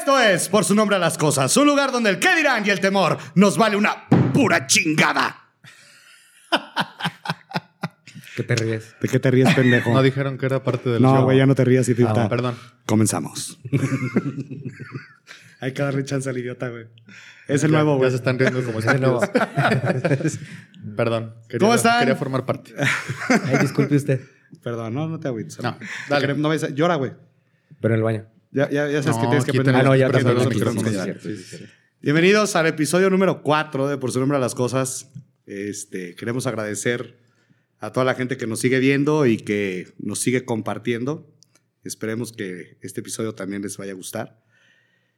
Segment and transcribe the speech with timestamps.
[0.00, 2.70] Esto es, por su nombre a las cosas, un lugar donde el qué dirán y
[2.70, 5.50] el temor nos vale una pura chingada.
[8.34, 8.94] ¿Qué te ríes?
[8.98, 9.90] ¿De qué te ríes, pendejo?
[9.94, 11.24] No dijeron que era parte del No, show.
[11.24, 12.24] güey, ya no te rías, idiota.
[12.24, 12.56] Ah, perdón.
[12.86, 13.58] Comenzamos.
[15.60, 16.86] Hay que darle chance al idiota, güey.
[17.46, 18.10] Es el Ya- nuevo, Ya güey.
[18.10, 19.20] se están riendo como si nuevo.
[20.96, 21.34] Perdón.
[21.46, 21.98] Quería, ¿Cómo están?
[22.00, 22.72] Quería formar parte.
[23.44, 24.22] Ay, disculpe usted.
[24.62, 25.60] Perdón, no, no te agüites.
[25.62, 25.76] No,
[26.08, 26.32] dale.
[26.34, 27.12] No vayas a- Llora, güey.
[27.82, 28.26] Pero en el baño.
[28.52, 29.76] Ya, ya, ya sabes No, que tienes que aprender.
[29.76, 31.04] Ah, no, ya pasó los micrófonos sí, ya.
[31.04, 31.74] sí, cierto, sí, sí, cierto.
[32.00, 35.08] Bienvenidos al episodio número 4 de Por su nombre a las cosas.
[35.46, 37.20] Este, queremos agradecer
[37.78, 41.32] a toda la gente que nos sigue viendo y que nos sigue compartiendo.
[41.84, 44.42] Esperemos que este episodio también les vaya a gustar.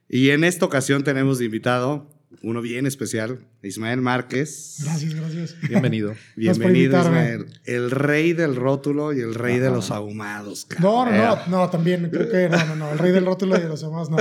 [0.07, 2.09] Y en esta ocasión tenemos de invitado
[2.41, 4.77] uno bien especial, Ismael Márquez.
[4.83, 5.55] Gracias, gracias.
[5.67, 6.13] Bienvenido.
[6.35, 6.99] Bienvenido.
[7.01, 7.45] Ismael.
[7.65, 10.67] El rey del rótulo y el rey de los ahumados.
[10.79, 12.91] No, no, no, no, también creo que no, no, no.
[12.91, 14.17] El rey del rótulo y de los demás no.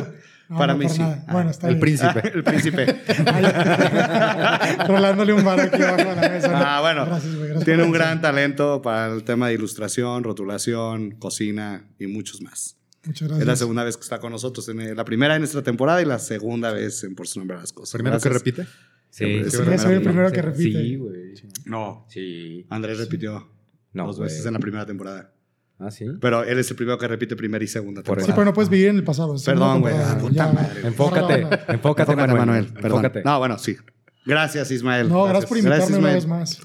[0.49, 0.99] No, Para no, mí sí.
[0.99, 1.25] nada.
[1.29, 1.81] Ah, Bueno, está el bien.
[1.81, 2.29] príncipe.
[2.35, 2.87] el príncipe.
[4.87, 6.49] Rolándole un bar aquí abajo a la mesa.
[6.49, 6.57] ¿no?
[6.57, 7.07] Ah, bueno.
[7.07, 7.49] Gracias, güey.
[7.49, 12.77] Gracias Tiene un gran talento para el tema de ilustración, rotulación, cocina y muchos más.
[13.05, 13.59] Muchas Es la gracias.
[13.59, 16.73] segunda vez que está con nosotros, en la primera en nuestra temporada y la segunda
[16.73, 17.95] vez en Por su nombre a las cosas.
[17.95, 18.45] Primero que Gracias.
[18.45, 18.65] repite.
[19.11, 20.83] Sí, Sí, Sí, soy el primero que repite.
[20.83, 21.35] Sí, güey.
[21.65, 22.65] No, Sí.
[22.71, 23.51] Andrés repitió
[23.93, 25.33] No, dos veces en la primera temporada.
[25.79, 26.07] Ah, sí.
[26.21, 28.37] Pero él es el primero que repite primera y segunda Por Sí, temporada.
[28.37, 29.35] pero no puedes vivir en el pasado.
[29.45, 29.93] Perdón, güey.
[29.93, 30.53] temporada, Ah, puta ya.
[30.53, 30.87] madre.
[30.87, 32.39] Enfócate, enfócate, Enfócate, Manuel.
[32.39, 32.67] Manuel.
[32.73, 32.85] Perdón.
[33.05, 33.23] Enfócate.
[33.25, 33.77] No, bueno, sí.
[34.25, 35.09] Gracias, Ismael.
[35.09, 36.15] No, gracias por invitarme Gracias, una Ismael.
[36.15, 36.61] vez más.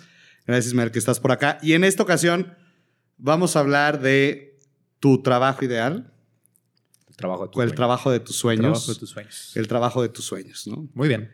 [0.46, 1.58] Gracias, Ismael, que estás por acá.
[1.64, 2.54] Y en esta ocasión
[3.18, 4.60] vamos a hablar de
[5.00, 6.14] tu trabajo ideal,
[7.18, 8.62] Trabajo de tu o el trabajo de tus sueños.
[8.86, 9.52] Trabajo de tus sueños.
[9.56, 10.88] El trabajo de tus sueños, ¿no?
[10.94, 11.32] Muy bien.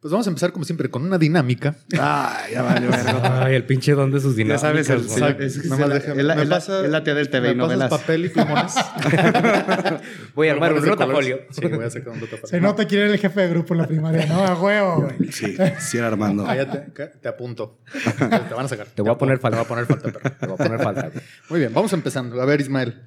[0.00, 1.76] Pues vamos a empezar como siempre con una dinámica.
[1.96, 3.44] Ah, ya vale, verga.
[3.44, 4.60] Ay, el pinche don de sus Ya dinámicas.
[4.60, 7.14] sabes, el, el- es, es Nada más la- déjame- es la- pasa- es la tía
[7.14, 8.00] del TV y ¿Me pasas novelas.
[8.00, 8.74] papel y plumones?
[10.34, 11.40] Voy a armar un rotafolio.
[11.50, 12.48] Sí, voy a sacar un rotafolio.
[12.48, 14.44] Se nota quién era el jefe de grupo en la primaria, ¿no?
[14.44, 15.08] A huevo.
[15.30, 16.44] Sí, sí, era Armando.
[16.48, 17.78] Ah, ya te, te apunto.
[18.18, 18.88] Te van a sacar.
[18.88, 19.62] Te voy a poner falta.
[19.62, 20.36] Te voy a poner falta, perro.
[20.36, 21.10] Te voy a poner falta.
[21.48, 22.42] Muy bien, vamos empezando.
[22.42, 23.02] A ver, Ismael,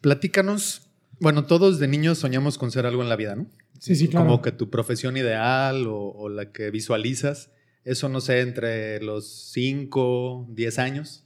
[0.00, 0.80] platícanos.
[1.20, 3.46] Bueno, todos de niños soñamos con ser algo en la vida, ¿no?
[3.78, 4.26] Sí, sí, claro.
[4.26, 7.50] Como que tu profesión ideal o, o la que visualizas.
[7.84, 11.24] Eso, no sé, entre los 5, 10 años.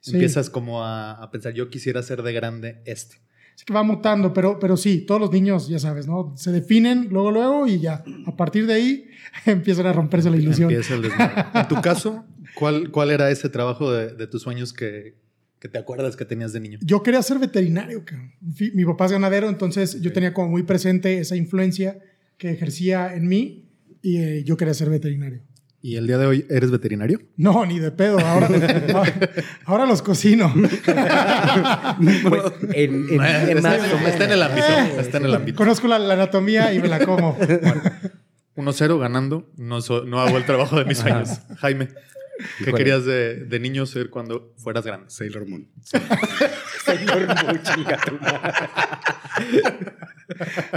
[0.00, 0.12] Sí.
[0.12, 3.16] Empiezas como a, a pensar, yo quisiera ser de grande esto.
[3.54, 6.32] Sí que va mutando, pero, pero sí, todos los niños, ya sabes, ¿no?
[6.36, 8.02] Se definen luego, luego y ya.
[8.26, 9.10] A partir de ahí
[9.44, 10.70] empiezan a romperse la ilusión.
[10.70, 11.04] Empieza el.
[11.04, 12.24] En tu caso,
[12.54, 15.14] ¿cuál, cuál era ese trabajo de, de tus sueños que,
[15.60, 16.78] que te acuerdas que tenías de niño?
[16.82, 18.32] Yo quería ser veterinario, cabrón.
[18.74, 21.98] Mi papá es ganadero, entonces yo tenía como muy presente esa influencia
[22.38, 23.68] que ejercía en mí
[24.02, 25.42] y eh, yo quería ser veterinario.
[25.82, 27.20] ¿Y el día de hoy eres veterinario?
[27.36, 28.18] No, ni de pedo.
[28.20, 28.48] Ahora,
[28.94, 29.12] ahora,
[29.64, 30.52] ahora los cocino.
[32.28, 32.42] Pues,
[32.74, 33.76] en, en, en está,
[34.08, 34.66] está en el ámbito.
[35.00, 35.56] Está en el ámbito.
[35.58, 37.36] Conozco la, la anatomía y me la como.
[38.56, 39.50] 1-0 ganando.
[39.56, 41.40] No, so- no hago el trabajo de mis sueños.
[41.58, 41.88] Jaime,
[42.64, 45.06] ¿qué querías de, de niño ser cuando fueras grande?
[45.10, 45.66] Sailor Moon.
[45.82, 48.68] Señor, muy chinga tu madre.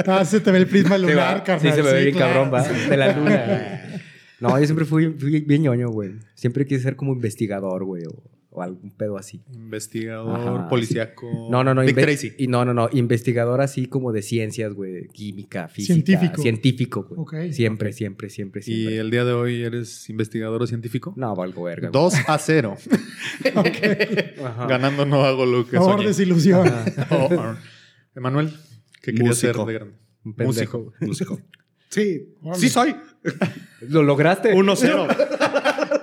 [0.08, 1.44] Ah, se te ve el prisma Sí, lunar, va.
[1.44, 1.72] carnal.
[1.72, 2.50] Sí, se me ve bien claro.
[2.50, 2.68] cabrón, va.
[2.90, 3.80] De la luna.
[4.40, 6.16] No, yo siempre fui, fui bien ñoño, güey.
[6.36, 8.04] Siempre quise ser como investigador, güey.
[8.08, 9.42] O, o algún pedo así.
[9.52, 11.28] Investigador, Ajá, policíaco.
[11.50, 11.82] No, no, no.
[11.82, 12.34] Dick Tracy.
[12.38, 12.88] Y no, no, no.
[12.92, 15.08] Investigador así como de ciencias, güey.
[15.08, 15.94] Química, física.
[15.94, 16.42] Científico.
[16.42, 17.20] Científico, güey.
[17.48, 17.54] Ok.
[17.54, 18.98] Siempre, siempre, siempre, ¿Y siempre.
[19.00, 21.14] el día de hoy eres investigador o científico?
[21.18, 21.90] No, valgo verga.
[21.90, 22.04] güey.
[22.04, 22.78] 2 a 0.
[24.46, 24.68] Ajá.
[24.68, 26.08] Ganando no hago lo que Favor, soñé.
[26.08, 26.68] desilusión.
[27.10, 27.56] Oh.
[28.16, 28.54] Emanuel,
[29.02, 29.66] ¿qué querías ser Músico.
[29.68, 29.96] de grande?
[30.24, 30.94] Un pendejo.
[31.02, 31.06] Músico.
[31.36, 31.40] Músico.
[31.90, 32.96] Sí, sí soy.
[33.82, 34.54] ¿Lo lograste?
[34.54, 35.40] 1-0.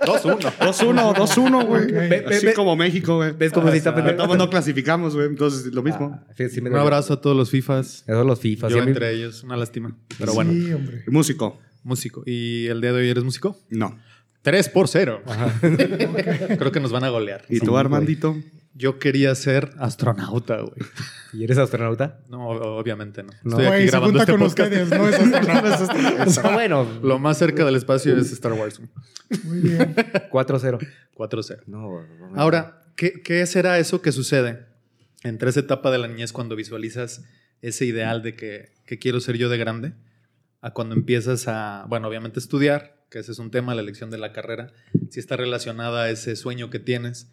[0.00, 0.38] 2-1.
[0.59, 1.83] 2-1, 2-1, güey.
[1.84, 1.91] Ok.
[1.91, 3.33] Ve- ve- Así ve- como México, güey.
[3.33, 4.16] ¿Ves cómo sí está pendejo?
[4.16, 5.27] Estamos no clasificamos, güey.
[5.27, 6.21] Entonces, lo mismo.
[6.27, 8.05] Ah, sí, sí Un abrazo a todos los FIFAs.
[8.06, 8.69] Esos los FIFA.
[8.69, 9.43] Yo sí, a mí- entre ellos.
[9.44, 9.97] Una lástima.
[10.19, 11.05] Pero bueno, Sí, hombre.
[11.09, 11.59] Músico.
[11.83, 12.22] músico.
[12.27, 13.56] ¿Y el día de hoy eres músico?
[13.71, 13.99] No.
[14.43, 15.22] 3 por 0.
[16.59, 17.44] Creo que nos van a golear.
[17.49, 17.81] ¿Y Sí, tú, güey.
[18.75, 20.75] Yo quería ser astronauta, güey.
[21.33, 22.21] ¿Y eres astronauta?
[22.28, 23.30] No, o- obviamente no.
[23.42, 23.59] No.
[23.59, 24.72] Estoy aquí se grabando junta este con podcast.
[24.72, 26.48] ustedes, no es astronauta.
[26.48, 26.86] Ah, bueno.
[27.03, 28.80] Lo más cerca del espacio es Star Wars.
[29.45, 29.95] Muy bien.
[30.30, 30.78] 4-0.
[31.15, 31.62] 4-0.
[31.66, 32.41] No, no, no.
[32.41, 34.66] Ahora, ¿qué, ¿qué será eso que sucede
[35.24, 37.24] entre esa etapa de la niñez cuando visualizas
[37.62, 39.92] ese ideal de que, que quiero ser yo de grande
[40.62, 44.18] a cuando empiezas a, bueno, obviamente estudiar, que ese es un tema, la elección de
[44.18, 44.68] la carrera,
[45.10, 47.28] si está relacionada a ese sueño que tienes,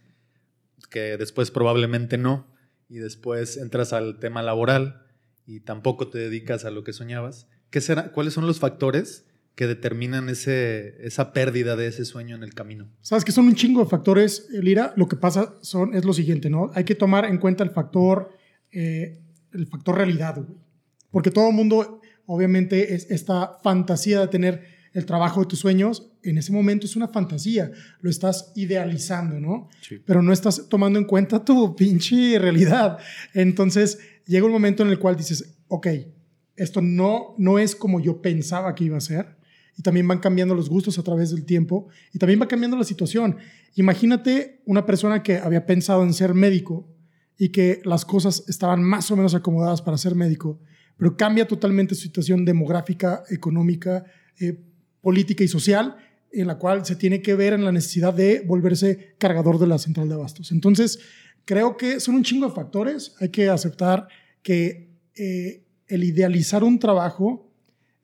[0.89, 2.47] que después probablemente no,
[2.89, 5.03] y después entras al tema laboral
[5.45, 7.47] y tampoco te dedicas a lo que soñabas.
[7.69, 9.25] ¿Qué será, ¿Cuáles son los factores
[9.56, 12.89] que determinan ese, esa pérdida de ese sueño en el camino?
[13.01, 14.94] Sabes que son un chingo de factores, Lira.
[14.95, 16.71] Lo que pasa son, es lo siguiente, ¿no?
[16.75, 18.29] Hay que tomar en cuenta el factor,
[18.71, 19.19] eh,
[19.51, 20.59] el factor realidad, güey.
[21.12, 26.09] Porque todo el mundo, obviamente es esta fantasía de tener el trabajo de tus sueños,
[26.23, 27.69] en ese momento es una fantasía,
[28.01, 29.69] lo estás idealizando, ¿no?
[29.79, 30.01] Sí.
[30.03, 32.97] Pero no estás tomando en cuenta tu pinche realidad.
[33.35, 35.88] Entonces llega un momento en el cual dices, ok,
[36.55, 39.38] esto no, no es como yo pensaba que iba a ser.
[39.77, 42.83] Y también van cambiando los gustos a través del tiempo y también va cambiando la
[42.83, 43.38] situación.
[43.75, 46.91] Imagínate una persona que había pensado en ser médico
[47.38, 50.59] y que las cosas estaban más o menos acomodadas para ser médico,
[50.97, 54.03] pero cambia totalmente su situación demográfica, económica,
[54.39, 54.63] eh,
[55.01, 55.95] política y social,
[56.31, 59.77] en la cual se tiene que ver en la necesidad de volverse cargador de la
[59.77, 60.51] central de abastos.
[60.51, 60.99] Entonces,
[61.45, 63.15] creo que son un chingo de factores.
[63.19, 64.07] Hay que aceptar
[64.44, 67.51] que eh, el idealizar un trabajo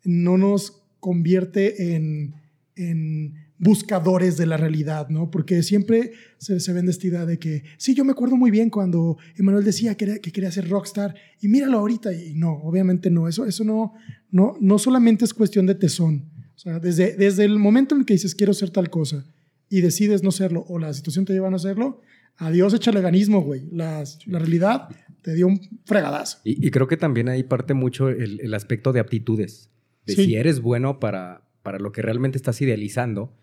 [0.04, 2.36] no nos convierte en,
[2.76, 5.32] en buscadores de la realidad, ¿no?
[5.32, 8.70] Porque siempre se, se vende esta idea de que, sí, yo me acuerdo muy bien
[8.70, 12.14] cuando Emanuel decía que, que quería ser rockstar y míralo ahorita.
[12.14, 13.94] Y no, obviamente no, eso, eso no,
[14.32, 16.33] no, no solamente es cuestión de tesón.
[16.64, 19.26] Sea, desde, desde el momento en el que dices quiero ser tal cosa
[19.70, 22.00] y decides no serlo o la situación te lleva a no serlo,
[22.38, 23.68] adiós, échale ganismo, güey.
[23.72, 24.88] La, la realidad
[25.22, 26.40] te dio un fregadazo.
[26.44, 29.70] Y, y creo que también ahí parte mucho el, el aspecto de aptitudes.
[30.06, 30.26] De Sí.
[30.26, 33.36] si eres bueno para, para lo que realmente estás idealizando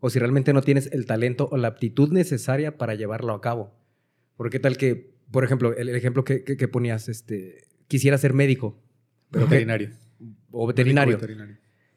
[0.00, 3.74] o si realmente no tienes el talento o la aptitud necesaria para llevarlo a cabo.
[4.36, 8.32] Porque tal que, por ejemplo, el, el ejemplo que, que- que ponías, este, quisiera ser
[8.32, 8.80] médico
[9.30, 9.90] pero Veterinario.
[10.50, 11.16] o veterinario.
[11.16, 11.56] Veterinario.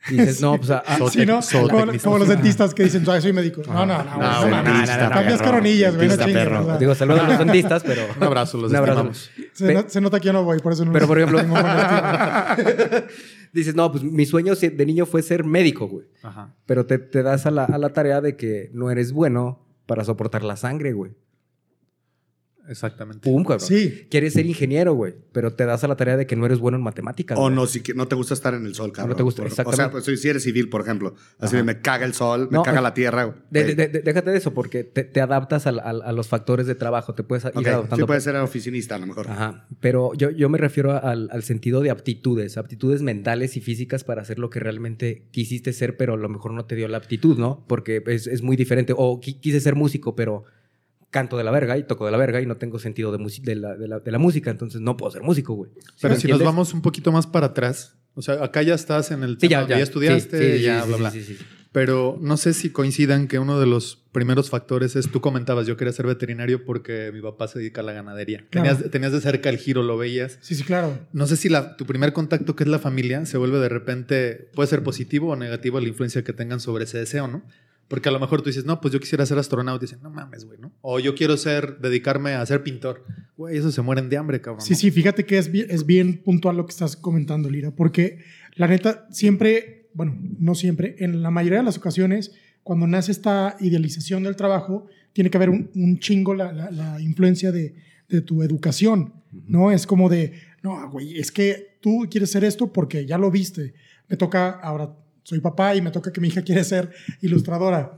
[0.10, 2.00] Y dices, no, pues a- a- Zootec- Sí, ¿no?
[2.04, 3.62] Como, los dentistas que dicen, "Ay, soy médico.
[3.66, 4.18] No, no, no.
[4.18, 6.10] No, Cambias caronillas, güey.
[6.10, 6.78] O sea.
[6.78, 8.02] digo, saludos a los dentistas, pero...
[8.18, 9.32] Un abrazo, los estimamos.
[9.54, 11.42] Se, Ve- no- se nota que yo no voy, por eso no Pero, por ejemplo-.
[13.54, 16.08] Dices, no, pues mi sueño de niño fue ser médico, güey.
[16.24, 16.54] Ajá.
[16.66, 20.04] Pero te, te das a la, a la tarea de que no eres bueno para
[20.04, 21.12] soportar la sangre, güey.
[22.68, 23.30] Exactamente.
[23.30, 23.60] Pum, cabrón.
[23.68, 24.08] Sí.
[24.10, 26.78] Quieres ser ingeniero, güey, pero te das a la tarea de que no eres bueno
[26.78, 27.38] en matemáticas.
[27.38, 29.12] O no, si que- no te gusta estar en el sol, cabrón.
[29.12, 29.84] No te gusta, Por- exactamente.
[29.98, 31.16] O sea, pues, si eres civil, por ejemplo.
[31.40, 33.24] Así de me caga el sol, me No, caga eh, la tierra.
[33.26, 33.38] güey.
[33.52, 35.72] De- de- de- déjate de eso, porque te, te adaptas a,
[36.14, 37.96] los factores de trabajo, te puedes ir Ok, adaptando.
[37.98, 39.30] Sí puede ser oficinista, a lo mejor.
[39.30, 44.04] Ajá, pero yo, yo me refiero al, al sentido de aptitudes, aptitudes mentales y físicas
[44.04, 46.98] para hacer lo que realmente quisiste ser, pero a lo mejor no te dio la
[46.98, 47.66] aptitud, ¿no?
[47.68, 48.94] Porque es, es muy diferente.
[48.96, 50.44] O qui- quise ser músico, pero
[51.14, 53.76] canto de la verga y toco de la verga y no tengo sentido de, la,
[53.78, 55.72] de, la, de la música, entonces no puedo ser músico, güey.
[55.76, 59.12] ¿Sí Pero si nos vamos un poquito más para atrás, o sea, acá ya estás
[59.12, 59.84] en el Sí, tema ya, donde ya.
[59.84, 61.12] estudiaste, Sí, sí, ya, sí, bla, sí, bla.
[61.12, 61.46] sí, sí, sí.
[61.72, 65.76] Pero no sé si coincidan que uno de los primeros factores es, tú comentabas, yo
[65.76, 68.46] quería ser veterinario porque mi papá se dedica a la ganadería.
[68.52, 68.70] Claro.
[68.76, 70.38] Tenías, tenías de cerca el giro, lo veías.
[70.42, 71.00] Sí, sí, claro.
[71.14, 74.50] No sé si la, tu primer contacto, que es la familia, se vuelve de repente,
[74.54, 77.42] puede ser positivo o negativo la influencia que tengan sobre ese deseo, ¿no?
[77.94, 79.86] Porque a lo mejor tú dices, no, pues yo quisiera ser astronauta.
[79.86, 80.72] Y dicen, no mames, güey, ¿no?
[80.82, 83.06] O yo quiero ser, dedicarme a ser pintor.
[83.38, 84.62] Güey, esos se mueren de hambre, cabrón.
[84.66, 84.80] Sí, ¿no?
[84.80, 88.18] sí, fíjate que es bien, es bien puntual lo que estás comentando, Lira, porque
[88.56, 92.32] la neta, siempre, bueno, no siempre, en la mayoría de las ocasiones,
[92.64, 97.00] cuando nace esta idealización del trabajo, tiene que haber un, un chingo la, la- la
[97.00, 97.76] influencia de,
[98.10, 99.14] de tu educación,
[99.46, 99.70] ¿no?
[99.72, 103.76] Es como de, no, güey, es que tú quieres ser esto porque ya lo viste.
[104.10, 106.92] Me toca, ahora soy papá y me toca que mi hija quiere ser
[107.22, 107.98] ilustradora.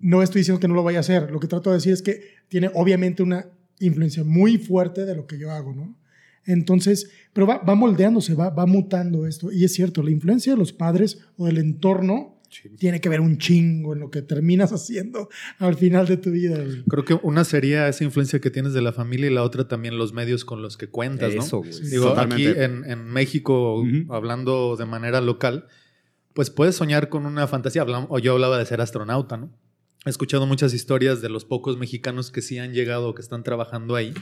[0.00, 1.30] No estoy diciendo que no lo vaya a hacer.
[1.30, 3.46] Lo que trato de decir es que tiene obviamente una
[3.80, 5.96] influencia muy fuerte de lo que yo hago, ¿no?
[6.46, 9.50] Entonces, pero va, va moldeándose, va, va mutando esto.
[9.50, 12.34] Y es cierto, la influencia de los padres o del entorno
[12.78, 15.28] tiene que ver un chingo en lo que terminas haciendo
[15.58, 16.62] al final de tu vida.
[16.88, 19.98] Creo que una sería esa influencia que tienes de la familia y la otra también
[19.98, 21.42] los medios con los que cuentas, ¿no?
[21.42, 21.62] Eso.
[21.90, 25.66] Digo, aquí en, en México, hablando de manera local,
[26.34, 27.84] pues puedes soñar con una fantasía.
[27.84, 29.50] O yo hablaba de ser astronauta, ¿no?
[30.04, 33.42] He escuchado muchas historias de los pocos mexicanos que sí han llegado o que están
[33.42, 34.12] trabajando ahí,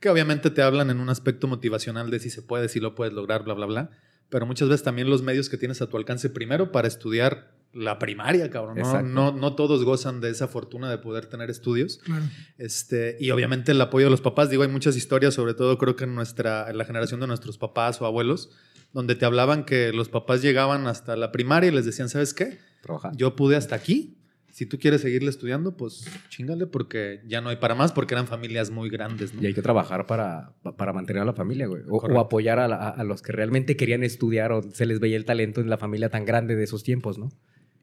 [0.00, 3.14] que obviamente te hablan en un aspecto motivacional de si se puede, si lo puedes
[3.14, 3.90] lograr, bla, bla, bla.
[4.30, 7.98] Pero muchas veces también los medios que tienes a tu alcance primero para estudiar la
[7.98, 8.78] primaria, cabrón.
[8.78, 9.02] ¿no?
[9.02, 11.98] No, no todos gozan de esa fortuna de poder tener estudios.
[11.98, 12.24] Claro.
[12.58, 15.96] Este, y obviamente el apoyo de los papás, digo, hay muchas historias, sobre todo creo
[15.96, 18.50] que en nuestra, en la generación de nuestros papás o abuelos,
[18.92, 22.58] donde te hablaban que los papás llegaban hasta la primaria y les decían, ¿sabes qué?
[22.82, 23.12] Trabajar.
[23.16, 24.18] Yo pude hasta aquí.
[24.50, 28.26] Si tú quieres seguirle estudiando, pues chingale porque ya no hay para más, porque eran
[28.26, 29.40] familias muy grandes, ¿no?
[29.42, 31.82] Y hay que trabajar para, para mantener a la familia, güey.
[31.88, 35.16] O, apoyar a, la- a- a los que realmente querían estudiar o se les veía
[35.16, 37.30] el talento en la familia tan grande de esos tiempos, ¿no?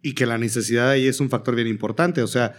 [0.04, 2.22] Y que la necesidad ahí es un factor bien importante.
[2.22, 2.54] O sea,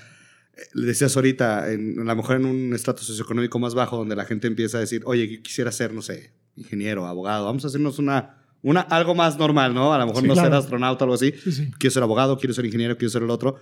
[0.75, 4.25] le decías ahorita, en, a lo mejor en un estatus socioeconómico más bajo, donde la
[4.25, 8.01] gente empieza a decir, oye, yo quisiera ser, no sé, ingeniero, abogado, vamos a hacernos
[8.01, 9.93] una, una algo más normal, ¿no?
[9.95, 10.57] A lo mejor Sí, no ser claro.
[10.59, 11.33] astronauta o algo así.
[11.43, 11.71] Sí, sí.
[11.79, 13.57] Quiero ser abogado, quiero ser ingeniero, quiero ser el otro.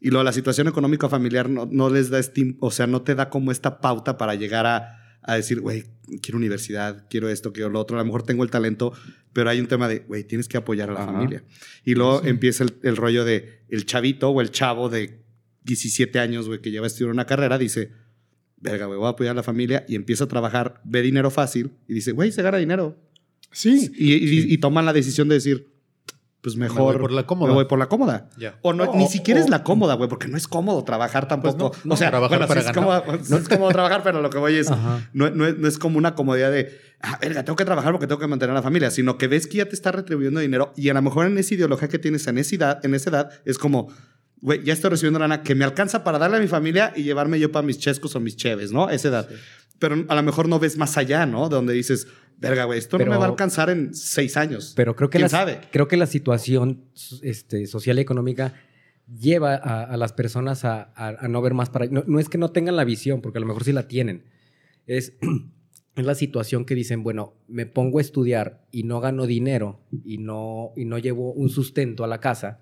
[0.00, 3.14] Y luego la situación económica familiar no, no les da estim- o sea, no te
[3.14, 5.84] da como esta pauta para llegar a, a decir, güey,
[6.20, 8.92] quiero universidad, quiero esto, quiero lo otro, a lo mejor tengo el talento,
[9.32, 11.12] pero hay un tema de, güey, tienes que apoyar a la Ajá.
[11.12, 11.44] familia.
[11.84, 15.24] Y luego empieza el, el rollo de el chavito o el chavo de
[15.62, 17.92] 17 años, güey, que lleva a estudiar una carrera, dice,
[18.58, 21.70] verga, güey, voy a apoyar a la familia y empieza a trabajar, ve dinero fácil
[21.88, 22.98] y dice, güey, se gana dinero.
[23.54, 23.90] Sí.
[23.96, 25.72] Y, y- y toman la decisión de decir,
[26.42, 27.48] pues Me mejor voy por la cómoda.
[27.48, 28.28] me voy por la cómoda.
[28.60, 31.26] O no, O- ni siquiera o- es la cómoda, güey, porque no es cómodo trabajar
[31.26, 31.70] tampoco.
[31.70, 33.02] Pues no, o sea, trabajar bueno, sí para es ganar.
[33.04, 34.68] cómodo, no es cómodo trabajar, pero lo que voy es,
[35.14, 36.68] no, no es, no es como una comodidad de,
[37.00, 39.46] ah, verga, tengo que trabajar porque tengo que mantener a la familia, sino que ves
[39.46, 42.26] que ya te está retribuyendo dinero y a lo mejor en esa ideología que tienes
[42.26, 43.88] en esa edad, en esa edad es como,
[44.42, 47.40] güey, ya estoy recibiendo lana que me alcanza para darle a mi familia y llevarme
[47.40, 48.90] yo para mis chescos o mis cheves, ¿no?
[48.90, 49.28] Esa edad.
[49.78, 51.48] Pero a lo mejor no ves más allá, ¿no?
[51.48, 52.06] De donde dices,
[52.38, 54.72] verga, güey, esto Pero- no me va a alcanzar en seis años.
[54.76, 55.60] Pero creo que, ¿Quién la, sabe?
[55.72, 56.84] creo que la situación
[57.22, 58.54] este, social y económica
[59.20, 61.86] lleva a, a las personas a, a- a no ver más para...
[61.86, 64.24] No, no es que no tengan la visión, porque a lo mejor sí la tienen.
[64.86, 65.14] Es,
[65.96, 70.18] es la situación que dicen, bueno, me pongo a estudiar y no gano dinero y
[70.18, 72.60] no, y no llevo un sustento a la casa,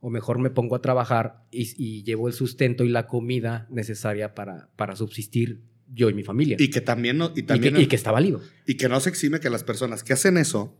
[0.00, 4.34] o mejor me pongo a trabajar y, y llevo el sustento y la comida necesaria
[4.34, 6.56] para, para subsistir yo y mi familia.
[6.58, 8.40] Y que también, no, y Y también que, y que está válido.
[8.66, 10.76] Y que no se exime que las personas que hacen eso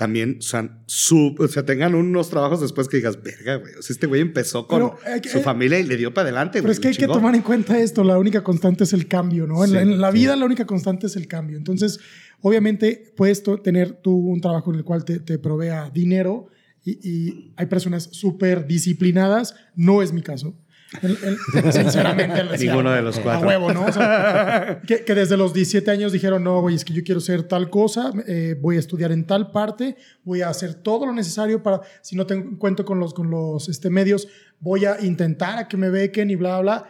[0.00, 3.74] también o sea, tengan unos trabajos después que digas, verga, güey.
[3.74, 6.72] O sea, este güey empezó con Pero su familia y le dio para adelante, Pero
[6.72, 9.62] es que hay que tomar en cuenta esto, la única constante es el cambio, ¿no?
[9.62, 10.16] En, la, Sí, en la sí.
[10.16, 11.58] vida la única constante es el cambio.
[11.58, 12.00] Entonces,
[12.40, 16.46] obviamente, puedes tener tú un trabajo en el cual te, te provea dinero
[16.82, 20.56] y, y hay personas súper disciplinadas, no es mi caso.
[21.02, 23.46] El- el- sinceramente, Ninguno de los A cuatro.
[23.48, 23.84] huevo, ¿no?
[23.86, 27.20] O sea, que, que desde los 17 años dijeron, no, güey, es que yo quiero
[27.20, 31.12] ser tal cosa, eh, voy a estudiar en tal parte, voy a hacer todo lo
[31.12, 34.26] necesario para, si no tengo cuento con los, con los este, medios,
[34.58, 36.86] voy a intentar a que me bequen y bla, bla.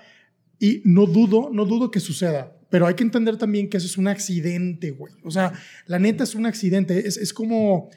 [0.58, 2.56] Y no dudo, no dudo que suceda.
[2.70, 5.12] Pero hay que entender también que eso es un accidente, güey.
[5.24, 5.52] O sea,
[5.86, 7.06] la neta es un accidente.
[7.06, 7.90] Es, es como...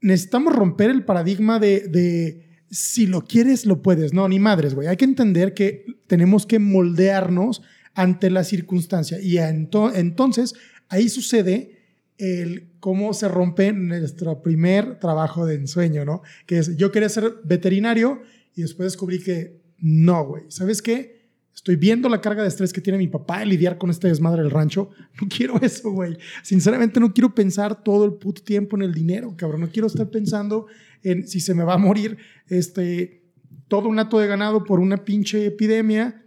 [0.00, 4.12] Necesitamos romper el paradigma de, de si lo quieres, lo puedes.
[4.14, 4.88] No, ni madres, güey.
[4.88, 7.62] Hay que entender que tenemos que moldearnos
[7.94, 9.20] ante la circunstancia.
[9.20, 10.54] Y ento- entonces
[10.88, 11.78] ahí sucede
[12.18, 16.22] el cómo se rompe nuestro primer trabajo de ensueño, ¿no?
[16.46, 18.22] Que es, yo quería ser veterinario
[18.54, 20.44] y después descubrí que no, güey.
[20.48, 21.20] ¿Sabes qué?
[21.54, 24.40] Estoy viendo la carga de estrés que tiene mi papá de lidiar con este desmadre
[24.42, 24.88] del rancho.
[25.20, 26.16] No quiero eso, güey.
[26.42, 29.60] Sinceramente no quiero pensar todo el puto tiempo en el dinero, cabrón.
[29.60, 30.66] No quiero estar pensando
[31.02, 32.18] en si se me va a morir
[32.48, 33.22] este,
[33.68, 36.24] todo un hato de ganado por una pinche epidemia.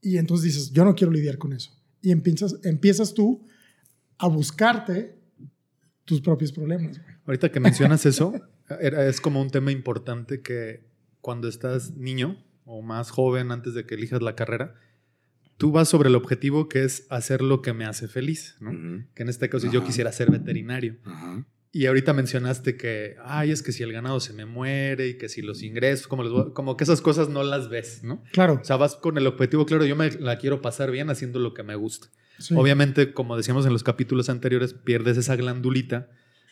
[0.00, 1.70] Y entonces dices, yo no quiero lidiar con eso.
[2.00, 3.44] Y empiezas, empiezas tú
[4.18, 5.16] a buscarte
[6.04, 7.12] tus propios problemas, güey.
[7.26, 8.34] Ahorita que mencionas eso,
[8.80, 10.84] era- es como un tema importante que
[11.20, 14.74] cuando estás niño o más joven antes de que elijas la carrera,
[15.56, 18.70] tú vas sobre el objetivo que es hacer lo que me hace feliz, ¿no?
[18.70, 19.04] Ujú.
[19.14, 19.86] Que en este caso yo Ajá.
[19.86, 20.96] quisiera ser veterinario.
[21.04, 21.46] Ajá.
[21.74, 25.30] Y ahorita mencionaste que, ay, es que si el ganado se me muere y que
[25.30, 28.22] si los ingresos, como, les voy- como que esas cosas no las ves, ¿no?
[28.32, 28.58] Claro.
[28.60, 31.54] O sea, vas con el objetivo claro, yo me la quiero pasar bien haciendo lo
[31.54, 32.08] que me gusta.
[32.38, 32.54] sí.
[32.56, 36.10] Obviamente, como decíamos en los capítulos anteriores, pierdes esa glandulita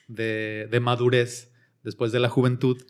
[0.08, 2.82] de, de madurez después de la juventud,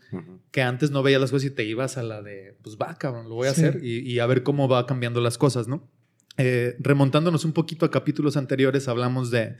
[0.51, 3.27] que antes no veías las cosas y te ibas a la de, pues va, cabrón,
[3.29, 3.61] lo voy a Sí.
[3.65, 5.89] hacer y, y a ver cómo va cambiando las cosas, ¿no?
[6.37, 9.55] Eh, remontándonos un poquito a capítulos anteriores, hablamos de,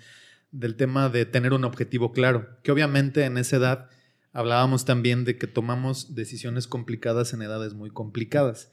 [0.51, 3.89] del tema de tener un objetivo claro, que obviamente en esa edad
[4.33, 8.71] hablábamos también de que tomamos decisiones complicadas en edades muy complicadas.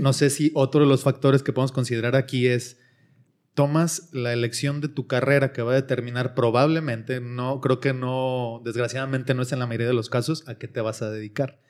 [0.00, 2.78] No sé si otro de los factores que podemos considerar aquí es
[3.54, 8.62] tomas la elección de tu carrera que va a determinar probablemente, no creo que no,
[8.64, 11.60] desgraciadamente no es en la mayoría de los casos, a qué te vas a dedicar.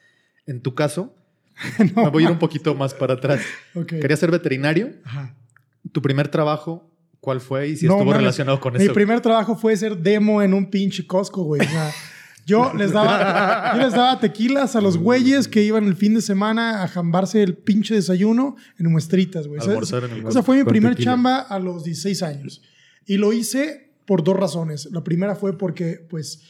[0.47, 1.14] En tu caso,
[1.97, 3.42] No, me voy a ir un poquito más para atrás.
[3.75, 3.87] ok.
[3.87, 5.37] Querías ser veterinario, Ajá.
[5.92, 6.89] tu primer trabajo,
[7.20, 8.92] ¿cuál fue y si No estuvo relacionado con Mi eso?
[8.92, 11.60] primer trabajo fue ser demo en un pinche Costco, güey.
[11.60, 11.92] O sea,
[12.46, 16.22] yo les daba, yo les daba tequilas a los güeyes que iban el fin de
[16.22, 19.60] semana a jambarse el pinche desayuno en muestritas, güey.
[19.60, 21.12] Almorzar en el Esa fue mi primer tequila.
[21.12, 22.62] chamba a los 16 años.
[23.06, 24.88] Y lo hice por dos razones.
[24.92, 26.42] La primera fue porque, pues,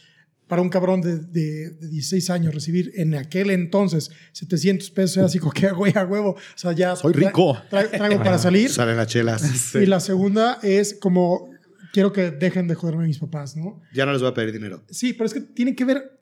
[0.51, 5.27] para un cabrón de, de- de 16 años recibir en aquel entonces 700 pesos era
[5.27, 6.31] así como que, güey, a huevo.
[6.31, 6.93] O sea, ya...
[6.97, 7.55] Soy rico.
[7.71, 8.69] tra- traigo para salir.
[8.69, 9.73] Salen las chelas.
[9.75, 11.49] Y la segunda es como,
[11.93, 13.79] quiero que dejen de joderme a mis papás, ¿no?
[13.93, 14.83] Ya no les voy a pedir dinero.
[14.89, 16.19] Sí, pero es que tiene que ver,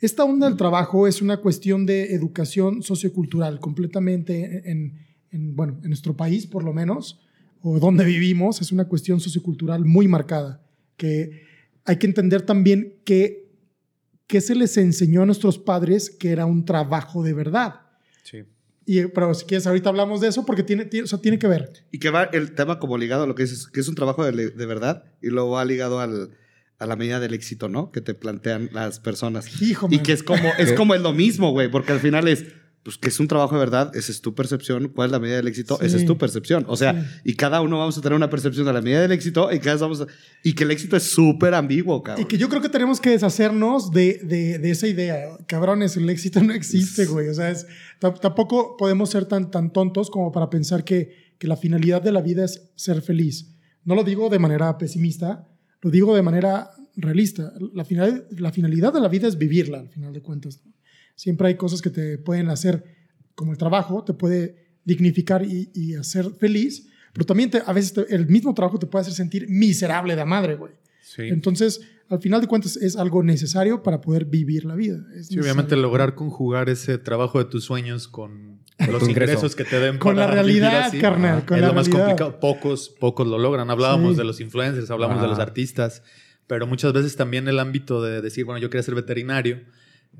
[0.00, 5.88] esta onda del trabajo es una cuestión de educación sociocultural, completamente en, en, bueno, en
[5.90, 7.20] nuestro país por lo menos,
[7.60, 10.62] o donde vivimos, es una cuestión sociocultural muy marcada,
[10.96, 11.42] que
[11.84, 13.45] hay que entender también que,
[14.26, 17.80] que se les enseñó a nuestros padres que era un trabajo de verdad.
[18.22, 18.44] Sí.
[18.84, 21.48] Y, pero si quieres, ahorita hablamos de eso porque tiene, tiene, o sea, tiene que
[21.48, 21.84] ver.
[21.90, 24.24] Y que va el tema como ligado a lo que es, que es un trabajo
[24.24, 26.30] de, de verdad y luego va ligado al,
[26.78, 27.90] a la medida del éxito, ¿no?
[27.90, 29.60] Que te plantean las personas.
[29.62, 30.04] Hijo, Y man.
[30.04, 32.44] que es como, es como es lo mismo, güey, porque al final es,
[32.86, 35.36] pues que es un trabajo de verdad, esa es tu percepción, ¿cuál es la medida
[35.38, 35.76] del éxito?
[35.80, 35.86] Sí.
[35.86, 36.64] Esa es tu percepción.
[36.68, 37.30] O sea, Sí.
[37.32, 39.72] y cada uno vamos a tener una percepción de la medida del éxito y cada
[39.72, 40.06] vez vamos a-
[40.44, 42.28] y que el éxito es súper ambiguo, Y cabrón.
[42.28, 45.16] que yo creo que tenemos que deshacernos de, de- de esa idea.
[45.48, 47.28] Cabrones, el éxito no existe, güey.
[47.28, 47.66] O sea, es,
[48.20, 52.20] tampoco podemos ser tan, tan tontos como para pensar que, que la finalidad de la
[52.22, 53.56] vida es ser feliz.
[53.84, 55.48] No lo digo de manera pesimista,
[55.82, 57.52] lo digo de manera realista.
[57.74, 60.60] La, final, la finalidad de la vida es vivirla, al final de cuentas.
[60.64, 60.72] ¿no?
[61.16, 62.84] Siempre hay cosas que te pueden hacer,
[63.34, 67.92] como el trabajo, te puede dignificar y, y hacer feliz, pero también te- a veces
[67.92, 70.72] te- el mismo trabajo te puede hacer sentir miserable de madre, güey.
[71.02, 71.22] Sí.
[71.22, 74.98] Entonces, al final de cuentas, es algo necesario para poder vivir la vida.
[75.16, 79.80] Es Sí, obviamente lograr conjugar ese trabajo de tus sueños con los ingresos que te
[79.80, 80.98] den Con para la realidad, vivir así.
[81.00, 82.06] carnal, con es la lo más realidad.
[82.08, 82.40] complicado.
[82.40, 83.70] Pocos, pocos lo logran.
[83.70, 84.18] Hablábamos Sí.
[84.18, 85.30] de los influencers, hablamos de Ajá.
[85.30, 86.02] los artistas,
[86.46, 89.60] pero muchas veces también el ámbito de decir, bueno, yo quería ser veterinario,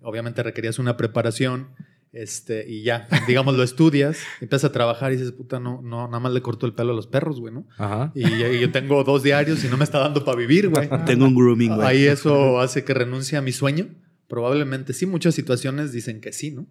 [0.03, 1.69] obviamente requerías una preparación.
[2.12, 6.19] Este, y ya, digamos, lo estudias, empiezas a trabajar y dices, puta, no, no, nada
[6.19, 7.67] más le cortó el pelo a los perros, güey, ¿no?
[7.76, 8.12] Ajá.
[8.15, 10.88] Y, y yo tengo dos diarios y no me está dando para vivir, güey.
[11.07, 11.87] Tengo un grooming, güey.
[11.87, 13.88] Ahí eso hace que renuncie a mi sueño.
[14.29, 16.67] Probablemente sí, muchas situaciones dicen que sí, ¿no?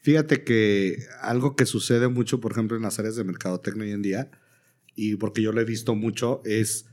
[0.00, 4.02] Fíjate que algo que sucede mucho, por ejemplo, en las áreas de mercadotecnia hoy en
[4.02, 4.30] día,
[4.94, 6.86] y porque yo lo he visto mucho, es.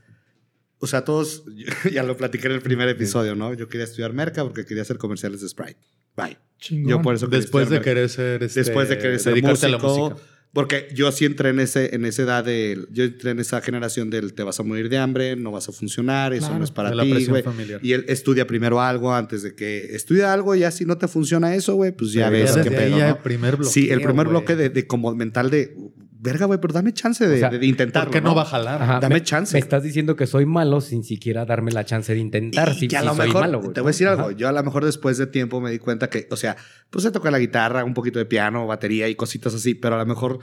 [0.83, 1.43] O sea, todos,
[1.93, 3.53] ya lo platiqué en el primer episodio, ¿no?
[3.53, 5.77] Yo quería estudiar merca porque quería hacer comerciales de Sprite.
[6.17, 6.37] Bye.
[6.59, 6.89] Chingón.
[6.89, 7.85] Yo por eso Después de merca.
[7.89, 8.43] querer ser.
[8.43, 10.15] este, Después de querer ser músico, a la música.
[10.53, 12.85] Porque yo sí entré en, ese, en esa edad de.
[12.91, 15.71] Yo entré en esa generación del te vas a morir de hambre, no vas a
[15.71, 16.59] funcionar, eso Claro.
[16.59, 17.41] no es para De la ti, presión güey.
[17.43, 17.79] familiar.
[17.83, 19.95] Y él estudia primero algo antes de que.
[19.95, 22.69] Estudia algo y ya si no te funciona eso, güey, pues ya Ya ves desde
[22.69, 22.97] qué pedo.
[22.99, 23.15] ya ¿no?
[23.15, 25.75] el primer bloqueo, Sí, el primer bloque de, de como mental de.
[26.23, 28.09] Verga, güey, pero dame chance de, O sea, de- intentarlo.
[28.09, 28.81] ¿Por qué no va a jalar?
[28.81, 29.53] Ajá, Dame me, chance.
[29.55, 32.69] Me estás diciendo que soy malo sin siquiera darme la chance de intentar.
[32.69, 33.73] Y si, que a si lo soy mejor, malo, güey.
[33.73, 34.15] te voy a decir Ajá.
[34.23, 36.55] algo, yo a lo mejor después de tiempo me di cuenta que, o sea,
[36.89, 39.97] pues se toca la guitarra, un poquito de piano, batería y cositas así, pero a
[39.97, 40.39] lo mejor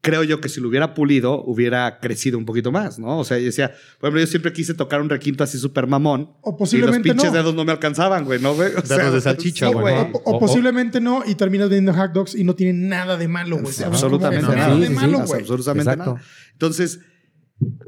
[0.00, 3.18] creo yo que si lo hubiera pulido, hubiera crecido un poquito más, ¿no?
[3.18, 6.30] O sea, yo decía, por ejemplo, yo siempre quise tocar un requinto así súper mamón.
[6.42, 7.38] O posiblemente y los pinches no.
[7.38, 8.70] dedos no me alcanzaban, güey, ¿no, güey?
[8.76, 9.94] O Dedos de salchicha, sí, güey.
[9.96, 10.10] O, ¿no?
[10.24, 13.58] o O- posiblemente no y terminas vendiendo hot dogs y no tiene nada de malo,
[13.58, 13.72] güey.
[13.72, 14.74] Sí, absolutamente nada.
[14.74, 14.98] Sí, de sí, sí.
[14.98, 15.40] malo, güey.
[15.40, 16.14] absolutamente Exacto.
[16.14, 16.26] nada.
[16.52, 17.00] Entonces,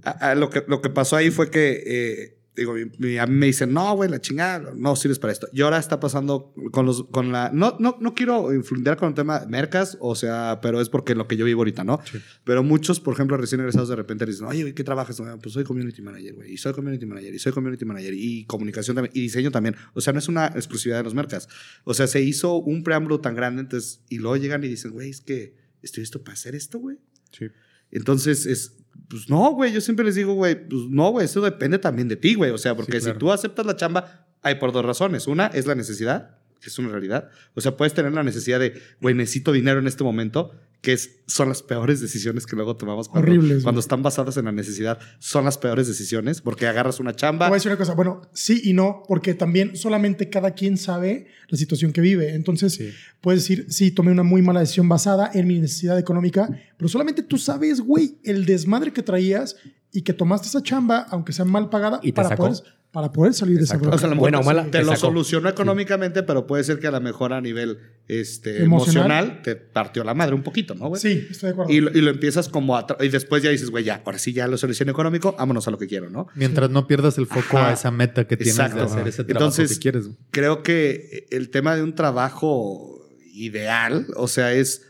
[0.02, 3.34] a- a lo, que, lo que pasó ahí fue que, eh, digo, mi- a mí
[3.34, 5.48] me dicen, no, güey, la chingada, no sirves para esto.
[5.52, 9.14] Y ahora está pasando con los, con la, no, no, no quiero influir con el
[9.14, 11.98] tema de mercas, o sea, pero es porque lo que yo vivo ahorita, ¿no?
[12.44, 15.18] Pero muchos, por ejemplo, recién egresados de repente dicen, oye, güey, ¿qué trabajas?
[15.20, 18.44] "Ah, Pues soy community manager, güey, y soy community manager, y soy community manager, y
[18.44, 19.74] comunicación también, y diseño también.
[19.94, 21.48] O sea, no es una exclusividad de los mercas.
[21.84, 25.10] O sea, se hizo un preámbulo tan grande, entonces, y luego llegan y dicen, güey,
[25.10, 26.98] es que estoy listo para hacer esto, güey.
[27.32, 27.46] Sí.
[27.90, 28.76] Entonces, es,
[29.08, 32.16] pues no, güey, yo siempre les digo, güey, pues no, güey, eso depende también de
[32.16, 32.50] ti, güey.
[32.50, 33.14] O sea, porque Sí, claro.
[33.14, 35.26] si tú aceptas la chamba, hay por dos razones.
[35.26, 37.28] Una es la necesidad, que es una realidad.
[37.54, 41.18] O sea, puedes tener la necesidad de, güey, necesito dinero en este momento, que es,
[41.26, 43.62] son las peores decisiones que luego tomamos cuando, Horribles, güey.
[43.62, 44.98] cuando están basadas en la necesidad.
[45.18, 47.48] Son las peores decisiones porque agarras una Te chamba.
[47.48, 51.26] voy a decir una cosa, bueno, sí y no, porque también solamente cada quien sabe
[51.48, 52.34] la situación que vive.
[52.34, 52.92] Entonces, Sí.
[53.20, 57.22] puedes decir, sí, tomé una muy mala decisión basada en mi necesidad económica, pero solamente
[57.22, 59.56] tú sabes, güey, el desmadre que traías
[59.92, 62.46] y que tomaste esa chamba, aunque sea mal pagada, Y te para sacó.
[62.48, 63.76] poder, para poder salir de esa.
[63.76, 66.62] O sea, a lo mejor Buena o mala, te, te lo solucionó económicamente, pero puede
[66.64, 69.10] ser que a lo mejor a nivel este, Emocional.
[69.24, 69.42] emocional.
[69.42, 71.00] te partió la madre un poquito, ¿no, güey?
[71.00, 71.72] Sí, estoy de acuerdo.
[71.72, 74.32] Y lo, y lo empiezas como a y después ya dices, güey, ya, ahora sí
[74.32, 76.26] ya lo solucioné económico, vámonos a lo que quiero, ¿no?
[76.34, 77.70] Mientras no pierdas el foco Ajá.
[77.70, 78.78] a esa meta que tienes Exacto.
[78.78, 80.10] de hacer ese trabajo Entonces, que quieres.
[80.30, 84.82] Creo que el tema de un trabajo ideal, o sea, es,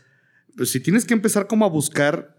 [0.57, 2.30] pues si tienes que empezar como a buscar,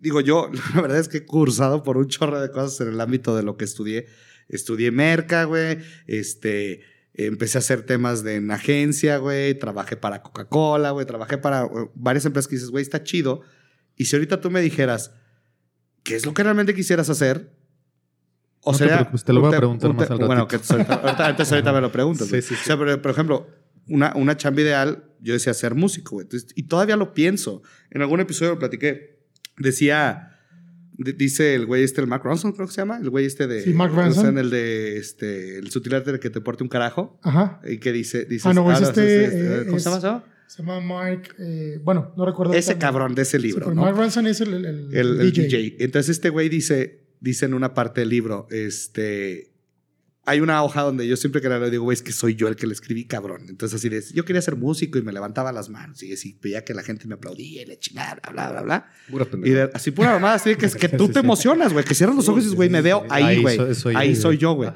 [0.00, 3.00] digo yo, la verdad es que he cursado por un chorro de cosas en el
[3.00, 4.06] ámbito de lo que estudié.
[4.48, 6.80] Estudié merca, güey, este,
[7.14, 11.68] empecé a hacer temas de en agencia, güey, trabajé para Coca-Cola, güey, trabajé para eh,
[11.94, 13.42] varias empresas que dices, güey, está chido.
[13.96, 15.12] Y si ahorita tú me dijeras,
[16.02, 17.52] ¿qué es lo que realmente quisieras hacer?
[18.62, 21.30] O No te preocupes, te lo voy a preguntar más al Bueno, que ahorita, ahorita-
[21.30, 22.26] entonces ahorita me lo preguntas.
[22.28, 22.60] Sí, sí, sí.
[22.62, 23.46] O sea, pero, por ejemplo,
[23.88, 26.24] una, una chamba ideal, yo decía ser músico, güey.
[26.24, 27.62] Entonces, y todavía lo pienso.
[27.90, 29.19] En algún episodio lo platiqué.
[29.60, 30.36] Decía,
[30.98, 32.98] di- dice el güey este, el Mark Ronson, creo que se llama.
[33.00, 33.62] El güey este de.
[33.62, 34.26] Sí, Mark o sea, Ronson.
[34.30, 37.20] en el de este, el sutil arte de que te porte un carajo.
[37.22, 37.60] Ajá.
[37.64, 38.24] Y que dice.
[38.24, 40.00] dice Ah, no, es no, este, es- eh, ¿Cómo se llama?
[40.02, 40.24] llama?
[40.46, 42.54] Se llama Mark, eh, bueno, no recuerdo.
[42.54, 43.66] Ese cabrón de ese Sí, libro.
[43.66, 43.92] pero ¿no?
[43.92, 45.42] Ronson es el, el- el el, el DJ.
[45.46, 45.76] DJ.
[45.84, 49.49] Entonces este güey dice, dice en una parte del libro, este,
[50.26, 52.46] hay una hoja donde yo siempre que la leo digo, güey, es que soy yo
[52.48, 53.46] el que le escribí, cabrón.
[53.48, 56.62] Entonces así de, yo quería ser músico y me levantaba las manos y así veía
[56.64, 58.90] que la gente me aplaudía y le chingaba, bla, bla, bla.
[59.10, 61.94] Pura Y de- así pura mamada, así que es que tú te emocionas, güey, que
[61.94, 63.74] cierras los ojos y dices, güey, me veo ahí, güey.
[63.74, 63.94] soy.
[63.96, 64.70] Ahí soy yo, güey.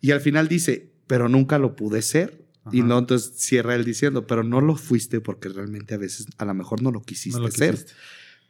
[0.00, 2.44] Y al final dice, pero nunca lo pude ser.
[2.72, 6.44] Y no, entonces cierra él diciendo, pero no lo fuiste porque realmente a veces a
[6.44, 7.72] lo mejor no lo quisiste No lo ser.
[7.74, 7.92] quisiste.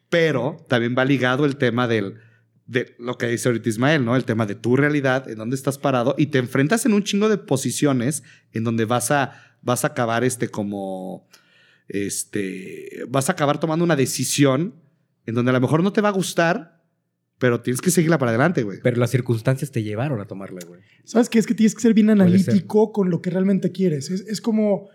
[0.09, 2.18] Pero también va ligado el tema del,
[2.66, 4.16] de lo que dice ahorita Ismael, ¿no?
[4.16, 7.29] El tema de tu realidad, en dónde estás parado y te enfrentas en un chingo
[7.29, 11.29] de posiciones en donde vas a, vas a acabar este como,
[11.88, 14.74] este, vas a acabar tomando una decisión
[15.26, 16.85] en donde a lo mejor no te va a gustar,
[17.38, 18.79] pero tienes que seguirla para adelante, güey.
[18.83, 20.81] Pero las circunstancias te llevaron a tomarla, güey.
[21.05, 21.38] ¿Sabes qué?
[21.38, 24.11] Es que tienes que ser bien analítico con lo que realmente quieres.
[24.11, 24.88] Es, es como,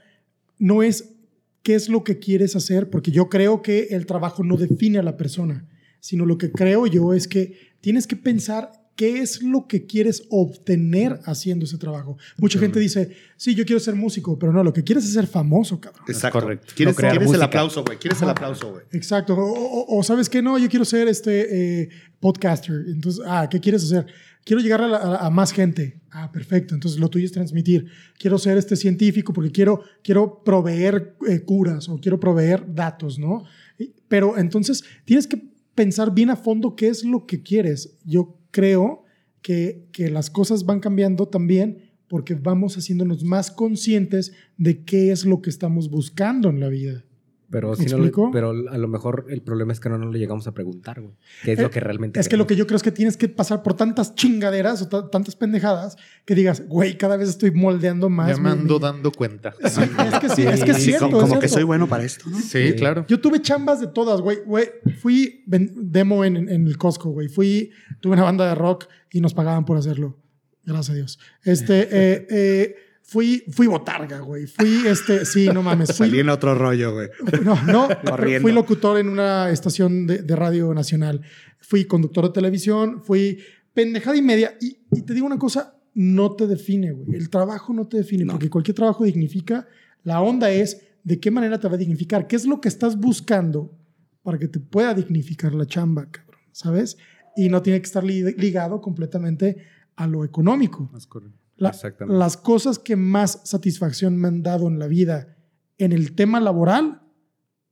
[0.58, 1.14] no es
[1.64, 5.04] qué es lo que quieres hacer, porque yo creo que el trabajo no define a
[5.04, 5.68] la persona,
[6.02, 10.24] sino lo que creo yo es que tienes que pensar qué es lo que quieres
[10.30, 12.18] obtener haciendo ese trabajo.
[12.38, 15.26] Mucha gente dice, sí, yo quiero ser músico, pero no, lo que quieres es ser
[15.26, 16.04] famoso, cabrón.
[16.08, 16.40] Exacto.
[16.40, 16.74] correcto.
[16.76, 17.98] Quieres, No crear quieres el aplauso, güey.
[17.98, 18.84] Quieres el aplauso, güey.
[18.92, 19.34] Exacto.
[19.34, 22.76] O, o- o sabes que no, yo quiero ser este eh, podcaster.
[22.90, 24.06] Entonces, ah, ¿qué quieres hacer?
[24.44, 26.00] Quiero llegar a, la- a- a más gente.
[26.12, 26.76] Ah, perfecto.
[26.76, 27.88] Entonces, lo tuyo es transmitir.
[28.20, 33.46] Quiero ser este científico porque quiero, quiero proveer eh, curas o quiero proveer datos, ¿no?
[34.08, 35.42] Pero entonces, tienes que
[35.82, 37.98] pensar bien a fondo qué es lo que quieres.
[38.06, 39.04] Yo creo
[39.42, 45.26] que, que las cosas van cambiando también porque vamos haciéndonos más conscientes de qué es
[45.26, 47.04] lo que estamos buscando en la vida.
[47.52, 50.18] Pero, ¿Me si no pero a lo mejor el problema es que no, no le
[50.20, 51.14] llegamos a preguntar, güey.
[51.44, 52.48] ¿Qué es Eh, lo que realmente Es que lo queremos?
[52.48, 55.98] que yo creo es que tienes que pasar por tantas chingaderas o ta- tantas pendejadas
[56.26, 58.30] que digas, güey, cada vez estoy moldeando más.
[58.38, 59.54] Ya me ando mi- dando cuenta.
[59.70, 61.08] Sí, es que sí, es que es Sí, cierto.
[61.08, 61.54] como es como que cierto.
[61.56, 62.40] soy bueno para esto, ¿no?
[62.40, 62.74] Sí, Sí.
[62.76, 63.06] claro.
[63.10, 64.38] Yo tuve chambas de todas, güey.
[64.46, 64.68] güey.
[65.02, 67.28] Fui ven- demo en, en el Costco, güey.
[67.28, 70.18] Fui, tuve una banda de rock y nos pagaban por hacerlo.
[70.64, 71.20] Gracias a Dios.
[71.44, 72.76] Este, eh, eh,
[73.12, 74.48] fui, fui botarga, güey.
[74.48, 75.90] Fui, este, sí, no mames.
[75.90, 77.10] Salí Fui, en otro rollo, güey.
[77.44, 78.42] no, no, Corriendo.
[78.42, 81.22] fui locutor en una estación de, de radio nacional.
[81.60, 83.40] Fui conductor de televisión, fui
[83.74, 84.56] pendejada y media.
[84.62, 87.18] Y, y te digo una cosa, no te define, güey.
[87.18, 88.34] El trabajo no te define, No.
[88.34, 89.68] porque cualquier trabajo dignifica.
[90.04, 92.28] La onda es de qué manera te va a dignificar.
[92.28, 93.78] ¿Qué es lo que estás buscando
[94.24, 96.40] para que te pueda dignificar la chamba, cabrón?
[96.54, 96.98] ¿Sabes?
[97.36, 99.58] Y no tiene que estar li- ligado completamente
[99.96, 100.90] a lo económico.
[100.98, 101.38] Es correcto.
[101.62, 102.18] La- Exactamente.
[102.18, 105.38] las cosas que más satisfacción me han dado en la vida
[105.78, 107.02] en el tema laboral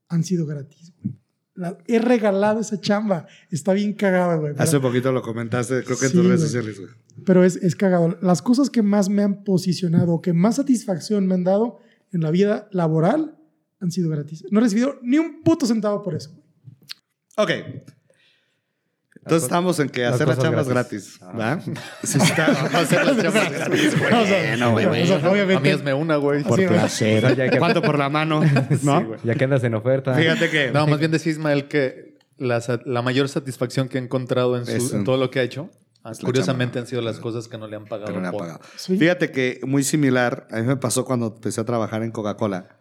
[0.08, 1.15] han sido gratis, güey.
[1.56, 3.28] La- he regalado esa chamba.
[3.52, 4.54] Está bien cagada, güey.
[4.58, 6.47] Hace poquito lo comentaste, creo que en Sí, tus redes güey.
[6.52, 6.91] sociales, güey.
[7.25, 8.17] Pero es, es cagado.
[8.21, 11.80] Las cosas que más me han posicionado, que más satisfacción me han dado
[12.13, 13.38] en la vida laboral,
[13.82, 14.45] han sido gratis.
[14.52, 16.32] No he recibido ni un puto centavo por eso.
[17.38, 17.49] Ok.
[19.21, 21.19] Entonces estamos en que las hacer las cosas chambas gratis.
[21.19, 21.62] gratis, ¿va?
[22.03, 25.03] Sí, está- hacer las chambas gratis, Bueno, güey.
[25.03, 26.43] o sea, obviamente- una, güey.
[26.43, 27.25] Por Sí, placer.
[27.25, 28.41] O sea, ya que- ¿Cuánto por la mano?
[28.82, 29.15] ¿No?
[29.23, 30.13] Ya que andas en oferta.
[30.15, 30.71] Fíjate que...
[30.71, 34.95] No, más bien decía Ismael que la, la mayor satisfacción que ha encontrado en, su-
[34.95, 35.69] en todo lo que ha hecho,
[36.03, 36.86] ah, curiosamente chamba.
[36.86, 38.08] han sido las cosas que no le han pagado.
[38.08, 38.60] que no le han pagado.
[38.77, 38.97] Sí.
[38.97, 42.78] Fíjate que muy similar, a mí me pasó cuando empecé a trabajar en Coca-Cola.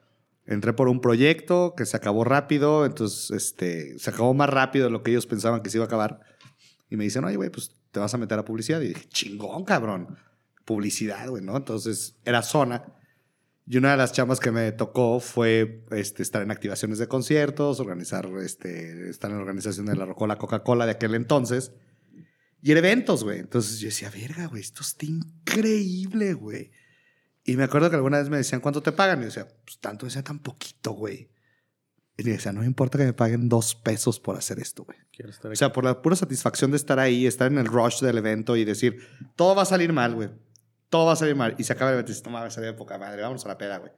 [0.49, 4.91] Entré por un proyecto que se acabó rápido, entonces este, se acabó más rápido de
[4.91, 6.21] lo que ellos pensaban que se iba a acabar.
[6.89, 8.81] Y me dicen, oye, güey, pues te vas a meter a publicidad.
[8.81, 10.17] Y dije, chingón, cabrón.
[10.65, 11.55] Publicidad, güey, ¿no?
[11.55, 12.95] Entonces era zona.
[13.67, 17.79] Y una de las chambas que me tocó fue este, estar en activaciones de conciertos,
[17.79, 21.73] organizar, este, estar en la organización de la Rocola Coca-Cola de aquel entonces.
[22.63, 23.41] Y en eventos, güey.
[23.41, 26.71] Entonces yo decía, verga, güey, esto está increíble, güey.
[27.49, 29.19] Y me acuerdo que alguna vez me decían, ¿cuánto te pagan?
[29.19, 31.31] Y yo decía, pues tanto, decía tan poquito, güey.
[32.19, 34.99] Y le decía, no me importa que me paguen dos pesos por hacer esto, güey.
[35.13, 38.01] Quiero estar O sea, por la pura satisfacción de estar ahí, estar en el rush
[38.01, 38.99] del evento y decir,
[39.35, 40.29] todo va a salir mal, güey.
[40.91, 41.55] Todo va a salir mal.
[41.59, 43.49] Y se acaba el evento y dices, no mames, salió de poca madre, vamos a
[43.49, 43.93] la peda, güey.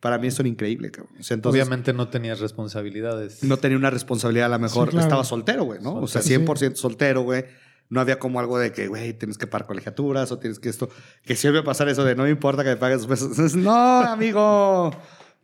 [0.00, 1.14] Para mí eso era increíble, cabrón.
[1.20, 3.44] O sea, entonces, Obviamente no tenías responsabilidades.
[3.44, 5.06] no tenía una responsabilidad, a lo mejor Sí, claro.
[5.06, 5.94] estaba soltero, güey, ¿no?
[5.96, 7.44] O sea, Soltero, 100% soltero, güey.
[7.88, 10.88] No había como algo de que, güey, tienes que pagar colegiaturas o tienes que esto.
[11.24, 13.54] Que siempre pasar eso de no me importa que me pagues dos pesos.
[13.54, 14.90] No, amigo.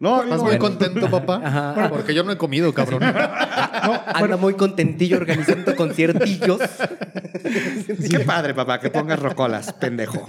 [0.01, 0.35] No, amigo.
[0.35, 1.41] ¿Estás muy contento, papá?
[1.45, 1.89] Ajá.
[1.89, 3.03] Porque yo no he comido, cabrón.
[3.05, 6.61] Anda muy contentillo organizando conciertillos.
[8.11, 10.25] Qué padre, papá, que pongas rocolas, pendejo.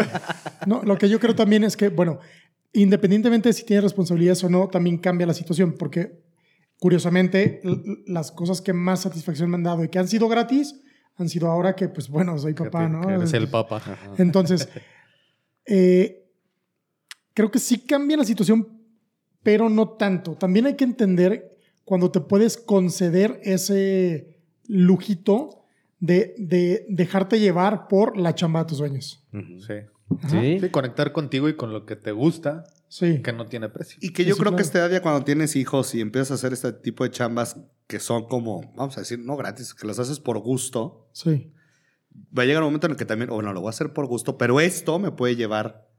[0.68, 2.20] No, lo que yo creo también es que, bueno,
[2.74, 6.22] independientemente de si tienes responsabilidades o no, también cambia la situación, porque
[6.80, 7.62] curiosamente
[8.06, 10.76] las cosas que más satisfacción me han dado y que han sido gratis
[11.18, 13.08] han sido ahora que, pues bueno, soy papá, ¿no?
[13.08, 13.82] Que eres el papa.
[14.18, 14.68] Entonces,
[15.66, 16.26] eh,
[17.34, 18.68] creo que sí cambia la situación,
[19.44, 20.36] pero no tanto.
[20.36, 25.66] También hay que entender cuando te puedes conceder ese lujito
[26.00, 29.24] de, de dejarte llevar por la chamba de tus sueños.
[29.32, 29.74] Sí.
[30.30, 30.60] Sí.
[30.60, 33.24] Sí, conectar contigo y con lo que te gusta, Sí.
[33.24, 33.98] que no tiene precio.
[34.02, 34.58] Y que yo sí, creo claro.
[34.58, 37.58] que esta edad ya cuando tienes hijos y empiezas a hacer este tipo de chambas
[37.88, 41.52] que son como, vamos a decir, no gratis, que las haces por gusto, Sí.
[42.38, 43.94] va a llegar un momento en el que también, o bueno, lo voy a hacer
[43.94, 45.90] por gusto, pero esto me puede llevar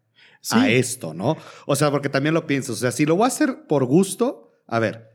[0.41, 0.57] Sí.
[0.57, 1.37] a esto, ¿no?
[1.67, 4.53] O sea, porque también lo piensas, o sea, si lo voy a hacer por gusto,
[4.69, 5.11] a ver,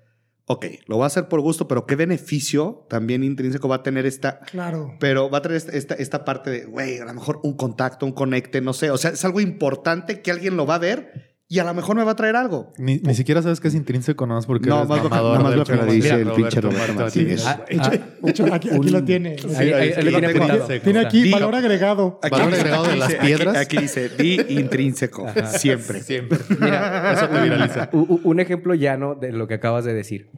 [0.47, 4.05] ok, lo voy a hacer por gusto, pero ¿qué beneficio también intrínseco va a tener
[4.05, 4.41] esta...
[4.41, 4.97] Claro.
[4.99, 8.05] Pero va a tener esta, esta, esta parte de, güey, a lo mejor un contacto,
[8.05, 8.91] un conecte, no sé.
[8.91, 11.95] O sea, es algo importante que alguien lo va a ver y a lo mejor
[11.95, 12.71] me va a traer algo.
[12.77, 15.55] Ni, ni siquiera sabes que es intrínseco, nada más porque No, eres más nada más
[15.55, 17.43] lo que dice el pinche Roberto Martínez.
[17.43, 19.35] Ah, Hecho- ah, hecho, aquí, aquí un- lo tiene.
[19.57, 20.67] Ahí, ahí- ahí lo tiene tengo.
[20.83, 21.37] Tiene aquí Digo.
[21.39, 22.19] valor agregado.
[22.29, 23.57] Valor agregado de las piedras.
[23.57, 26.01] Aquí, aquí dice, di intrínseco, siempre.
[26.03, 26.37] Siempre.
[26.59, 27.89] Mira, Eso te viraliza.
[27.93, 30.29] u- u- un ejemplo llano de lo que acabas de decir.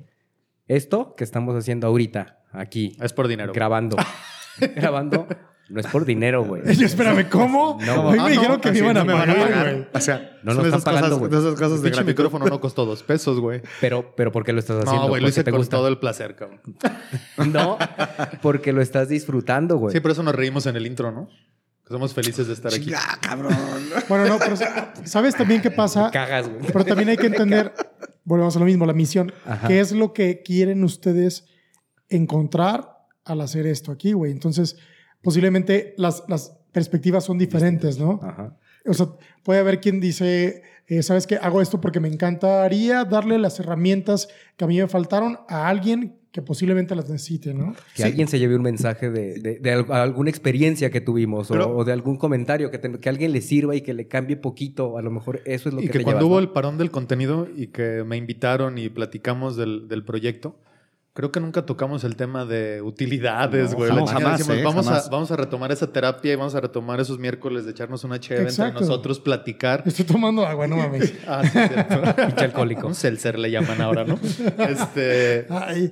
[0.69, 3.51] Esto que estamos haciendo ahorita, aquí, Es por dinero.
[3.53, 3.97] grabando.
[4.77, 5.27] grabando,
[5.71, 6.61] no es por dinero, güey.
[6.75, 7.77] Yo, espérame, ¿cómo?
[7.85, 8.07] No.
[8.09, 9.87] Hoy Ah, me no, dijeron que me iban a me van a pagar, güey.
[9.93, 11.31] O sea, No nos están pagando, güey.
[11.31, 12.05] esas cosas El de gratitud.
[12.07, 13.61] micrófono no costó dos pesos, güey.
[13.79, 15.03] Pero, pero ¿por qué lo estás haciendo?
[15.03, 15.77] No, güey, lo Porque hice te con gusta.
[15.77, 16.61] todo el placer, cabrón.
[17.51, 17.77] No,
[18.41, 19.93] porque lo estás disfrutando, güey.
[19.93, 21.27] Sí, por eso nos reímos en el intro, ¿no?
[21.85, 22.85] Que somos felices de estar aquí.
[22.85, 23.55] Chinga, cabrón.
[24.07, 24.55] Bueno, no, pero
[25.05, 26.09] ¿sabes también qué pasa?
[26.11, 26.61] Cagas, güey.
[26.71, 27.73] Pero también hay que entender,
[28.23, 29.33] volvemos a lo mismo, la misión.
[29.45, 29.67] Ajá.
[29.67, 31.45] ¿Qué es lo que quieren ustedes
[32.09, 32.87] encontrar
[33.25, 34.31] al hacer esto aquí, güey?
[34.31, 34.77] Entonces,
[35.21, 38.19] posiblemente las, las perspectivas son diferentes, ¿no?
[38.23, 38.57] Ajá.
[38.87, 39.07] O sea,
[39.43, 41.35] puede haber quien dice, eh, ¿sabes qué?
[41.35, 46.17] Hago esto porque me encantaría darle las herramientas que a mí me faltaron a alguien
[46.31, 47.75] que posiblemente las necesite, ¿no?
[47.93, 51.53] Que alguien se lleve un mensaje de, de- de al- alguna experiencia que tuvimos o-
[51.53, 54.37] Pero- o, de algún comentario que, te- que alguien le sirva y que le cambie
[54.37, 54.97] poquito.
[54.97, 56.39] A lo mejor eso es lo Y que, que te cuando llevas, hubo ¿no?
[56.39, 60.57] el parón del contenido y que me invitaron y platicamos del, del proyecto,
[61.13, 63.89] creo que nunca tocamos el tema de utilidades, No, güey.
[63.89, 65.07] chingada, jamás, eh, vamos, jamás.
[65.07, 68.19] A, vamos a retomar esa terapia y vamos a retomar esos miércoles de echarnos una
[68.19, 69.83] chévere entre nosotros, platicar.
[69.85, 71.13] Estoy tomando agua, no mames.
[71.27, 72.01] Ah, sí, cierto.
[72.15, 72.87] Pinche alcohólico.
[72.87, 74.19] Un seltzer le llaman ahora, ¿no?
[74.57, 75.91] Este, Ay,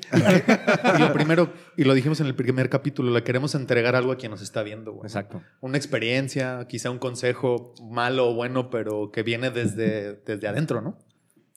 [0.98, 4.18] y lo primero, y lo dijimos en el primer capítulo, le queremos entregar algo a
[4.18, 5.06] quien nos está viendo, güey.
[5.06, 5.42] Exacto.
[5.62, 10.98] Una experiencia, quizá un consejo malo o bueno, pero que viene desde, desde adentro, ¿no?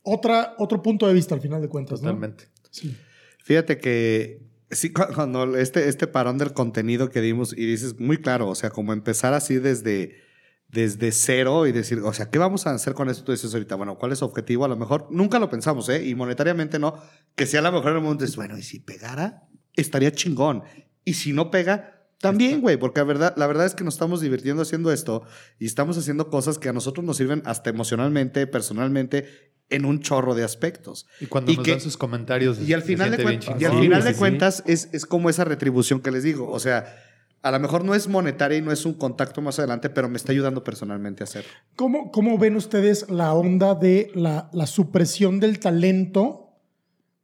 [0.05, 2.09] otra, otro punto de vista al final de cuentas, ¿no?
[2.09, 2.49] Totalmente.
[2.71, 2.97] Sí.
[3.45, 8.19] Fíjate que sí, cu- cuando este, este parón del contenido que dimos y dices muy
[8.19, 10.21] claro, o sea, como empezar así desde,
[10.69, 13.25] desde cero y decir, o sea, ¿qué vamos a hacer con esto?
[13.25, 14.65] Tú dices ahorita, bueno, ¿cuál es su objetivo?
[14.65, 16.05] A lo mejor nunca lo pensamos, ¿eh?
[16.07, 16.95] Y monetariamente no,
[17.35, 19.43] que sea a lo mejor en el momento dices, bueno, y si pegara,
[19.75, 20.63] estaría chingón.
[21.05, 24.21] Y si no pega, también, güey, porque la verdad, la verdad es que nos estamos
[24.21, 25.25] divirtiendo haciendo esto
[25.59, 30.35] y estamos haciendo cosas que a nosotros nos sirven hasta emocionalmente, personalmente, en un chorro
[30.35, 31.07] de aspectos.
[31.21, 32.61] Y cuando Y nos que- dan sus comentarios.
[32.61, 33.61] Y al final, de, siente bien cuen- chingón.
[33.63, 34.19] y al Sí, final sí, de sí.
[34.19, 36.49] cuentas es, es como esa retribución que les digo.
[36.51, 36.95] O sea,
[37.43, 40.17] a lo mejor no es monetaria y no es un contacto más adelante, pero me
[40.17, 41.45] está ayudando personalmente a hacer.
[41.77, 46.51] ¿Cómo, cómo ven ustedes la onda de la, la supresión del talento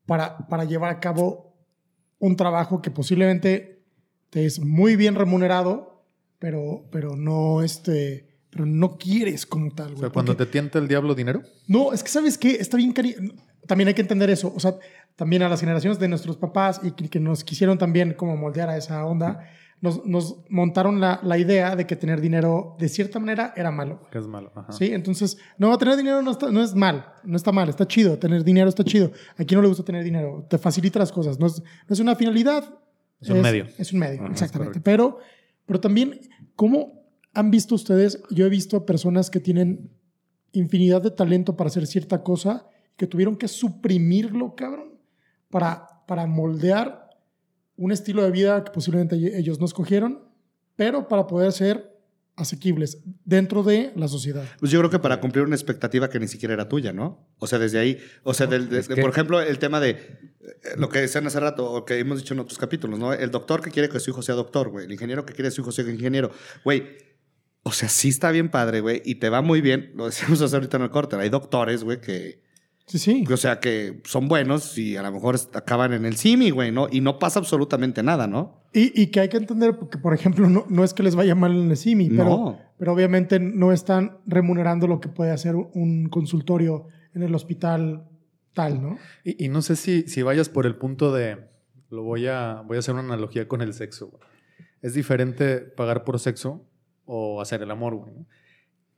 [0.06, 1.54] para, para llevar a cabo
[2.18, 3.84] un trabajo que posiblemente
[4.30, 6.04] te es muy bien remunerado,
[6.40, 8.27] pero, pero no este,
[8.58, 11.42] pero no quieres como tal, O sea, cuando Porque- te tienta el diablo dinero.
[11.68, 13.14] No, es que sabes qué, está bien cari
[13.68, 14.52] También hay que entender eso.
[14.56, 14.74] O sea,
[15.14, 18.68] también a las generaciones de nuestros papás y que, que nos quisieron también como moldear
[18.68, 19.48] a esa onda,
[19.80, 24.00] nos, nos montaron la, la idea de que tener dinero de cierta manera era malo.
[24.10, 24.50] Que es malo.
[24.56, 24.72] Ajá.
[24.72, 24.86] ¿Sí?
[24.92, 28.18] Entonces, no, tener dinero no, está- no es mal, no está mal, está chido.
[28.18, 29.12] Tener dinero está chido.
[29.36, 30.44] ¿A quién no le gusta tener dinero?
[30.50, 31.38] Te facilita las cosas.
[31.38, 32.64] No es, no es una finalidad.
[33.20, 33.68] Es un medio.
[33.78, 34.80] Es un medio, Ajá, exactamente.
[34.80, 35.18] Pero,
[35.64, 36.18] pero también,
[36.56, 36.97] ¿cómo
[37.38, 38.20] han visto ustedes?
[38.31, 39.90] Yo he visto personas que tienen
[40.53, 44.98] infinidad de talento para hacer cierta cosa que tuvieron que suprimirlo, cabrón,
[45.51, 47.11] para, para moldear
[47.77, 50.20] un estilo de vida que posiblemente ellos no escogieron,
[50.74, 51.96] pero para poder ser
[52.35, 54.44] asequibles dentro de la sociedad.
[54.61, 57.27] Pues yo creo que para cumplir una expectativa que ni siquiera era tuya, ¿no?
[57.38, 59.81] O sea, desde ahí, o sea, del- de- es de- que- por ejemplo, el tema
[59.81, 59.98] de eh,
[60.77, 63.12] lo que decían hace rato, o que hemos dicho en otros capítulos, ¿no?
[63.12, 64.87] El doctor que quiere que su hijo sea doctor, güey.
[64.87, 66.31] El ingeniero que quiere que su hijo sea ingeniero.
[66.64, 66.85] Güey,
[67.68, 69.92] o sea, sí está bien padre, güey, y te va muy bien.
[69.94, 71.16] Lo decíamos hace ahorita en el corte.
[71.16, 72.42] Hay doctores, güey, que,
[72.87, 73.24] Sí, sí.
[73.31, 76.88] o sea, que son buenos y a lo mejor acaban en el CIMI, güey, ¿no?
[76.90, 78.62] Y no pasa absolutamente nada, ¿no?
[78.72, 81.35] Y, y que hay que entender que, por ejemplo, no, no es que les vaya
[81.35, 82.59] mal en el CIMI, pero, No.
[82.78, 88.09] pero obviamente no están remunerando lo que puede hacer un consultorio en el hospital
[88.54, 88.96] tal, ¿no?
[89.24, 91.46] Y, y no sé si, si vayas por el punto de.
[91.90, 94.09] Lo voy a, voy a hacer una analogía con el sexo.
[94.09, 94.22] güey.
[94.83, 96.67] Es diferente pagar por sexo
[97.08, 98.12] o hacer el amor, güey.
[98.12, 98.26] ¿no?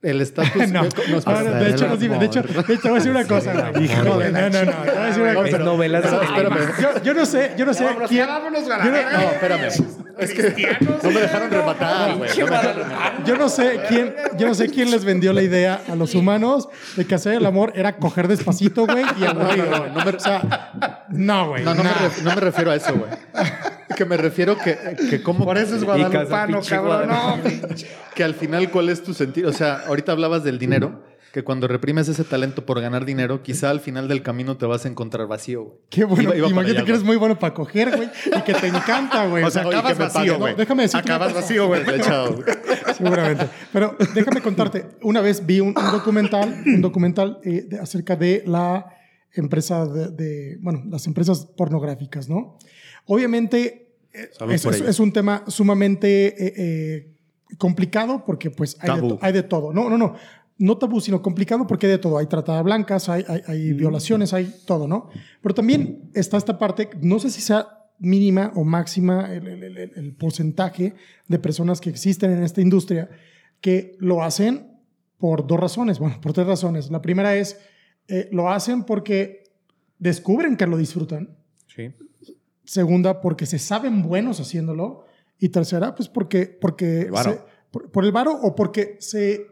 [0.03, 0.67] el estatus.
[0.71, 2.93] no, nos- no, no, de hecho, no, dime, de hecho, de hecho, te voy a
[2.95, 3.87] decir una cosa, güey.
[3.87, 5.57] No, no, no, no, te voy a decir una cosa.
[5.59, 6.01] novelas.
[6.03, 6.81] Pero, espérame.
[6.81, 8.25] Yo, yo no sé, yo no sé quién.
[8.27, 9.11] vámonos a la yo no-.
[9.11, 9.69] No, espérame.
[10.17, 12.29] Es que no me dejaron rematar, güey.
[12.39, 13.23] No me dejaron rematar.
[13.25, 16.67] Yo no sé quién, yo no sé quién les vendió la idea a los humanos
[16.95, 19.65] de que hacer el amor era coger despacito, güey, y aburrido.
[19.67, 21.63] No, no, no, no me- o sea, no, güey.
[21.63, 21.95] No, no, me nah.
[21.95, 23.11] ref- no me refiero a eso, güey.
[24.01, 24.75] Que me refiero que,
[25.11, 25.45] que como...
[25.45, 27.07] Por eso es guadalupano, cabrón.
[27.09, 27.37] No.
[28.15, 29.51] Que al final, ¿cuál es tu sentido?
[29.51, 33.69] O sea, ahorita hablabas del dinero, que cuando reprimes ese talento por ganar dinero, quizá
[33.69, 35.77] al final del camino te vas a encontrar vacío, güey.
[35.91, 36.33] Qué bueno.
[36.35, 39.43] Imagínate que eres muy bueno para coger, güey, y que te encanta, güey.
[39.45, 40.53] O sea, acabas vacío, güey.
[40.53, 41.83] No, déjame decirte Acabas vacío, güey.
[42.97, 43.49] Seguramente.
[43.71, 44.87] Pero déjame contarte.
[45.03, 48.87] Una vez vi un, un documental, un documental eh, de- acerca de la
[49.33, 52.57] empresa de, de- bueno, las empresas pornográficas, ¿no?
[53.05, 53.80] Obviamente
[54.13, 54.89] es, por es- ello.
[54.89, 59.73] es un tema sumamente eh, eh, complicado porque pues hay de, hay de todo.
[59.73, 60.15] No, no, no.
[60.57, 62.17] No tabú, sino complicado porque hay de todo.
[62.19, 65.09] Hay trata de blancas, hay, hay- hay violaciones, hay todo, ¿no?
[65.41, 69.91] Pero también está esta parte, no sé si sea mínima o máxima el, el- el-
[69.95, 70.93] el porcentaje
[71.27, 73.09] de personas que existen en esta industria
[73.59, 74.67] que lo hacen
[75.17, 76.89] por dos razones, bueno, por tres razones.
[76.91, 77.59] La primera es,
[78.07, 79.43] eh, lo hacen porque
[79.99, 81.37] descubren que lo disfrutan.
[81.67, 81.91] Sí.
[82.63, 85.05] Segunda, porque se saben buenos haciéndolo.
[85.39, 87.31] Y tercera, pues porque, porque varo.
[87.33, 89.47] se- por, por el varo o porque se,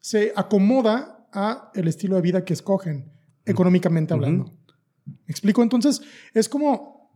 [0.00, 3.12] se acomoda a el estilo de vida que escogen,
[3.44, 4.52] económicamente hablando.
[5.04, 5.62] ¿Me explico?
[5.62, 6.00] Entonces,
[6.32, 7.10] es como,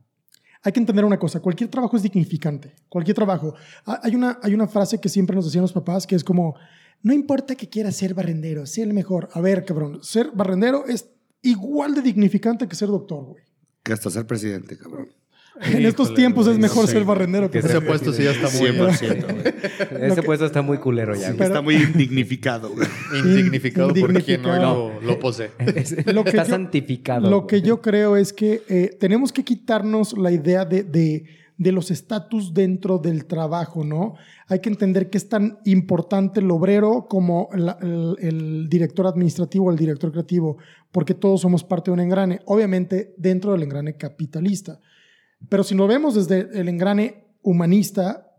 [0.62, 3.54] hay que entender una cosa, cualquier trabajo es dignificante, cualquier trabajo.
[3.86, 6.54] Ha- Hay una, hay una frase que siempre nos decían los papás que es como,
[7.02, 9.30] no importa que quieras ser barrendero, sé el mejor.
[9.32, 11.08] A ver, cabrón, ser barrendero es
[11.42, 13.42] igual de dignificante que ser doctor, güey.
[13.82, 15.08] Que hasta ser presidente, cabrón.
[15.62, 16.92] En estos tiempos es mejor sí.
[16.92, 20.02] ser barrendero que Ese puesto sí ya está muy 100%, güey.
[20.10, 21.30] Ese que- puesto está muy culero ya.
[21.30, 22.70] Está muy indignificado,
[23.24, 25.50] indignificado por quien hoy lo, lo posee.
[25.74, 27.28] Es- Lo que está yo- santificado.
[27.30, 31.24] Lo que yo creo es que eh, tenemos que quitarnos la idea de, de-
[31.58, 34.14] de los estatus dentro del trabajo, ¿no?
[34.48, 39.66] Hay que entender que es tan importante el obrero como la- el, el director administrativo
[39.66, 40.56] o el director creativo,
[40.90, 44.80] porque todos somos parte de un engrane, obviamente dentro del engrane capitalista.
[45.48, 48.30] Pero si lo vemos desde el engrane humanista,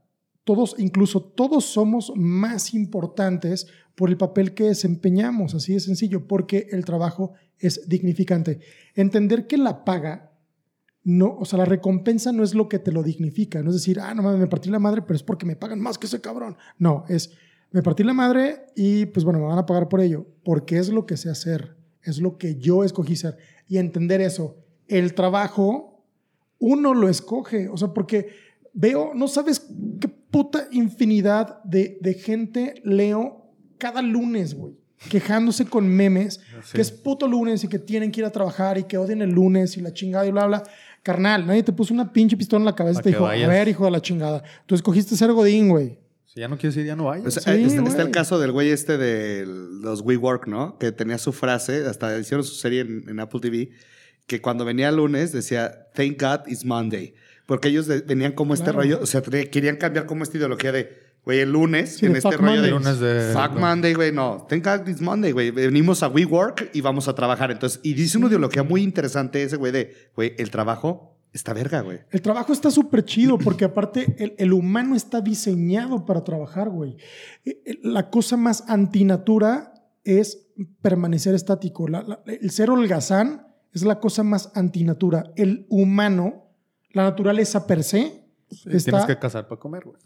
[0.43, 6.67] todos, incluso todos somos más importantes por el papel que desempeñamos, así de sencillo, porque
[6.71, 8.59] el trabajo es dignificante.
[8.95, 10.31] Entender que la paga,
[11.03, 13.99] no, o sea, la recompensa no es lo que te lo dignifica, no es decir,
[13.99, 16.21] ah, no mames, me partí la madre, pero es porque me pagan más que ese
[16.21, 16.57] cabrón.
[16.77, 17.31] No, es,
[17.71, 20.89] me partí la madre y pues bueno, me van a pagar por ello, porque es
[20.89, 23.37] lo que sé hacer, es lo que yo escogí ser.
[23.67, 25.90] Y entender eso, el trabajo,
[26.61, 28.29] uno lo escoge, o sea, porque
[28.73, 29.67] veo, no sabes
[29.99, 34.75] qué puta infinidad de, de gente leo cada lunes, güey,
[35.09, 36.73] quejándose con memes, Sí.
[36.75, 39.31] que es puto lunes y que tienen que ir a trabajar y que odian el
[39.31, 40.63] lunes y la chingada y bla, bla.
[41.03, 43.49] Carnal, nadie te puso una pinche pistola en la cabeza y te dijo, vayas.
[43.49, 45.97] a ver, hijo de la chingada, tú escogiste ser godín, güey.
[46.25, 47.25] Si ya no quieres ir, ya no vayas.
[47.25, 48.05] O sea, Sí, está, está güey.
[48.05, 50.77] el caso del güey este de los WeWork, ¿no?
[50.77, 53.71] Que tenía su frase, hasta hicieron su serie en, en Apple TV,
[54.31, 57.13] que cuando venía el lunes decía, Thank God it's Monday.
[57.45, 58.79] Porque ellos de- venían como este Claro.
[58.79, 60.89] rollo, o sea, querían cambiar como esta ideología de,
[61.25, 62.93] güey, el lunes, Sí, en de este rollo de, Monday.
[62.93, 64.45] Lunes de- Fuck Monday, güey, no.
[64.47, 65.51] Thank God it's Monday, güey.
[65.51, 67.51] Venimos a WeWork y vamos a trabajar.
[67.51, 71.81] Entonces, y dice una ideología muy interesante ese güey de, güey, el trabajo está verga,
[71.81, 71.99] güey.
[72.11, 76.95] El trabajo está súper chido porque aparte el, el humano está diseñado para trabajar, güey.
[77.43, 79.73] Eh, eh, La cosa más antinatura
[80.05, 80.47] es
[80.81, 81.87] permanecer estático.
[81.89, 85.31] La- la- el ser holgazán es la cosa más antinatura.
[85.35, 86.45] El humano,
[86.91, 89.97] la naturaleza per se, Sí, está Tienes que cazar para comer, güey.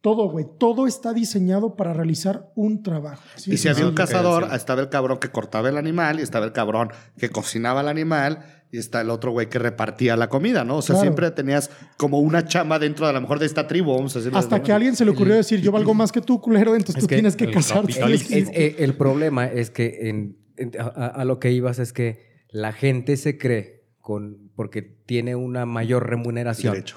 [0.00, 0.46] Todo, güey.
[0.56, 3.20] Todo está diseñado para realizar un trabajo.
[3.44, 6.52] Y si había un cazador, estaba el cabrón que cortaba el animal y estaba el
[6.52, 10.76] cabrón que cocinaba el animal y está el otro güey que repartía la comida, ¿no?
[10.76, 11.02] O sea, Claro.
[11.02, 14.20] siempre tenías como una chamba dentro de a lo mejor de esta tribu, vamos a
[14.20, 14.38] decirlo.
[14.38, 16.96] Hasta que a alguien se le ocurrió decir, yo valgo más que tú, culero, entonces
[16.96, 17.94] Es tú que tienes que el casarte.
[17.94, 21.50] capitalismo- Es- es- eh, el problema es que en- en- a, a- a lo que
[21.50, 22.25] ibas es que
[22.56, 26.96] la gente se cree con porque tiene una mayor remuneración, Derecho.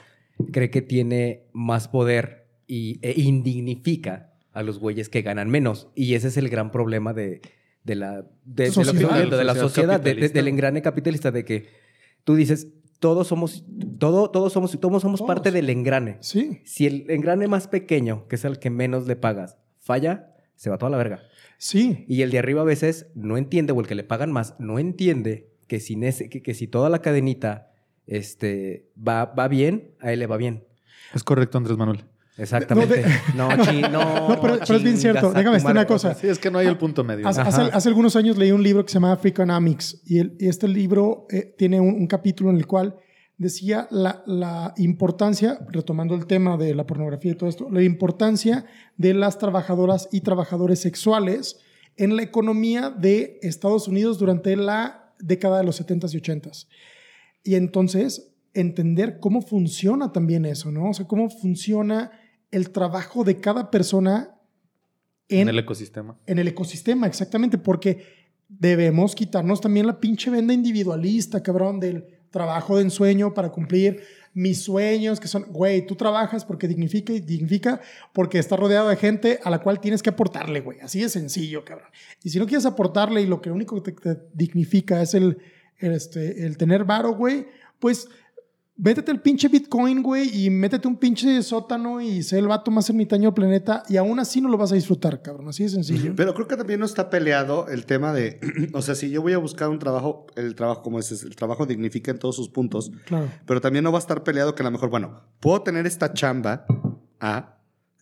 [0.53, 5.89] cree que tiene más poder y, e indignifica a los güeyes que ganan menos.
[5.95, 7.41] Y ese es el gran problema de,
[7.83, 9.01] de la, de, de lo que Sociedad.
[9.03, 11.67] estoy viendo, de la Sociedad del engrane capitalista, de que
[12.23, 12.67] tú dices,
[12.99, 13.65] todos somos,
[13.97, 15.27] todo, todos somos, todos somos Todos.
[15.27, 16.17] parte del engrane.
[16.21, 20.69] Sí, Si el engrane más pequeño, que es el que menos le pagas, falla, se
[20.69, 21.21] va toda la verga.
[21.57, 22.05] sí.
[22.07, 24.79] Y el de arriba a veces no entiende, o el que le pagan más, no
[24.79, 27.71] entiende que, sin ese, que, que si toda la cadenita
[28.07, 30.65] este, va, va bien, a él le va bien.
[31.13, 32.03] Es correcto, Andrés Manuel.
[32.37, 33.03] Exactamente.
[33.35, 35.27] No, chi- no, No, pero- pero es bien cierto.
[35.31, 36.13] Déjame tu decirte una cosa.
[36.15, 37.27] Sí, es que no hay el punto medio.
[37.27, 37.49] Hace, Ajá.
[37.49, 40.67] hace- hace algunos años leí un libro que se llama Freakonomics y, el- y este
[40.67, 42.95] libro eh, tiene un, un capítulo en el cual
[43.37, 48.65] decía la, la importancia, retomando el tema de la pornografía y todo esto, la importancia
[48.97, 51.59] de las trabajadoras y trabajadores sexuales
[51.97, 56.67] en la economía de Estados Unidos durante la década de los 70s y 80s.
[57.43, 60.89] Y entonces entender cómo funciona también eso, ¿no?
[60.89, 62.11] O sea, cómo funciona
[62.51, 64.35] el trabajo de cada persona
[65.27, 66.17] en el ecosistema.
[66.25, 68.03] en el ecosistema, exactamente, porque
[68.47, 74.01] debemos quitarnos también la pinche venda individualista, cabrón, del trabajo de ensueño para cumplir
[74.33, 77.81] mis sueños, que son, güey, tú trabajas porque dignifica y dignifica
[78.13, 80.79] porque estás rodeado de gente a la cual tienes que aportarle, güey.
[80.79, 81.89] Así de sencillo, cabrón.
[82.23, 85.37] Y si no quieres aportarle y lo que único que te, dignifica es el,
[85.79, 87.47] el, este, el tener varo, güey,
[87.79, 88.07] pues
[88.81, 92.89] Vétete el pinche Bitcoin, güey, y métete un pinche sótano y sé el vato más
[92.89, 95.49] ermitaño del planeta y aún así no lo vas a disfrutar, cabrón.
[95.49, 96.13] Así de sencillo.
[96.15, 98.39] Pero creo que también no está peleado el tema de,
[98.73, 101.65] o sea, si yo voy a buscar un trabajo, el trabajo como ese, el trabajo
[101.65, 103.27] dignifica en todos sus puntos, Claro.
[103.45, 106.13] pero también no va a estar peleado que a lo mejor, bueno, puedo tener esta
[106.13, 106.65] chamba
[107.19, 107.57] A,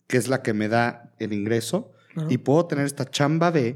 [0.06, 2.30] que es la que me da el ingreso, Claro.
[2.30, 3.74] y puedo tener esta chamba B,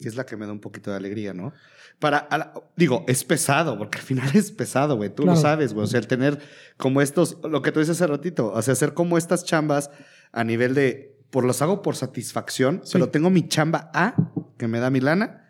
[0.00, 1.52] es la que me da un poquito de alegría, ¿no?
[1.98, 5.36] Para, la- digo, es pesado, porque al final es pesado, güey, tú Claro.
[5.36, 6.38] lo sabes, güey, o sea, el tener
[6.76, 9.90] como estos, lo que tú dices hace ratito, o sea, hacer como estas chambas
[10.32, 12.90] a nivel de, por los hago por satisfacción, Sí.
[12.94, 14.14] pero tengo mi chamba A,
[14.58, 15.40] que me da mi lana,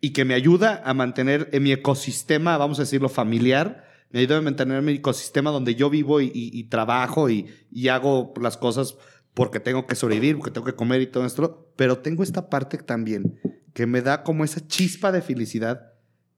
[0.00, 4.36] y que me ayuda a mantener en mi ecosistema, vamos a decirlo, familiar, me ayuda
[4.38, 8.56] a mantener mi ecosistema donde yo vivo y, y- y trabajo y, y hago las
[8.56, 8.96] cosas
[9.32, 12.76] porque tengo que sobrevivir, porque tengo que comer y todo esto, pero tengo esta parte
[12.78, 13.40] también
[13.74, 15.92] que me da como esa chispa de felicidad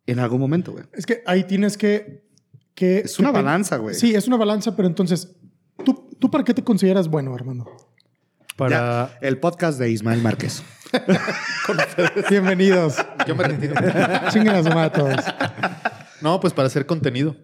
[0.06, 0.84] en algún momento, güey.
[0.92, 2.24] Es que ahí tienes que...
[2.74, 3.94] que Es una que balanza, güey.
[3.94, 5.36] Sí, es una balanza, pero entonces,
[5.84, 7.66] ¿tú, ¿tú para qué te consideras bueno, Armando?
[8.56, 9.10] Para.
[9.10, 10.62] Ya, el podcast de Ismael Márquez.
[12.30, 12.96] Bienvenidos.
[13.26, 13.74] Yo me retiro.
[14.30, 15.16] Chinguen a su madre a todos.
[16.22, 17.36] no, pues para hacer contenido.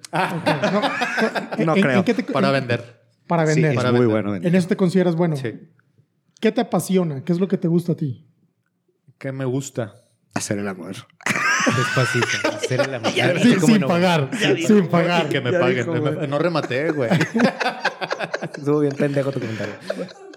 [1.58, 1.98] No ¿En- creo.
[1.98, 3.02] en qué te- Para en- vender.
[3.26, 3.70] Para Sí, vender.
[3.72, 4.22] es Para muy vender.
[4.24, 4.34] bueno.
[4.48, 5.36] En eso te consideras bueno.
[5.36, 5.52] Sí.
[6.40, 7.22] ¿Qué te apasiona?
[7.24, 8.26] ¿Qué es lo que te gusta a ti?
[9.22, 9.94] ¿Qué me gusta?
[10.34, 10.96] Hacer el amor.
[11.76, 12.26] Despacito.
[12.56, 13.12] Hacer el amor.
[13.40, 13.86] Sí, ¿Cómo sin no?
[13.86, 14.30] pagar.
[14.66, 15.28] Sin pagar.
[15.28, 15.76] Que me Ya paguen.
[15.78, 16.26] dijo, No me- güey.
[16.26, 17.08] no rematé, güey.
[18.56, 19.74] Estuvo bien pendejo tu comentario.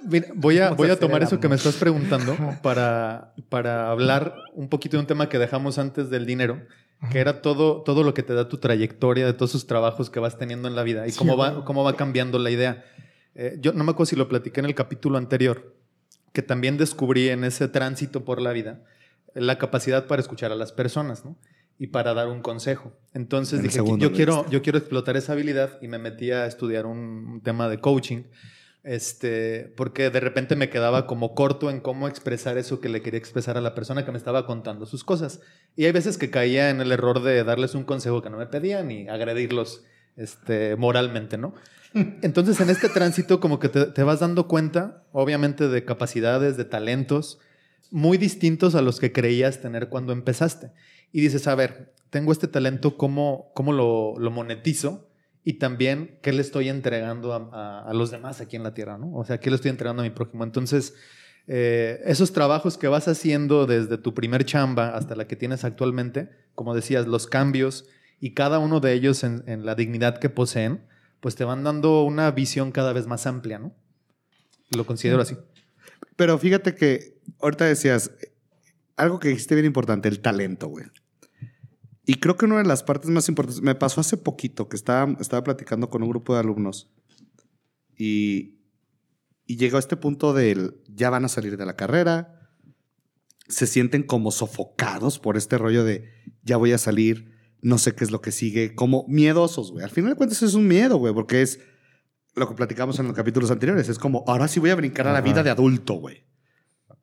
[0.08, 4.36] Mira, voy a, voy a a tomar eso que me estás preguntando para, para hablar
[4.54, 6.62] un poquito de un tema que dejamos antes del dinero,
[7.12, 10.20] que era todo, todo lo que te da tu trayectoria de todos esos trabajos que
[10.20, 12.86] vas teniendo en la vida y Sí, cómo, va, cómo va cambiando la idea.
[13.34, 15.75] Eh, yo no me acuerdo si lo platiqué en el capítulo anterior,
[16.36, 18.84] que también descubrí en ese tránsito por la vida
[19.34, 21.38] la capacidad para escuchar a las personas, ¿no?
[21.80, 22.94] Y para dar un consejo.
[23.14, 26.86] Entonces En dije, yo quiero, yo quiero explotar esa habilidad y me metí a estudiar
[26.86, 28.24] un, un tema de coaching.
[28.84, 33.18] Este, porque de repente me quedaba como corto en cómo expresar eso que le quería
[33.18, 35.40] expresar a la persona que me estaba contando sus cosas.
[35.76, 38.46] Y hay veces que caía en el error de darles un consejo que no me
[38.46, 39.84] pedían y agredirlos
[40.18, 41.56] este, moralmente, ¿no?
[42.22, 47.40] Entonces, en este tránsito, como que te, vas dando cuenta, obviamente, de capacidades, de talentos
[47.90, 50.72] muy distintos a los que creías tener cuando empezaste.
[51.14, 55.10] Y dices, a ver, tengo este talento, ¿cómo, cómo lo, monetizo?
[55.46, 59.00] Y también, ¿qué le estoy entregando a, los demás aquí en la Tierra?
[59.14, 60.44] O sea, ¿qué le estoy entregando a mi prójimo?
[60.44, 60.96] Entonces,
[61.48, 66.30] eh, esos trabajos que vas haciendo desde tu primer chamba hasta la que tienes actualmente,
[66.56, 67.86] como decías, los cambios
[68.20, 70.82] y cada uno de ellos en la dignidad que poseen,
[71.20, 73.74] pues te van dando una visión cada vez más amplia, ¿no?
[74.76, 75.38] Lo considero así.
[76.16, 78.12] Pero fíjate que ahorita decías
[78.96, 80.86] algo que dijiste bien importante, el talento, güey.
[82.06, 85.12] Y creo que una de las partes más importantes, me pasó hace poquito que estaba,
[85.20, 86.92] estaba platicando con un grupo de alumnos
[87.98, 88.60] y,
[89.48, 92.50] y llegó a este punto del ya van a salir de la carrera,
[93.48, 96.12] se sienten como sofocados por este rollo de
[96.44, 97.35] ya voy a salir,
[97.66, 99.84] no sé qué es lo que sigue, como miedosos, güey.
[99.84, 101.60] Al final de cuentas es un miedo, güey, porque es
[102.36, 105.14] lo que platicamos en los capítulos anteriores, es como ahora sí voy a brincar a
[105.14, 106.24] la vida de adulto, güey.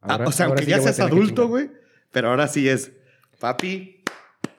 [0.01, 1.69] Ah, o sea, aunque sí ya seas adulto, güey,
[2.13, 2.93] pero ahora sí es,
[3.41, 4.05] papi,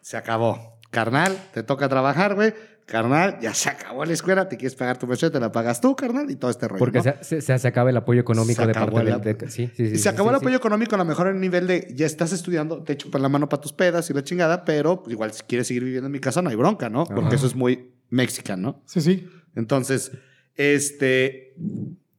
[0.02, 0.82] se acabó.
[0.92, 2.54] Carnal, te toca trabajar, güey.
[2.86, 5.96] Carnal, ya se acabó la escuela, te quieres pagar tu mensualidad, te la pagas tú,
[5.96, 6.80] carnal, y todo este rollo.
[6.80, 7.04] Porque ¿no?
[7.22, 9.38] se, se- se acaba el apoyo económico Se de parte el del...
[9.38, 10.44] de- sí, sí, sí, Y se sí, acabó sí, el sí.
[10.46, 13.22] apoyo económico, a lo mejor en el nivel de ya estás estudiando, te echo por
[13.22, 16.12] la mano para tus pedas y la chingada, pero igual si quieres seguir viviendo en
[16.12, 17.06] mi casa no hay bronca, ¿no?
[17.06, 17.36] Porque Ajá.
[17.36, 18.84] eso es muy mexicano, ¿no?
[18.86, 19.28] Sí, sí.
[19.56, 20.12] Entonces,
[20.56, 21.56] este.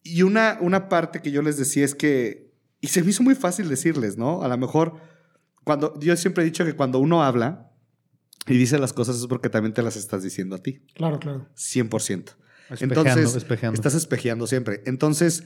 [0.03, 2.53] Y una, una parte que yo les decía es que.
[2.81, 4.43] Y se me hizo muy fácil decirles, ¿no?
[4.43, 4.95] A lo mejor,
[5.65, 5.99] cuando.
[6.01, 7.71] Yo siempre he dicho que cuando uno habla
[8.47, 10.81] y dice las cosas es porque también te las estás diciendo a ti.
[10.95, 11.49] Claro, claro.
[11.57, 12.37] 100%.
[12.71, 13.75] Espejeando, Entonces, espejeando.
[13.75, 14.83] estás espejeando siempre.
[14.87, 15.45] Entonces,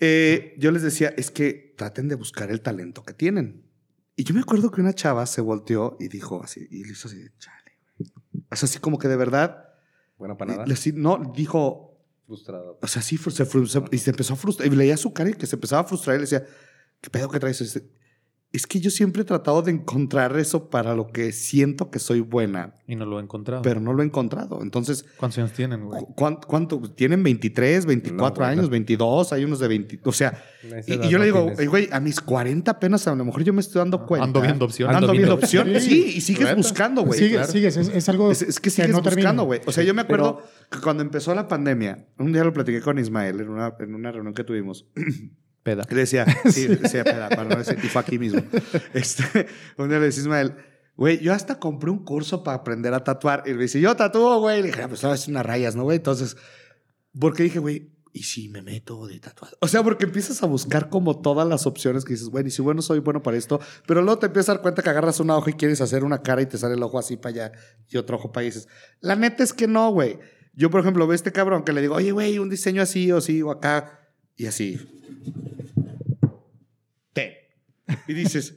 [0.00, 3.64] eh, yo les decía, es que traten de buscar el talento que tienen.
[4.16, 7.08] Y yo me acuerdo que una chava se volteó y dijo así, y le hizo
[7.08, 8.10] así, chale, güey.
[8.50, 9.64] O sea, así como que de verdad,
[10.16, 10.66] Bueno, para nada.
[10.66, 12.78] le- le- no, dijo, Frustrado.
[12.82, 14.70] o sea, sí, se, fru- se- y se empezó a frustrar.
[14.72, 16.44] Y leía su cara y que se empezaba a frustrar y le decía,
[17.00, 17.80] ¿qué pedo que traes?
[18.50, 22.20] Es, que yo siempre he tratado de encontrar eso para lo que siento que soy
[22.20, 23.60] buena, Y no lo he encontrado.
[23.62, 24.60] pero no lo he encontrado.
[24.62, 26.00] Entonces, ¿Cuántos años tienen, güey?
[26.00, 26.48] ¿cu- ¿cuánto?
[26.48, 26.80] cuánto?
[26.92, 28.70] Tienen 23, 24 No, güey, años, no.
[28.70, 30.00] 22, hay unos de 20.
[30.04, 30.42] O sea,
[30.86, 31.58] y, yo no le digo, tienes.
[31.60, 34.24] "Ey, güey, a mis 40 apenas a lo mejor yo me estoy dando cuenta.
[34.24, 34.96] Ando viendo opciones.
[34.96, 35.84] Ando, Ando viendo opciones.
[35.84, 37.18] Sí, y sigues buscando, güey.
[37.18, 37.52] sigues, claro.
[37.52, 37.76] sigues.
[37.76, 39.60] Es, es algo Es, es que sigues buscando, güey.
[39.66, 42.98] O sea, yo me acuerdo que cuando empezó la pandemia, un día lo platiqué con
[42.98, 44.86] Ismael en una, en una reunión que tuvimos.
[45.62, 45.84] Peda.
[45.90, 48.42] Le decía, sí, decía, peda, para no decir, y fue aquí mismo.
[48.94, 49.46] Este,
[49.76, 50.54] un día le decía Ismael,
[50.96, 53.42] güey, yo hasta compré un curso para aprender a tatuar.
[53.46, 54.62] Y le dice, yo tatúo, güey.
[54.62, 55.96] Le dije, ah, pues sabes unas rayas, ¿no, güey?
[55.96, 56.36] Entonces,
[57.18, 59.56] porque dije, güey, ¿y si me meto de tatuado?
[59.60, 62.62] O sea, porque empiezas a buscar como todas las opciones que dices, bueno, y si
[62.62, 65.36] bueno, soy bueno para esto, pero luego te empiezas a dar cuenta que agarras una
[65.36, 67.52] hoja y quieres hacer una cara y te sale el ojo así para allá
[67.88, 68.48] y otro ojo para allá.
[68.48, 68.68] Y dices,
[69.00, 70.18] la neta es que no, güey.
[70.52, 73.12] Yo, por ejemplo, veo a este cabrón que le digo, oye, güey, un diseño así
[73.12, 74.07] o así o acá,
[74.38, 74.78] y así.
[77.12, 77.32] Ten.
[78.06, 78.54] Y dices,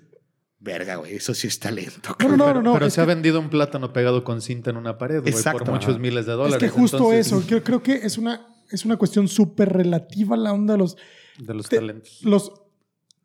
[0.59, 2.15] verga, güey, eso sí es talento.
[2.19, 4.69] No, no, no, no, no, Pero es se ha vendido un plátano pegado con cinta
[4.69, 5.99] en una pared, güey, Exacto, por muchos ajá.
[5.99, 6.59] miles de Es dólares.
[6.59, 10.53] que justo Entonces, eso, creo, creo que es una, es una cuestión súper relativa la
[10.53, 10.95] onda de los,
[11.37, 12.19] De los Te- talentos.
[12.23, 12.53] los...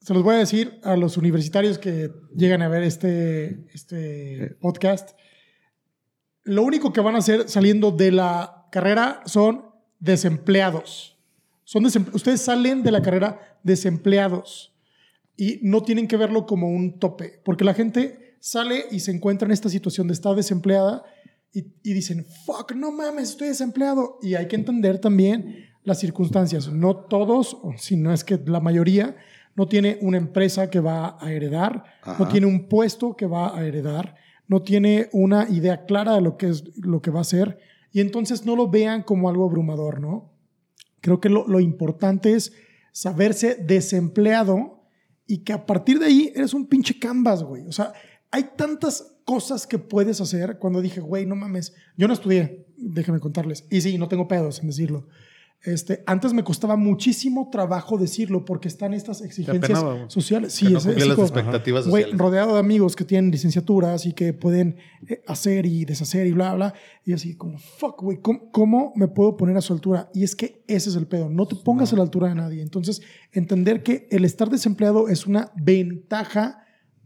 [0.00, 5.18] Se los voy a decir a los universitarios que llegan a ver este, este podcast.
[6.44, 9.64] Lo único que van a hacer saliendo de la carrera son
[9.98, 11.15] desempleados.
[11.66, 14.72] Son Ustedes salen de la carrera desempleados
[15.36, 19.46] y no tienen que verlo como un tope, porque la gente sale y se encuentra
[19.46, 21.02] en esta situación de estar desempleada
[21.52, 24.20] y, y dicen, fuck, no mames, estoy desempleado.
[24.22, 26.68] Y hay que entender también las circunstancias.
[26.68, 29.16] No todos, si no es que la mayoría,
[29.56, 32.28] no tiene una empresa que va a heredar, no Ajá.
[32.28, 34.14] tiene un puesto que va a heredar,
[34.46, 37.58] no tiene una idea clara de lo que es lo que va a hacer
[37.90, 40.35] y entonces no lo vean como algo abrumador, ¿no?
[41.00, 42.52] Creo que lo, lo importante es
[42.92, 44.76] saberse desempleado
[45.26, 47.66] y que a partir de ahí eres un pinche canvas, güey.
[47.66, 47.92] O sea,
[48.30, 53.20] hay tantas cosas que puedes hacer cuando dije, güey, no mames, yo no estudié, déjame
[53.20, 53.66] contarles.
[53.70, 55.08] Y sí, no tengo pedos en decirlo.
[55.62, 60.52] Este, antes me costaba muchísimo trabajo decirlo porque están estas exigencias apenaba, sociales.
[60.52, 62.16] Sí, no es- es las expectativas sociales.
[62.16, 64.76] rodeado de amigos que tienen licenciaturas y que pueden
[65.08, 66.74] eh, hacer y deshacer y bla, bla.
[67.04, 70.08] Y así como, fuck, güey, ¿cómo, cómo me puedo poner a su altura?
[70.14, 71.28] Y es que ese es el pedo.
[71.30, 72.62] No te pongas a la altura de nadie.
[72.62, 73.02] Entonces,
[73.32, 76.60] entender que el estar desempleado es una ventaja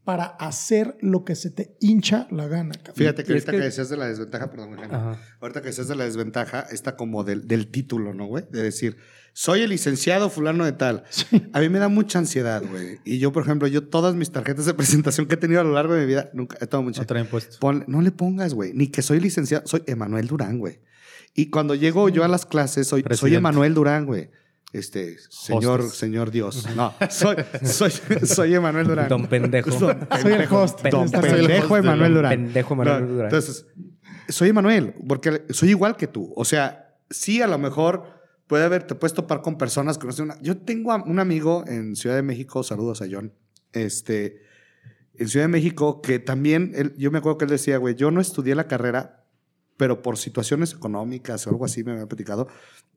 [0.04, 2.72] para hacer lo que se te hincha la gana.
[2.74, 2.94] cabrón.
[2.96, 3.64] Fíjate que es ahorita que- que...
[3.64, 4.76] decías de la desventaja, perdón,
[5.40, 8.44] ahorita que decías de la desventaja, está como del, del título, ¿no, güey?
[8.50, 8.96] De decir,
[9.32, 11.04] soy el licenciado fulano de tal.
[11.52, 12.98] A mí me da mucha ansiedad, güey.
[13.04, 15.72] Y yo, por ejemplo, yo todas mis tarjetas de presentación que he tenido a lo
[15.74, 17.02] largo de mi vida, nunca he tomado mucha...
[17.02, 17.58] No traen puesto.
[17.58, 20.80] Ponle- no le pongas, güey, ni que soy licenciado, soy Emanuel Durán, güey.
[21.34, 23.34] Y cuando llego yo a las clases, soy, soy.
[23.36, 24.30] Emanuel Durán, güey.
[24.72, 25.98] Este, señor, Hostes.
[25.98, 26.66] señor Dios.
[26.76, 27.90] No, soy, soy,
[28.24, 29.08] soy Emanuel Durán.
[29.08, 29.70] Don pendejo.
[29.70, 30.80] Don Soy el host.
[30.86, 32.30] Don pendejo Emanuel Durán.
[32.30, 33.24] pendejo Emanuel Durán.
[33.24, 33.66] Entonces,
[34.28, 36.32] soy Emanuel, porque soy igual que tú.
[36.36, 38.04] O sea, sí, a lo mejor
[38.46, 41.18] puede haber, te puedes topar con personas que no sé, una- Yo tengo a un
[41.18, 43.32] amigo en Ciudad de México, saludos a John,
[43.72, 44.42] este,
[45.14, 48.10] en Ciudad de México, que también, él- yo me acuerdo que él decía, güey, yo
[48.12, 49.24] no estudié la carrera,
[49.76, 52.48] pero por situaciones económicas o algo así me había platicado,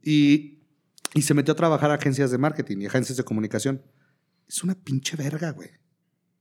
[0.04, 0.63] y,
[1.14, 3.82] y se metió a trabajar a agencias de marketing y agencias de comunicación.
[4.48, 5.70] Es una pinche verga, güey.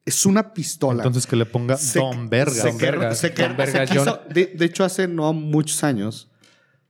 [0.04, 1.02] Es una pistola.
[1.02, 2.52] Entonces que le ponga Se- Don Verga.
[2.52, 5.84] se Don Verga, se quer- Don Verga, se quiso- de, de hecho, hace no muchos
[5.84, 6.30] años,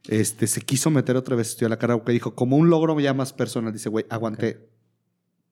[0.09, 2.99] este, se quiso meter otra vez a estudiar la carrera porque dijo, como un logro
[3.01, 4.69] ya más personal, dice, güey, aguanté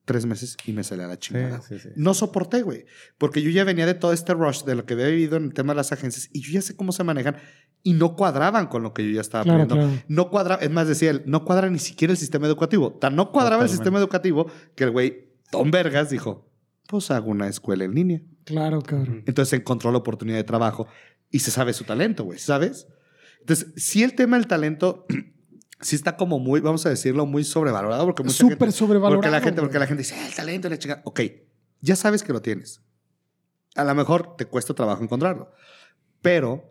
[0.05, 1.61] tres meses y me salí a la chingada.
[1.61, 1.89] Sí, sí, sí.
[1.95, 2.85] No soporté, güey,
[3.19, 5.53] porque yo ya venía de todo este rush de lo que había vivido en el
[5.53, 7.37] tema de las agencias y yo ya sé cómo se manejan
[7.83, 9.93] y no cuadraban con lo que yo ya estaba Claro, aprendiendo.
[9.95, 10.05] claro.
[10.07, 12.93] No cuadraba, es más, decía él, no cuadra ni siquiera el sistema educativo.
[12.93, 16.47] Tan no cuadraba el sistema educativo que el güey, Don Vergas, dijo,
[16.87, 18.21] pues hago una escuela en línea.
[18.43, 19.23] Claro, cabrón.
[19.25, 20.87] Entonces encontró la oportunidad de trabajo
[21.29, 22.87] y se sabe su talento, güey, ¿sabes?
[23.39, 25.05] Entonces, sí el tema del talento
[25.81, 29.31] sí está como muy, vamos a decirlo, muy sobrevalorado porque mucha Súper gente- sobrevalorado, Porque
[29.31, 31.01] la gente, porque la gente dice, "Ah, el talento, la chica.
[31.05, 31.21] Ok,
[31.79, 32.81] ya sabes que lo tienes.
[33.75, 35.51] A lo mejor te cuesta trabajo encontrarlo,
[36.21, 36.70] pero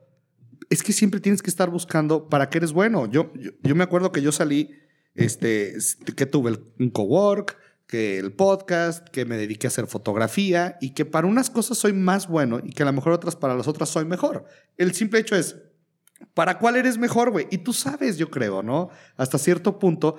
[0.71, 3.07] es que siempre tienes que estar buscando para qué eres bueno.
[3.11, 4.71] Yo, yo, me acuerdo que yo salí,
[5.15, 5.75] este,
[6.17, 10.95] que tuve el- un cowork, que el podcast, que me dediqué a hacer fotografía y
[10.95, 13.67] que para unas cosas soy más bueno y que a lo mejor otras para las
[13.67, 14.45] otras soy mejor.
[14.79, 15.57] El simple hecho es,
[16.35, 17.49] ¿para cuál eres mejor, güey?
[17.51, 18.91] Y tú sabes, yo creo, ¿no?
[19.17, 20.17] Hasta cierto punto.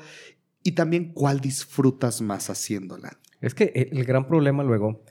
[0.63, 3.17] Y también, ¿cuál disfrutas más haciéndola?
[3.39, 5.03] Es que el gran problema luego,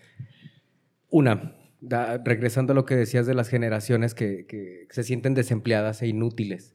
[1.09, 6.03] una, da- regresando a lo que decías de las generaciones que, que se sienten desempleadas
[6.03, 6.73] e inútiles.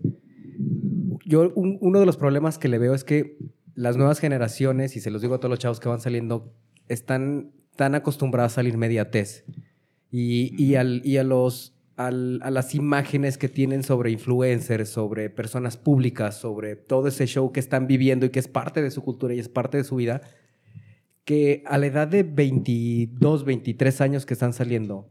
[1.26, 3.38] Yo, un- uno de los problemas que le veo es que
[3.74, 6.54] las nuevas generaciones, y se los digo a todos los chavos que van saliendo,
[6.88, 9.44] están tan acostumbradas a la inmediatez
[10.12, 15.30] y, y al- y a, los, al- a las imágenes que tienen sobre influencers, sobre
[15.30, 19.04] personas públicas, sobre todo ese show que están viviendo y que es parte de su
[19.04, 20.22] cultura y es parte de su vida,
[21.26, 25.10] que a la edad de 22, 23 años que están saliendo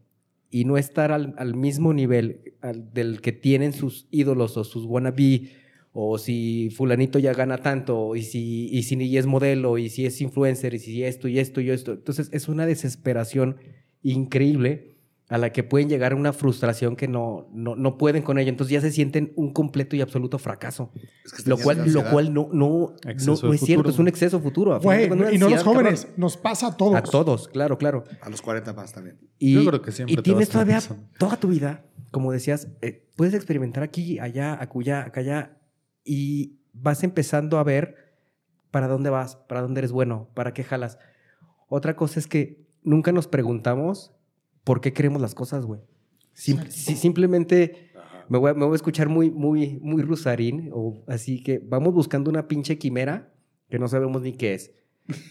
[0.51, 2.55] y no estar al, mismo nivel
[2.93, 5.51] del que tienen sus ídolos o sus wannabe,
[5.93, 10.07] o si fulanito ya gana tanto, y si, y si ni es modelo, y si
[10.07, 11.93] es influencer, y si esto y esto y esto.
[11.93, 13.57] Entonces es una desesperación
[14.03, 14.94] increíble
[15.29, 18.51] a la que pueden llegar a una frustración que no, no, no pueden con ella.
[18.51, 20.93] Entonces ya se sienten un completo y absoluto fracaso.
[21.25, 24.41] Es que Lo cual, lo cual no, no, no, no es cierto, es un exceso
[24.41, 24.79] futuro.
[24.81, 25.75] Güey, cuentas, y no los ansiedad, cabrón.
[25.75, 26.97] jóvenes, nos pasa a todos.
[26.97, 28.05] A todos, claro, claro.
[28.21, 29.19] A los 40 más también.
[29.39, 30.81] Y, Yo creo que siempre y te tienes todavía
[31.19, 35.59] toda tu vida, como decías, eh, puedes experimentar aquí, allá, acullá, acá, allá,
[36.05, 37.97] y vas empezando a ver
[38.71, 40.99] para dónde vas, para dónde eres bueno, para qué jalas.
[41.69, 44.14] Otra cosa es que nunca nos preguntamos
[44.65, 45.81] por qué queremos las cosas, güey.
[46.33, 46.57] Si-
[46.97, 47.91] simplemente
[48.29, 51.95] me voy, a, me voy a escuchar muy, muy, muy rusarín, o así que vamos
[51.95, 53.33] buscando una pinche quimera
[53.71, 54.73] que no sabemos ni qué es.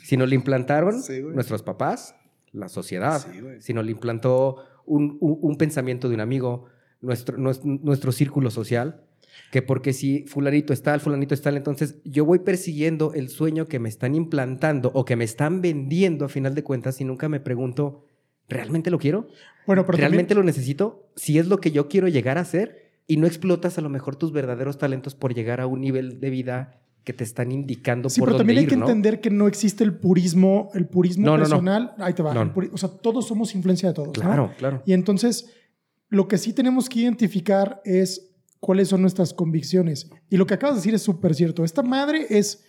[0.03, 2.15] Si nos la implantaron Sí, nuestros papás,
[2.51, 6.65] la sociedad, Sí, si nos la implantó un, un- un pensamiento de un amigo,
[7.01, 9.03] nuestro, nues- nuestro, círculo social,
[9.51, 13.79] que porque si fulanito está, el fulanito está, entonces yo voy persiguiendo el sueño que
[13.79, 17.39] me están implantando o que me están vendiendo a final de cuentas y nunca me
[17.39, 18.05] pregunto,
[18.49, 19.27] ¿realmente lo quiero?
[19.65, 21.09] Bueno, pero ¿Realmente también, lo necesito?
[21.15, 24.15] Si es lo que yo quiero llegar a ser y no explotas a lo mejor
[24.15, 28.19] tus verdaderos talentos por llegar a un nivel de vida que te están indicando sí,
[28.21, 28.85] por pero dónde también hay ir, que ¿no?
[28.85, 31.43] entender que no existe el purismo, el purismo No, no, no.
[31.49, 31.93] personal.
[31.97, 32.53] Ahí te va.
[32.71, 34.07] O sea, todos somos influencia de todos.
[34.09, 34.13] ¿no?
[34.23, 34.83] Claro, claro.
[34.85, 35.51] Y entonces,
[36.09, 38.29] lo que sí tenemos que identificar es
[38.61, 40.09] cuáles son nuestras convicciones.
[40.29, 41.65] Y lo que acabas de decir es súper cierto.
[41.65, 42.63] Esta madre es.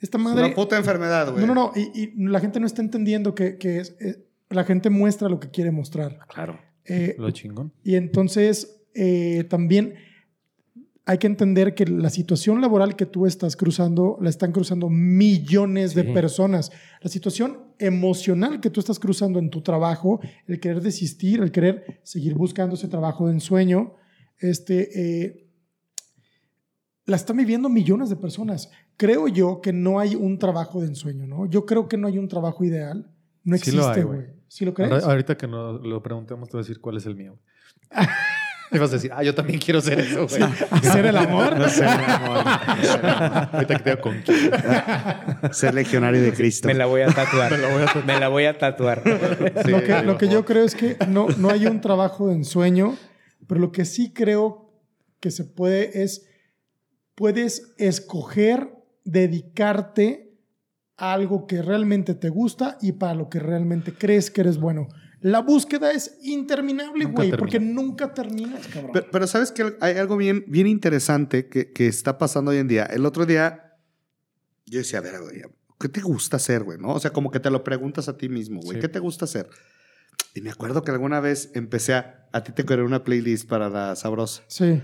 [0.00, 0.46] Esta Es madre.
[0.46, 1.44] una puta enfermedad, güey.
[1.44, 1.72] No, no, no.
[1.74, 5.40] Y, y la gente no está entendiendo que, que es, eh, la gente muestra lo
[5.40, 6.18] que quiere mostrar.
[6.28, 6.58] Claro.
[6.84, 7.72] Eh, Lo chingón.
[7.84, 9.94] y entonces eh, también
[11.06, 15.94] hay que entender que la situación laboral que tú estás cruzando la están cruzando millones
[15.94, 16.12] de Sí.
[16.12, 16.70] personas.
[17.00, 22.00] La situación emocional que tú estás cruzando en tu trabajo, el querer desistir, el querer
[22.02, 23.94] seguir buscando ese trabajo de ensueño,
[24.38, 25.46] este, eh,
[27.06, 28.70] la están viviendo millones de personas.
[28.96, 31.46] Creo yo que no hay un trabajo de ensueño, ¿no?
[31.46, 33.10] Yo creo que no hay un trabajo ideal.
[33.42, 34.26] No existe, güey.
[34.50, 34.90] ¿Sí lo crees?
[34.90, 37.38] Ahora- ahorita que nos lo preguntemos, te voy a decir cuál es el mío.
[38.72, 40.42] Y vas a decir, ah, yo también quiero ser eso, güey.
[40.70, 41.56] ¿Hacer el amor?
[41.56, 42.42] No sé, mi amor.
[43.52, 44.50] Ahorita que te digo con quién.
[45.52, 46.66] Ser legionario de Cristo.
[46.66, 47.52] Me la voy a tatuar.
[48.06, 49.02] Me la voy a tatuar.
[49.04, 49.64] Me la voy a tatuar.
[49.64, 52.34] Sí, lo que, lo que yo creo es que no, no hay un trabajo de
[52.34, 52.96] ensueño,
[53.46, 54.72] pero lo que sí creo
[55.20, 56.26] que se puede es,
[57.14, 58.70] puedes escoger
[59.04, 60.29] dedicarte
[61.00, 64.86] a algo que realmente te gusta y para lo que realmente crees que eres bueno.
[65.22, 68.90] La búsqueda es interminable, güey, porque nunca terminas, cabrón.
[68.94, 72.68] Pero, pero sabes que hay algo bien, bien interesante que, que está pasando hoy en
[72.68, 72.84] día.
[72.84, 73.76] El otro día,
[74.66, 75.42] yo decía, a ver, güey,
[75.78, 76.78] ¿qué te gusta hacer, güey?
[76.78, 76.94] ¿No?
[76.94, 78.80] O sea, como que te lo preguntas a ti mismo, güey, Sí.
[78.80, 79.48] ¿qué te gusta hacer?
[80.34, 83.68] Y me acuerdo que alguna vez empecé a, a ti te creé una playlist para
[83.68, 84.42] la sabrosa.
[84.48, 84.80] sí.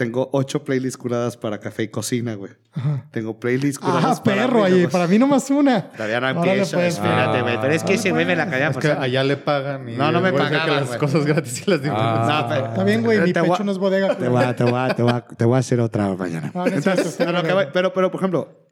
[0.00, 2.52] Tengo ocho playlists curadas para café y cocina, güey.
[2.72, 3.06] Ajá.
[3.12, 4.46] Tengo playlists curadas Ah, para...
[4.46, 5.90] perro, ahí, para mí nomás una.
[5.90, 7.42] Todavía no empieza, pues, espérate, ah.
[7.42, 7.60] güey.
[7.60, 10.10] Pero es que ese güey me la calla Es que allá le pagan y No,
[10.10, 12.02] no me pagaban, las cosas gratis y las difundes.
[12.06, 12.40] Ah.
[12.42, 14.16] No, pero- Está bien, güey, mi pecho no es bodega.
[14.16, 16.50] Te voy, a, te, voy a, te, voy a, te voy a hacer otra mañana.
[16.54, 17.64] No, no es cierto, está A lo bien, que güey.
[17.66, 18.68] voy- pero, pero, por ejemplo,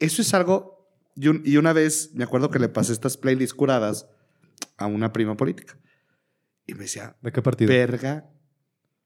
[0.00, 0.90] eso es algo.
[1.14, 4.08] Y, un- y una vez me acuerdo que le pasé estas playlists curadas
[4.78, 5.78] a una prima política.
[6.66, 7.68] Y me decía, ¿De qué partido?
[7.68, 8.24] verga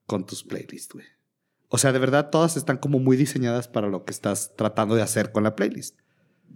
[0.07, 1.05] con tus playlists, güey.
[1.69, 5.03] O sea, de verdad, todas están como muy diseñadas para lo que estás tratando de
[5.03, 5.99] hacer con la playlist.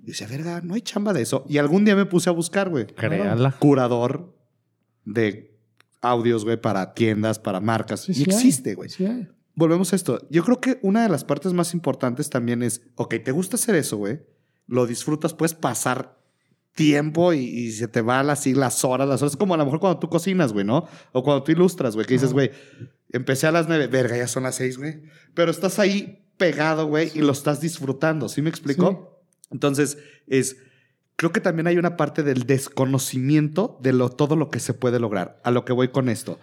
[0.02, 1.44] Y decía, verga, no hay chamba de eso.
[1.48, 3.52] Y algún día me puse a buscar, güey, Créala.
[3.58, 4.34] curador
[5.04, 5.58] de
[6.00, 8.02] audios, güey, para tiendas, para marcas.
[8.02, 9.06] Sí, y sí existe, güey Sí
[9.60, 10.26] volvemos a esto.
[10.30, 13.74] Yo creo que una de las partes más importantes también es, ok, te gusta hacer
[13.74, 14.20] eso, güey.
[14.66, 16.19] Lo disfrutas, puedes pasar
[16.74, 19.32] tiempo y, y se te van así las horas, las horas.
[19.32, 20.86] Es como a lo mejor cuando tú cocinas, güey, ¿no?
[21.12, 22.50] O cuando tú ilustras, güey, que dices, güey,
[23.10, 25.02] empecé a las nueve, verga, ya son las seis, güey.
[25.34, 28.28] Pero estás ahí pegado, güey, y lo estás disfrutando.
[28.28, 29.22] ¿Sí me explico?
[29.50, 30.56] Entonces, es...
[31.16, 34.98] Creo que también hay una parte del desconocimiento de lo, todo lo que se puede
[34.98, 35.38] lograr.
[35.44, 36.40] A lo que voy con esto.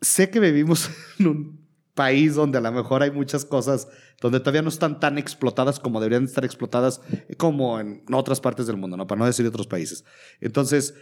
[0.00, 0.90] Sé que vivimos
[1.20, 1.63] en un
[1.94, 3.88] país donde a lo mejor hay muchas cosas
[4.20, 7.00] donde todavía no están tan explotadas como deberían estar explotadas
[7.36, 9.06] como en otras partes del mundo, ¿no?
[9.06, 10.04] Para no decir otros países.
[10.40, 10.94] Entonces,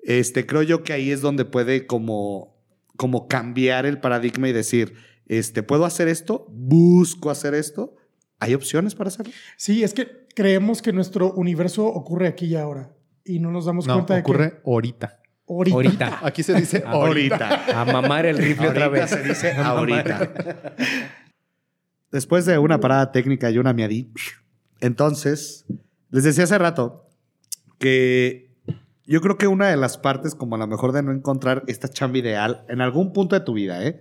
[0.00, 2.56] este, creo yo que ahí es donde puede como,
[2.96, 4.94] como cambiar el paradigma y decir,
[5.26, 6.46] este, ¿puedo hacer esto?
[6.50, 7.94] ¿Busco hacer esto?
[8.40, 9.32] ¿Hay opciones para hacerlo?
[9.56, 12.94] Sí, es que creemos que nuestro universo ocurre aquí y ahora.
[13.24, 15.17] Y no nos damos No, cuenta de ocurre que ahorita.
[15.48, 15.74] Ahorita.
[15.76, 16.20] Ahorita.
[16.22, 17.80] Aquí se dice ahorita.
[17.80, 19.10] A mamar el rifle otra Ahorita vez.
[19.10, 20.74] se dice ahorita.
[22.10, 24.10] Después de una parada técnica y una miadí,
[24.80, 25.66] entonces,
[26.10, 27.06] les decía hace rato
[27.78, 28.56] que
[29.06, 31.88] yo creo que una de las partes como a lo mejor de no encontrar esta
[31.88, 34.00] chamba ideal en algún punto de tu vida, ¿eh?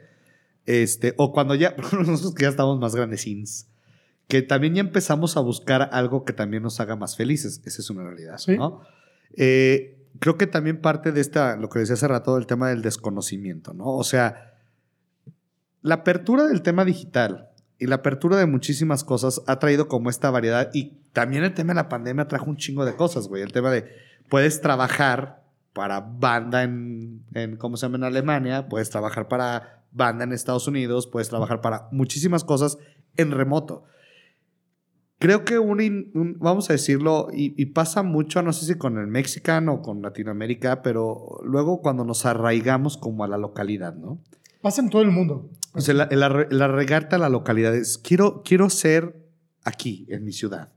[0.66, 3.68] Este, o cuando ya, nosotros que ya estamos más grandecins,
[4.28, 7.62] que también ya empezamos a buscar algo que también nos haga más felices.
[7.66, 8.58] Esa es una realidad, Sí.
[8.58, 8.82] ¿no?
[9.36, 12.82] Eh, creo que también parte de esta, lo que decía hace rato, del tema del
[12.82, 13.86] desconocimiento, ¿no?
[13.86, 14.54] O sea,
[15.82, 17.50] la apertura del tema digital
[17.80, 21.74] y la apertura de muchísimas cosas ha traído como esta variedad y también el tema
[21.74, 23.44] de la pandemia trajo un chingo de cosas, güey.
[23.44, 23.88] El tema de
[24.30, 25.44] puedes trabajar
[25.74, 27.98] para banda en, en ¿cómo se llama?
[27.98, 32.78] En Alemania, puedes trabajar para banda en Estados Unidos, puedes trabajar para muchísimas cosas
[33.16, 33.84] en remoto.
[35.20, 39.08] Creo que un, vamos a decirlo, y, y pasa mucho, no sé si con el
[39.08, 44.22] mexicano o con Latinoamérica, pero luego cuando nos arraigamos como a la localidad, ¿no?
[44.62, 45.50] Pasa en todo el mundo.
[45.74, 49.16] O sea, el, el arre- el arraigarte a la localidad es, quiero, quiero ser
[49.64, 50.74] aquí, en mi ciudad.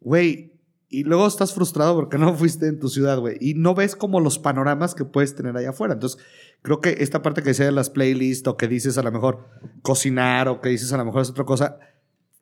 [0.00, 0.52] Güey,
[0.88, 3.36] y luego estás frustrado porque no fuiste en tu ciudad, güey.
[3.40, 5.94] Y no ves como los panoramas que puedes tener allá afuera.
[5.94, 6.22] Entonces,
[6.62, 9.48] creo que esta parte que decía de las playlists o que dices a lo mejor
[9.82, 11.78] cocinar o que dices a lo mejor es otra cosa,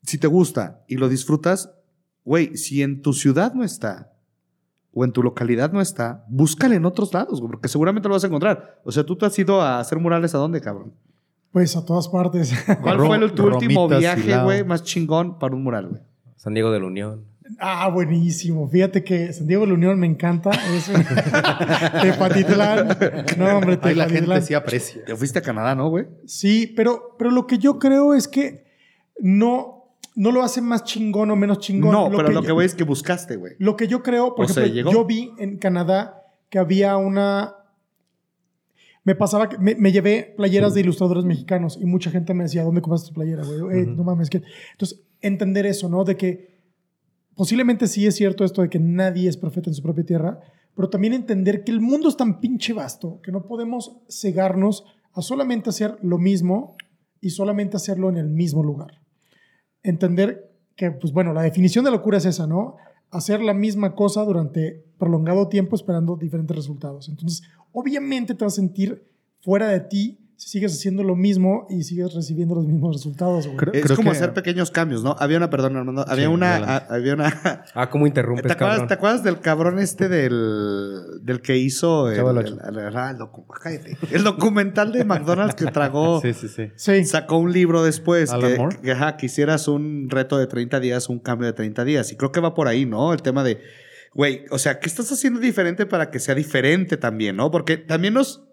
[0.05, 1.70] si te gusta y lo disfrutas,
[2.24, 4.12] güey, si en tu ciudad no está
[4.92, 8.22] o en tu localidad no está, búscale en otros lados, güey, porque seguramente lo vas
[8.24, 8.80] a encontrar.
[8.84, 10.94] O sea, tú te has ido a hacer murales a dónde, cabrón?
[11.50, 12.52] Pues a todas partes.
[12.82, 16.02] ¿Cuál fue el, tu último viaje, güey, más chingón para un mural, güey?
[16.36, 17.24] San Diego de la Unión.
[17.59, 18.68] ah, buenísimo.
[18.68, 20.50] Fíjate que San Diego de la Unión me encanta.
[20.50, 20.86] Es
[22.02, 22.88] Tepatitlán.
[23.38, 24.11] No, hombre, Ahí la Tepatitlán.
[24.11, 25.05] gente sí aprecia.
[25.05, 26.07] Te fuiste a Canadá, ¿no, güey?
[26.26, 28.64] Sí, pero, pero lo que yo creo es que
[29.20, 29.84] no,
[30.16, 31.92] no lo hace más chingón o menos chingón.
[31.92, 33.54] No, pero lo yo- que güey es que buscaste, güey.
[33.58, 34.92] Lo que yo creo, por O sea, ejemplo, llegó.
[34.92, 37.54] yo vi en Canadá que había una.
[39.02, 42.62] Me pasaba que me, me llevé playeras de ilustradores mexicanos y mucha gente me decía,
[42.62, 43.80] ¿dónde compraste tu playera, güey?
[43.80, 44.42] Eh, No mames, que.
[44.72, 46.04] Entonces, entender eso, ¿no?
[46.04, 46.54] De que
[47.34, 50.40] posiblemente sí es cierto esto de que nadie es profeta en su propia tierra,
[50.74, 55.20] pero también entender que el mundo es tan pinche vasto que no podemos cegarnos a
[55.22, 56.76] solamente hacer lo mismo
[57.20, 59.00] y solamente hacerlo en el mismo lugar
[59.85, 62.76] entender que, pues bueno, la definición de locura es esa, ¿no?
[63.11, 67.09] Hacer la misma cosa durante prolongado tiempo esperando diferentes resultados.
[67.09, 69.07] Entonces, obviamente te vas a sentir
[69.41, 73.57] fuera de ti si sigues haciendo lo mismo y sigues recibiendo los mismos resultados, güey.
[73.57, 75.14] Creo- Es creo como que- hacer pequeños cambios, ¿no?
[75.18, 77.24] Había una, perdón, Armando, había Sí, una, a- había una...
[77.74, 78.89] Ah, ¿cómo interrumpes, ¿Te acuerdas, cabrón?
[78.89, 82.59] ¿Te acuerdas del cabrón este del, del que hizo el, el- Ocho.
[82.68, 83.14] el- el- ah,
[84.11, 86.70] el documental de McDonald's que tragó, Sí, sí, sí.
[86.76, 88.76] Sí, sacó un libro después Alan que, Moore.
[88.82, 92.11] que, ajá, que hicieras un reto de 30 días, un cambio de 30 días.
[92.12, 93.12] Y creo que va por ahí, ¿no?
[93.12, 93.61] El tema de,
[94.14, 97.51] güey, o sea, ¿qué estás haciendo diferente para que sea diferente también, ¿no?
[97.51, 98.45] Porque también nos,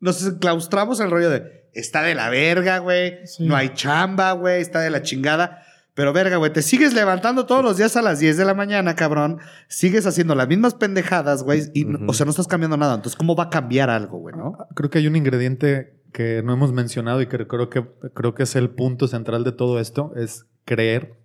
[0.00, 3.46] nos enclaustramos en el rollo de, está de la verga, güey, Sí.
[3.46, 5.62] no hay chamba, güey, está de la chingada.
[5.94, 8.94] Pero verga, güey, te sigues levantando todos los días a las 10 de la mañana,
[8.94, 9.38] cabrón.
[9.68, 11.64] Sigues haciendo las mismas pendejadas, güey.
[11.74, 12.10] Y, no- Ujú.
[12.10, 12.94] O sea, no estás cambiando nada.
[12.94, 14.56] Entonces, ¿cómo va a cambiar algo, güey, no?
[14.74, 17.84] Creo que hay un ingrediente que no hemos mencionado y que creo que,
[18.14, 21.18] creo que es el punto central de todo esto, es creer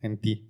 [0.00, 0.48] en ti.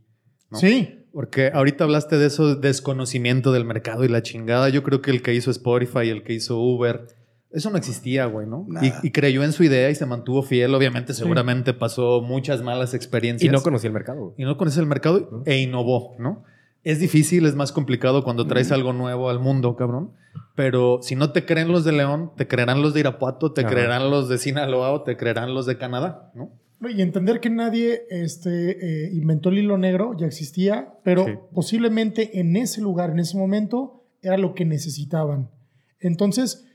[0.51, 0.59] ¿no?
[0.59, 4.69] sí, Porque ahorita hablaste de eso, desconocimiento del mercado y la chingada.
[4.69, 7.07] Yo creo que el que hizo Spotify, el que hizo Uber,
[7.55, 8.67] eso no existía, güey, ¿no?
[8.83, 10.75] Y, y creyó en su idea y se mantuvo fiel.
[10.75, 13.49] Obviamente, seguramente pasó muchas malas experiencias.
[13.49, 14.21] Y no conocía el mercado.
[14.21, 14.35] güey.
[14.37, 16.45] y no conoce el mercado e innovó, ¿no?
[16.83, 20.11] Es difícil, es más complicado cuando traes algo nuevo al mundo, cabrón.
[20.55, 23.71] Pero si no te creen los de León, te creerán los de Irapuato, te Ajá.
[23.71, 26.51] creerán los de Sinaloa o te creerán los de Canadá, ¿no?
[26.87, 31.33] y entender que nadie este, eh, inventó el hilo negro, ya existía, pero Sí.
[31.55, 35.49] posiblemente en ese lugar, en ese momento, era lo que necesitaban.
[36.01, 36.67] Entonces,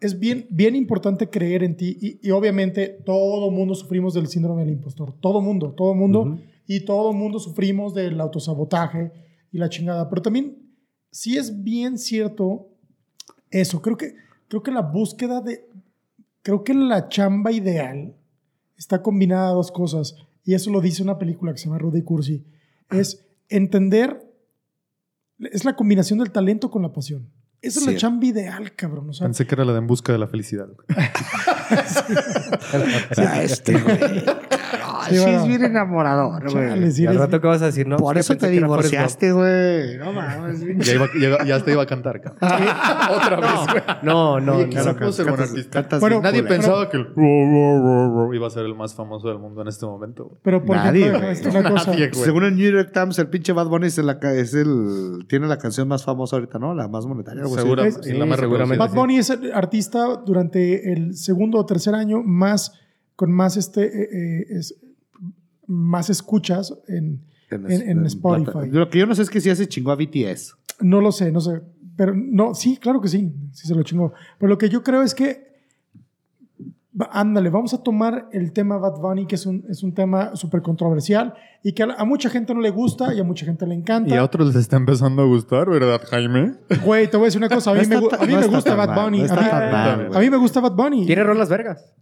[0.00, 4.62] es bien, bien importante creer en ti y, y obviamente todo mundo sufrimos del síndrome
[4.64, 9.10] del impostor, todo mundo, todo mundo, y todo mundo sufrimos del autosabotaje
[9.50, 10.58] y la chingada, pero también
[11.10, 12.68] sí es bien cierto
[13.50, 14.14] eso, creo que,
[14.48, 15.66] creo que la búsqueda de,
[16.42, 18.14] creo que la chamba ideal
[18.76, 22.02] está combinada a dos cosas, y eso lo dice una película que se llama Rudy
[22.02, 22.44] Cursi,
[22.90, 24.30] es entender,
[25.38, 27.30] es la combinación del talento con la pasión.
[27.60, 27.92] Esa es Sí.
[27.92, 29.10] la chamba ideal, cabrón.
[29.10, 30.68] O sea, Pensé que era la de En Busca de la Felicidad.
[33.16, 33.98] Ah, este, güey.
[35.08, 35.38] Sí, Sí, bueno.
[35.40, 36.92] es bien enamorador, güey.
[36.92, 37.86] sí Y al eres- rato, ¿qué vas a decir?
[37.86, 39.96] No, Por eso te divorciaste, güey.
[39.98, 40.60] No mames.
[40.86, 42.38] Ya, iba- ya- ya hasta iba a cantar, cabrón.
[43.16, 43.82] Otra vez, güey.
[44.02, 44.72] No, no, Oye, no.
[44.96, 49.62] Cantas- cantas Bueno, Nadie pensaba que el iba a ser el más famoso del mundo
[49.62, 50.24] en este momento.
[50.24, 50.36] güey.
[50.42, 51.92] Pero por Nadie, ejemplo, una cosa.
[52.12, 55.46] Según el New York Times, el pinche Bad Bunny es, la ca- es el, tiene
[55.46, 56.74] la canción más famosa ahorita, ¿no?
[56.74, 57.42] La más monetaria.
[57.42, 58.36] Es- la más seguramente.
[58.36, 58.76] reproducida.
[58.86, 62.72] Bad Bunny es el artista durante el segundo o tercer año más
[63.16, 64.76] con más este eh, eh, es-
[65.68, 68.50] más escuchas en en- en Spotify.
[68.52, 70.54] plata- Lo que yo no sé es que si hace chingó a BTS.
[70.80, 71.62] no lo sé, no sé,
[71.96, 74.12] pero no, sí, claro que sí, sí se lo chingó.
[74.38, 75.46] Pero lo que yo creo es que
[77.12, 80.62] ándale, vamos a tomar el tema Bad Bunny, que es un, es un tema súper
[80.62, 83.74] controversial y que a, a mucha gente no le gusta y a mucha gente le
[83.76, 84.12] encanta.
[84.12, 86.54] Y a otros les está empezando a gustar, ¿verdad, Jaime?
[86.84, 88.46] Güey, te voy a decir una cosa, a mí No me, a mí no me
[88.48, 89.22] gusta Bad Bunny.
[89.22, 91.06] no a, mí, mal, a mí me gusta Bad Bunny.
[91.06, 91.94] Tiene rolas vergas.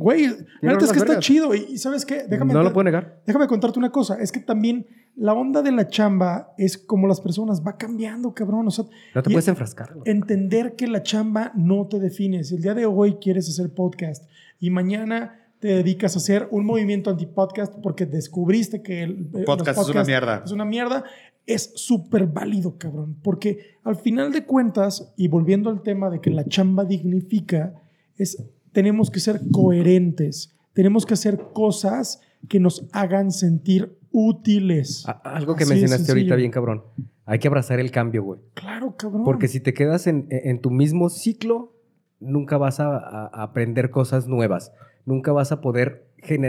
[0.00, 0.26] Güey,
[0.62, 1.54] la neta es que está chido.
[1.54, 2.24] Y, ¿sabes qué?
[2.26, 3.20] Déjame, No lo puedo negar.
[3.26, 4.16] déjame contarte una cosa.
[4.20, 7.62] Es que también la onda de la chamba es como las personas.
[7.66, 8.66] Va cambiando, cabrón.
[8.66, 9.92] O sea, No te puedes enfrascar.
[9.94, 10.10] güey.
[10.10, 12.44] entender que la chamba no te define.
[12.44, 14.24] Si el día de hoy quieres hacer podcast
[14.58, 19.44] y mañana te dedicas a hacer un movimiento anti-podcast porque descubriste que el eh, los
[19.44, 20.42] Podcast es una mierda.
[20.46, 21.04] Es una mierda.
[21.46, 23.16] Es súper válido, cabrón.
[23.22, 27.74] Porque al final de cuentas, y volviendo al tema de que la chamba dignifica,
[28.16, 28.42] es
[28.72, 30.54] tenemos que ser coherentes.
[30.72, 35.04] Tenemos que hacer cosas que nos hagan sentir útiles.
[35.06, 36.82] A- Algo que Así mencionaste ahorita bien, cabrón.
[37.26, 38.40] Hay que abrazar el cambio, güey.
[38.54, 39.24] Claro, cabrón.
[39.24, 41.72] Porque si te quedas en, en tu mismo ciclo,
[42.18, 44.72] nunca vas a, aprender cosas nuevas.
[45.06, 46.06] Nunca vas a poder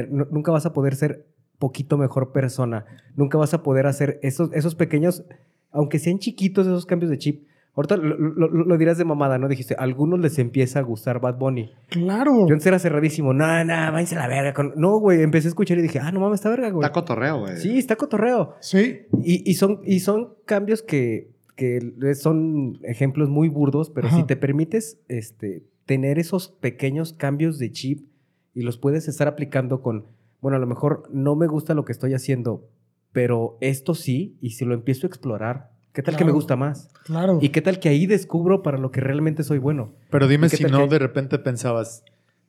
[0.10, 1.26] nunca vas a poder ser
[1.58, 2.86] poquito mejor persona.
[3.16, 5.24] Nunca vas a poder hacer esos, esos pequeños,
[5.72, 7.48] aunque sean chiquitos esos cambios de chip.
[7.74, 9.48] Ahorita lo, lo- lo- dirás de mamada, ¿no?
[9.48, 11.72] Dijiste, a algunos les empieza a gustar Bad Bunny.
[11.90, 12.46] Claro.
[12.48, 13.34] Yo antes era cerradísimo.
[13.34, 14.54] No, no, váyanse a la verga.
[14.54, 14.74] con-".
[14.76, 16.84] No, güey, empecé a escuchar y dije, ah, no mames, está verga, güey.
[16.86, 17.58] Está cotorreo, güey.
[17.58, 18.56] Sí, está cotorreo.
[18.60, 19.04] Sí.
[19.24, 21.80] Y, y son, y son cambios que, que
[22.16, 24.18] son ejemplos muy burdos, pero Ajá.
[24.18, 28.06] si te permites este, tener esos pequeños cambios de chip
[28.54, 30.08] y los puedes estar aplicando con,
[30.42, 32.68] bueno, a lo mejor no me gusta lo que estoy haciendo,
[33.14, 36.90] pero esto sí, y si lo empiezo a explorar, ¿qué tal que me gusta más?
[37.06, 37.40] Claro.
[37.42, 39.94] ¿Y qué tal que ahí descubro para lo que realmente soy bueno?
[40.10, 42.04] Pero dime ¿Y qué si no que- de repente pensabas,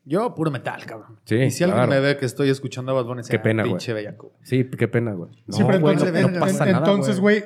[0.05, 1.18] yo puro metal, cabrón.
[1.24, 1.90] Sí, y si alguien claro.
[1.93, 3.72] me ve que estoy escuchando a Bad Bunny, Qué pena, güey.
[3.74, 4.32] pinche bellaco.
[4.43, 5.30] Sí, qué pena, güey.
[5.47, 7.45] No, Sí, pero güey, entonces, no- pasa en- nada, entonces, güey,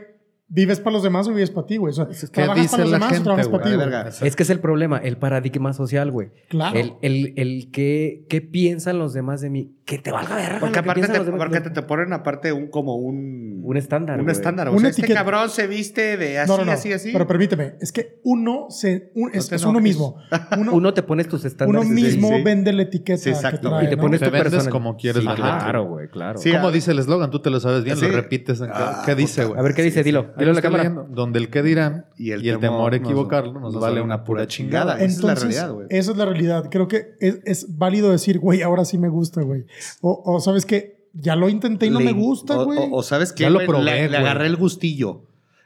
[0.48, 1.90] ¿vives para los demás o vives para ti, güey?
[1.90, 4.08] O sea, ¿Qué ¿trabajas dice para los la demás o gente, trabajas para ti, verga.
[4.22, 6.30] Es que es el problema, el paradigma social, güey.
[6.48, 6.78] Claro.
[6.78, 9.72] El, el, el que, qué piensan los demás de mí.
[9.84, 10.58] Que te valga verga.
[10.60, 11.38] Porque que aparte te, los demás.
[11.40, 13.60] porque te, te ponen aparte un como un...
[13.64, 14.68] Un estándar, Un estándar.
[14.68, 16.72] O sea, este cabrón se viste de así, no, no, no.
[16.72, 17.10] así, así.
[17.12, 20.16] Pero permíteme, es que uno, se, un- es, es uno mismo.
[20.58, 21.84] Uno, Uno te pones tus estándares.
[21.86, 22.42] uno mismo sí.
[22.42, 23.62] vende la etiqueta Sí, exacto.
[23.62, 24.70] que trae, Y te pones Te tu persona.
[24.70, 25.22] como quieres.
[25.24, 26.38] Claro, güey, claro.
[26.38, 26.72] Sí, ¿Cómo ah.
[26.72, 27.30] dice el eslogan?
[27.30, 28.60] Tú te lo sabes bien, lo repites.
[28.62, 29.58] Ah, ¿Qué dice, güey?
[29.58, 30.02] A ver, ¿qué dice?
[30.02, 30.32] Dilo.
[30.38, 30.82] Dilo la cámara.
[30.84, 31.06] leyendo.
[31.08, 34.96] Donde el que dirán Y el, temor, temor a equivocarlo nos, vale una pura chingada.
[34.96, 35.86] Esa es la realidad, güey.
[35.90, 36.68] Esa es la realidad.
[36.70, 39.64] Creo que es, es válido decir, güey, ahora sí me gusta, güey.
[40.00, 42.78] O, o sabes que ya lo intenté y no Le- me gusta, güey.
[42.78, 45.22] O, o sabes que Ya lo probé, le, le agarré el gustillo.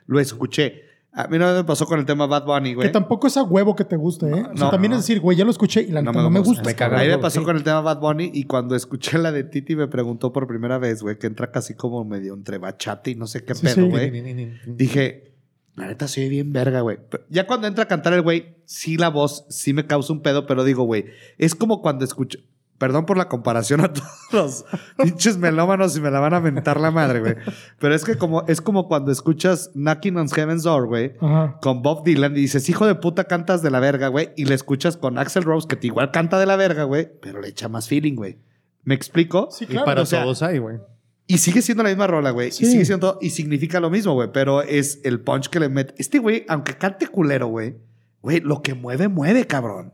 [0.06, 0.82] Lo escuché.
[1.12, 2.86] A mí no me pasó con el tema Bad Bunny, güey.
[2.88, 4.32] Que tampoco es a huevo que te guste, ¿eh?
[4.32, 4.96] o sea, no, también no.
[4.96, 6.62] es decir, güey, ya lo escuché y la neta no, me gusta.
[6.62, 7.44] Me caga A mí me pasó sí.
[7.44, 10.78] con el tema Bad Bunny y cuando escuché la de Titi me preguntó por primera
[10.78, 13.74] vez, güey, que entra casi como medio entre bachata y no sé qué Sí, pedo,
[13.74, 13.88] sí.
[13.90, 14.52] güey.
[14.66, 15.34] Dije,
[15.74, 16.98] la neta soy bien verga, güey.
[17.10, 20.22] Pero Ya cuando entra a cantar el güey, sí la voz sí me causa un
[20.22, 21.06] pedo, pero digo, güey,
[21.38, 22.38] es como cuando escucho.
[22.80, 24.64] Perdón por la comparación a todos los
[24.96, 27.34] pinches melómanos y me la van a mentar la madre, güey.
[27.78, 31.12] Pero es que como, es como cuando escuchas Knocking on Heaven's Door, güey,
[31.60, 34.30] con Bob Dylan y dices, hijo de puta, cantas de la verga, güey.
[34.34, 37.42] Y le escuchas con Axel Rose, que te igual canta de la verga, güey, pero
[37.42, 38.38] le echa más feeling, güey.
[38.82, 39.48] ¿Me explico?
[39.50, 39.84] Sí, Y claro.
[39.84, 40.78] para o sea, todos hay, güey.
[41.26, 42.50] Y sigue siendo la misma rola, güey.
[42.50, 42.64] Sí.
[42.64, 44.30] Y sigue siendo, y significa lo mismo, güey.
[44.32, 45.92] Pero es el punch que le mete.
[45.98, 47.76] Este güey, aunque cante culero, güey,
[48.22, 49.92] güey, lo que mueve, mueve, cabrón.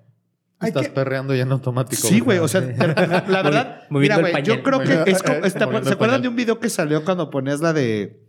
[0.61, 2.01] Estás que- perreando ya en automático.
[2.07, 2.39] Sí, güey.
[2.39, 2.95] O sea, pero
[3.29, 6.29] la verdad, mira, güey, yo creo que Moviendo- es como, está- moviendo ¿se acuerdan de
[6.29, 8.23] un video que salió cuando ponías la de,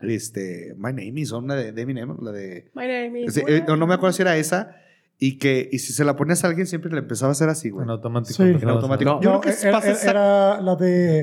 [0.00, 3.64] este, My Name is, o una de, de Eminem, la de, My name is- eh,
[3.68, 4.76] no me acuerdo si era esa.
[5.22, 7.68] Y que, y si se la ponías a alguien, siempre le empezaba a hacer así,
[7.68, 7.84] güey.
[7.84, 8.42] En automático.
[8.42, 8.42] Sí.
[8.42, 9.20] En automático.
[9.20, 11.20] Yo No, creo que era, pasa era- esa- era la de.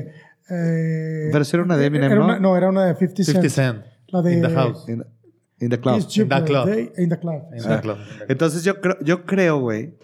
[0.50, 2.24] Eh, Pero era una de Eminem, era ¿no?
[2.24, 3.26] una- no, era una de 50 Cent.
[3.26, 3.84] 50 Cent.
[4.08, 4.34] La de.
[4.34, 4.88] In the house.
[4.88, 5.04] In,
[5.60, 5.96] in the club.
[5.96, 6.68] In the club.
[6.96, 7.42] In the club.
[7.52, 7.68] In Sí.
[7.68, 7.98] the club.
[8.28, 9.94] Entonces yo creo, yo creo, güey,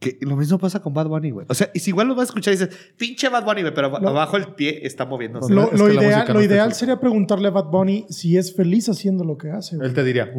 [0.00, 1.46] Que lo mismo pasa con Bad Bunny, güey.
[1.48, 3.74] O sea, y si igual lo vas a escuchar y dices, pinche Bad Bunny, güey,
[3.74, 5.52] pero Lo- abajo el pie está moviéndose.
[5.52, 9.24] Lo, lo ideal, no lo ideal sería preguntarle a Bad Bunny si es feliz haciendo
[9.24, 9.76] lo que hace.
[9.76, 9.88] güey.
[9.88, 10.32] Él te diría,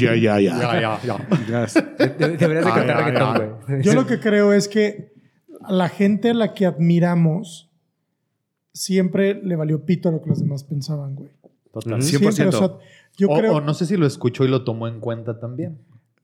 [0.00, 0.58] Ya, ya, ya.
[0.58, 1.28] ya, ya, ya.
[1.48, 3.82] Ya es- De- Deberías de cantar reggaetón, güey.
[3.82, 5.12] Yo lo que creo es que
[5.62, 7.70] a la gente a la que admiramos
[8.72, 11.30] siempre le valió pito a lo que los demás pensaban, güey.
[11.72, 12.00] Total.
[12.02, 12.16] Sí.
[12.16, 12.48] Siempre, 100%.
[12.48, 12.70] o sea,
[13.18, 15.78] yo o, creo, o no sé si lo escuchó y lo tomó en cuenta también.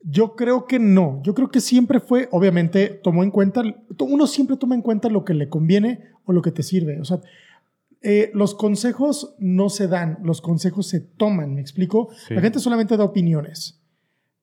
[0.07, 1.23] Yo creo que no.
[1.23, 3.63] Yo creo que siempre fue, obviamente, tomó en cuenta,
[3.99, 7.01] uno siempre toma en cuenta lo que le conviene o lo que te sirve.
[7.01, 7.21] O sea,
[8.03, 12.11] eh, los consejos no se dan, los consejos se toman, ¿me explico?
[12.29, 12.35] Sí.
[12.35, 13.81] La gente solamente da opiniones.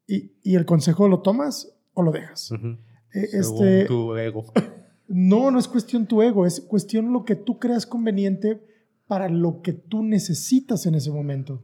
[0.07, 2.51] Y, y el consejo lo tomas o lo dejas.
[2.51, 2.77] Ujú.
[3.13, 4.45] Eh, Según este, tu ego.
[5.07, 8.61] no, no es cuestión tu ego, es cuestión lo que tú creas conveniente
[9.07, 11.61] para lo que tú necesitas en ese momento.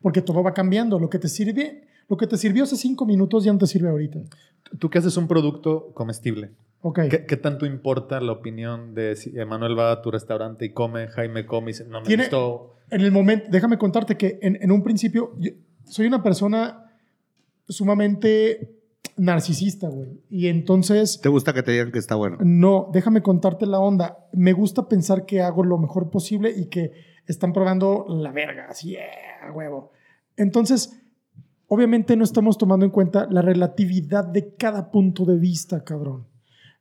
[0.00, 0.98] Porque todo va cambiando.
[0.98, 3.88] Lo que te sirve, lo que te sirvió hace cinco minutos ya no te sirve
[3.88, 4.20] ahorita.
[4.78, 6.50] Tú que haces un producto comestible,
[6.82, 7.00] Ok.
[7.10, 11.08] ¿qué, qué tanto importa la opinión de si Emanuel va a tu restaurante y come,
[11.08, 12.74] Jaime come y dice, no me Tiene- gustó?
[12.90, 15.50] En el momento, déjame contarte que en, en un principio yo
[15.84, 16.90] soy una persona
[17.68, 18.76] sumamente
[19.16, 20.20] narcisista, güey.
[20.30, 22.38] Y entonces, ¿Te gusta que te digan que está bueno?
[22.40, 24.18] no, déjame contarte la onda.
[24.32, 26.92] Me gusta pensar que hago lo mejor posible y que
[27.26, 29.92] están probando la verga, así, "Yeah, huevo.
[30.36, 31.01] Entonces,
[31.72, 36.26] obviamente no estamos tomando en cuenta la relatividad de cada punto de vista, cabrón.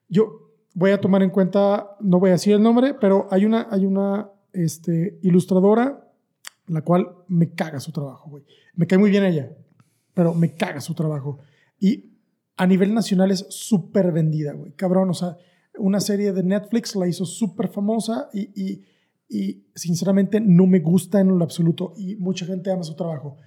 [0.09, 3.69] Yo voy a tomar en cuenta, no voy a decir el nombre, pero hay una,
[3.71, 6.11] hay una este, ilustradora
[6.67, 8.43] la cual me caga su trabajo, güey.
[8.75, 9.55] Me cae muy bien ella,
[10.13, 11.39] pero me caga su trabajo.
[11.79, 12.17] Y
[12.57, 14.73] a nivel nacional es súper vendida, güey.
[14.73, 15.37] Cabrón, o sea,
[15.77, 18.83] una serie de Netflix la hizo súper famosa y, y,
[19.29, 23.37] y sinceramente no me gusta en lo absoluto y mucha gente ama su trabajo.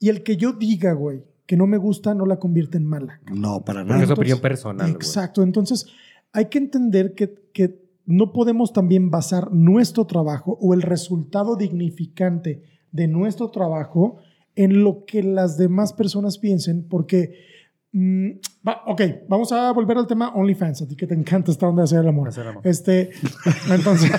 [0.00, 3.20] Y el que yo diga, güey, que no me gusta no la convierte en mala.
[3.32, 4.04] No, para Porque nada.
[4.04, 4.96] es opinión personal, güey.
[4.96, 5.42] Exacto.
[5.42, 5.86] Entonces,
[6.32, 12.62] hay que entender que, que no podemos también basar nuestro trabajo o el resultado dignificante
[12.92, 14.16] de nuestro trabajo
[14.56, 17.34] en lo que las demás personas piensen, porque,
[17.92, 18.30] mm,
[18.66, 21.82] va- ok, vamos a volver al tema OnlyFans, a ti que te encanta esta onda
[21.82, 22.28] de hacer el amor.
[22.28, 22.66] Hacer el amor.
[22.66, 23.10] Este,
[23.70, 24.10] entonces,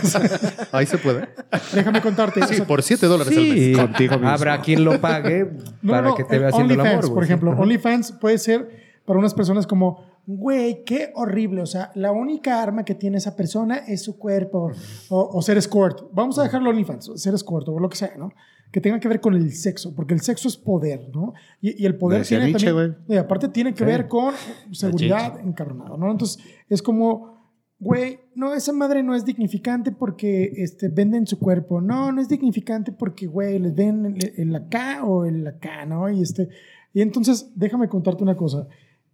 [0.71, 1.29] Ahí se puede.
[1.73, 2.41] déjame contarte.
[2.43, 3.53] o Sí, sea, por 7 dólares al mes.
[3.53, 4.29] Sí, Contigo mismo.
[4.29, 5.51] habrá quien lo pague
[5.81, 7.13] No, para no, que te vea haciendo el amor, güey.
[7.13, 7.51] por ejemplo.
[7.51, 8.69] OnlyFans puede ser
[9.05, 11.61] para unas personas como, güey, qué horrible.
[11.61, 14.71] O sea, la única arma que tiene esa persona es su cuerpo.
[15.09, 16.03] O, o ser escort.
[16.13, 18.31] Vamos a dejarlo OnlyFans, ser escort o lo que sea, ¿no?
[18.71, 21.33] Que tenga que ver con el sexo, porque el sexo es poder, ¿no?
[21.59, 23.85] Y, y el poder tiene Nietzsche, también, y aparte tiene que Sí.
[23.85, 24.33] ver con
[24.71, 26.09] seguridad encabronado, ¿no?
[26.09, 27.37] Entonces, es como,
[27.79, 31.81] güey, no, esa madre no es dignificante porque este, venden su cuerpo.
[31.81, 36.09] No, no es dignificante porque, güey, les ven el, el acá o el acá, ¿no?
[36.09, 36.47] Y, este,
[36.93, 38.67] y entonces, déjame contarte una cosa.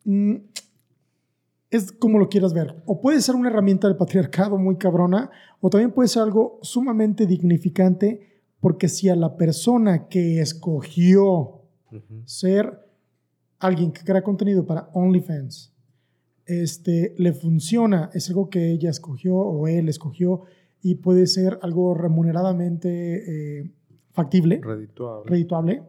[0.06, 0.36] Mm,
[1.70, 2.76] es como lo quieras ver.
[2.86, 5.30] O puede ser una herramienta del patriarcado muy cabrona,
[5.60, 12.22] o también puede ser algo sumamente dignificante, porque si a la persona que escogió Ujú.
[12.26, 12.80] ser
[13.60, 15.74] alguien que crea contenido para OnlyFans,
[16.46, 20.44] este, le funciona, es algo que ella escogió o él escogió
[20.82, 23.72] y puede ser algo remuneradamente eh,
[24.12, 25.30] factible, Redituable.
[25.30, 25.84] redituable.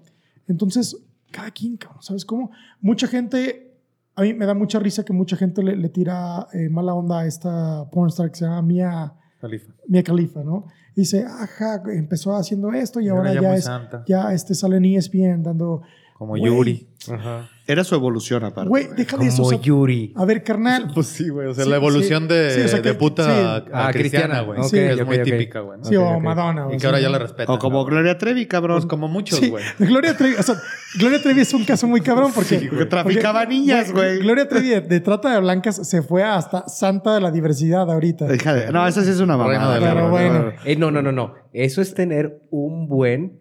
[0.46, 0.96] Entonces,
[1.30, 2.50] cada quien, ¿sabes cómo?
[2.80, 3.76] Mucha gente,
[4.14, 7.20] a mí me da mucha risa que mucha gente le, le tira eh, mala onda
[7.20, 9.72] a esta pornstar que se llama Mia, Califa.
[9.86, 10.66] Mia Khalifa, ¿no?
[10.98, 13.70] Dice, ajá, empezó haciendo esto y Y ahora ya es,
[14.08, 15.82] ya este sale en ESPN dando...
[16.14, 16.36] Como.
[16.36, 16.88] Yuri.
[17.08, 17.48] Ajá.
[17.70, 18.68] Era su evolución aparte.
[18.68, 19.36] Güey, déjale eso.
[19.42, 20.14] Como o sea, Yuri.
[20.16, 21.48] a ver, carnal, Pues sí, güey.
[21.48, 22.28] O sea, Sí, la evolución sí.
[22.34, 23.30] de, Sí, o sea, de puta sí.
[23.30, 24.58] a, a Ah, cristiana, güey.
[24.60, 25.78] Ok, Sí, es muy típica, güey.
[25.78, 25.84] ¿no?
[25.84, 26.18] sí, o.
[26.18, 26.68] Madonna.
[26.72, 27.54] Y o que ahora ya la respetan.
[27.54, 27.84] O como ¿no?
[27.84, 28.78] Gloria Trevi, cabrón.
[28.78, 29.62] Pues como muchos, Sí, güey.
[29.78, 30.54] Gloria Trevi, o sea,
[30.98, 34.18] Gloria Trevi es un caso muy cabrón porque, Porque traficaba niñas, güey.
[34.20, 38.34] Gloria Trevi de, de trata de blancas se fue hasta santa de la diversidad ahorita.
[38.34, 39.78] Hija de- No, esa sí es una mamada.
[39.78, 40.52] Pero bueno.
[40.64, 41.34] Eh, no, no, no, no.
[41.52, 43.40] Eso es tener un buen...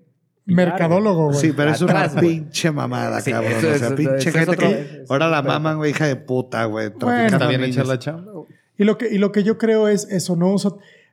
[0.56, 1.38] Mercadólogo, güey.
[1.39, 2.22] Sí, pero es una güey.
[2.39, 3.52] pinche mamada, Sí, cabrón.
[3.54, 6.08] eso o sea, pinche eso es gente otro- que es ahora la maman, güey, hija
[6.08, 6.89] de puta, güey.
[6.89, 8.32] traficando Está bien la chamba.
[8.32, 8.45] güey.
[8.78, 10.54] Y lo que, y lo que yo creo es eso, ¿no?
[10.54, 10.72] O sea,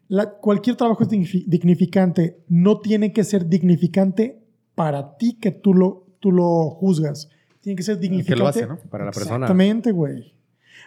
[0.09, 2.39] la- cualquier trabajo es dignifi- dignificante.
[2.49, 4.41] No tiene que ser dignificante
[4.74, 7.28] para ti que tú lo, tú lo juzgas.
[7.61, 8.39] Tiene que ser dignificante.
[8.43, 8.78] lo hace, ¿no?
[8.91, 9.37] Para la persona.
[9.37, 10.35] Exactamente, güey.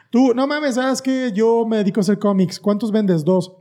[0.10, 2.60] Tú, no mames, sabes que yo me dedico a hacer cómics.
[2.60, 3.26] ¿Cuántos vendes?
[3.26, 3.52] Dos.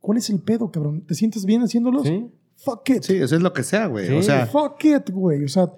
[0.00, 1.02] ¿Cuál es el pedo, cabrón?
[1.06, 2.02] ¿Te sientes bien haciéndolos?
[2.02, 2.26] ¿Sí?
[2.64, 3.02] Fuck it.
[3.02, 4.06] Sí, eso es lo que sea, güey.
[4.08, 4.14] Sí.
[4.14, 5.44] O sea, Fuck it, güey.
[5.44, 5.70] O sea,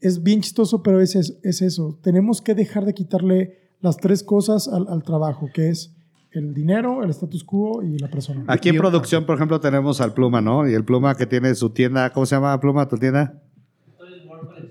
[0.00, 1.98] es bien chistoso, pero es, es, es eso.
[2.02, 5.92] Tenemos que dejar de quitarle las tres cosas al, al trabajo, que es
[6.32, 8.44] el dinero, el status quo y la persona.
[8.46, 10.68] aquí en producción, por ejemplo, tenemos al Pluma, ¿no?
[10.68, 13.42] Y el Pluma que tiene su tienda, ¿cómo se llama Pluma tu tienda?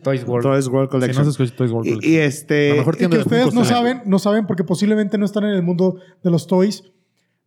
[0.04, 0.44] Toys World.
[0.46, 1.26] Toys World Si no Collection.
[1.26, 2.14] se escucha Toys World Collection.
[2.14, 2.68] y este.
[2.72, 5.44] A lo mejor Y que de ustedes no saben, no saben porque posiblemente no están
[5.44, 6.84] en el mundo de los toys,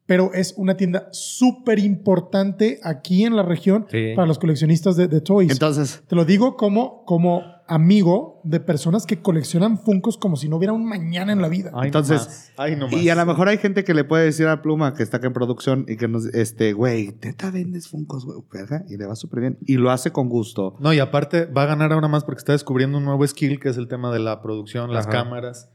[0.07, 4.13] pero es una tienda súper importante aquí en la región Sí.
[4.17, 5.51] para los coleccionistas de, de toys.
[5.51, 10.57] Entonces, Te lo digo como, como amigo de personas que coleccionan Funkos como si no
[10.57, 11.71] hubiera un mañana en la vida.
[11.75, 12.53] Ay, Entonces.
[12.57, 15.19] Ay, y a lo mejor hay gente que le puede decir a Pluma que está
[15.19, 19.07] acá en producción y que nos, este, güey, neta vendes Funkos, güey, verga, y le
[19.07, 19.59] va súper bien.
[19.65, 20.77] Y lo hace con gusto.
[20.81, 23.69] No, y aparte va a ganar ahora más porque está descubriendo un nuevo skill que
[23.71, 25.71] es el tema de la producción, las cámaras.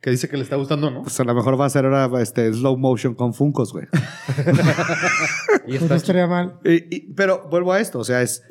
[0.00, 1.02] Que dice que le está gustando, ¿no?
[1.02, 3.86] Pues a lo mejor va a ser ahora este, slow motion con Funkos, güey.
[5.66, 6.54] Y Pues no estaría mal.
[6.64, 8.42] Y- y- pero vuelvo a esto, o sea, es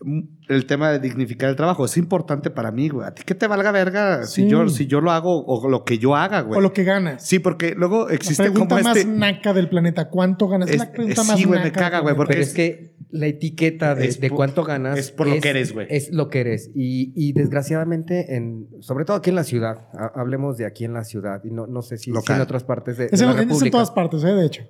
[0.00, 1.84] mm, el tema de dignificar el trabajo.
[1.84, 3.06] Es importante para mí, güey.
[3.06, 4.48] A ti que te valga verga si, Sí.
[4.48, 6.58] yo, si yo lo hago o lo que yo haga, güey.
[6.58, 7.24] O lo que ganas.
[7.26, 9.10] Sí, porque luego La existe pregunta como más este...
[9.10, 10.08] naca del planeta.
[10.08, 10.68] ¿Cuánto ganas?
[10.70, 12.54] Es, Es- la pregunta sí, más güey, me naca caga, güey, porque Pero es- es
[12.54, 15.86] que la etiqueta de, es de por- cuánto ganas es por lo que eres, güey.
[15.90, 16.70] Es lo que eres.
[16.74, 20.92] Y, y desgraciadamente, en, sobre todo aquí en la ciudad, ha- hablemos de aquí en
[20.92, 23.26] la ciudad, y no, no sé si, si en otras partes de, Es de en,
[23.26, 24.32] la es en República, todas partes, ¿eh?
[24.32, 24.62] de hecho.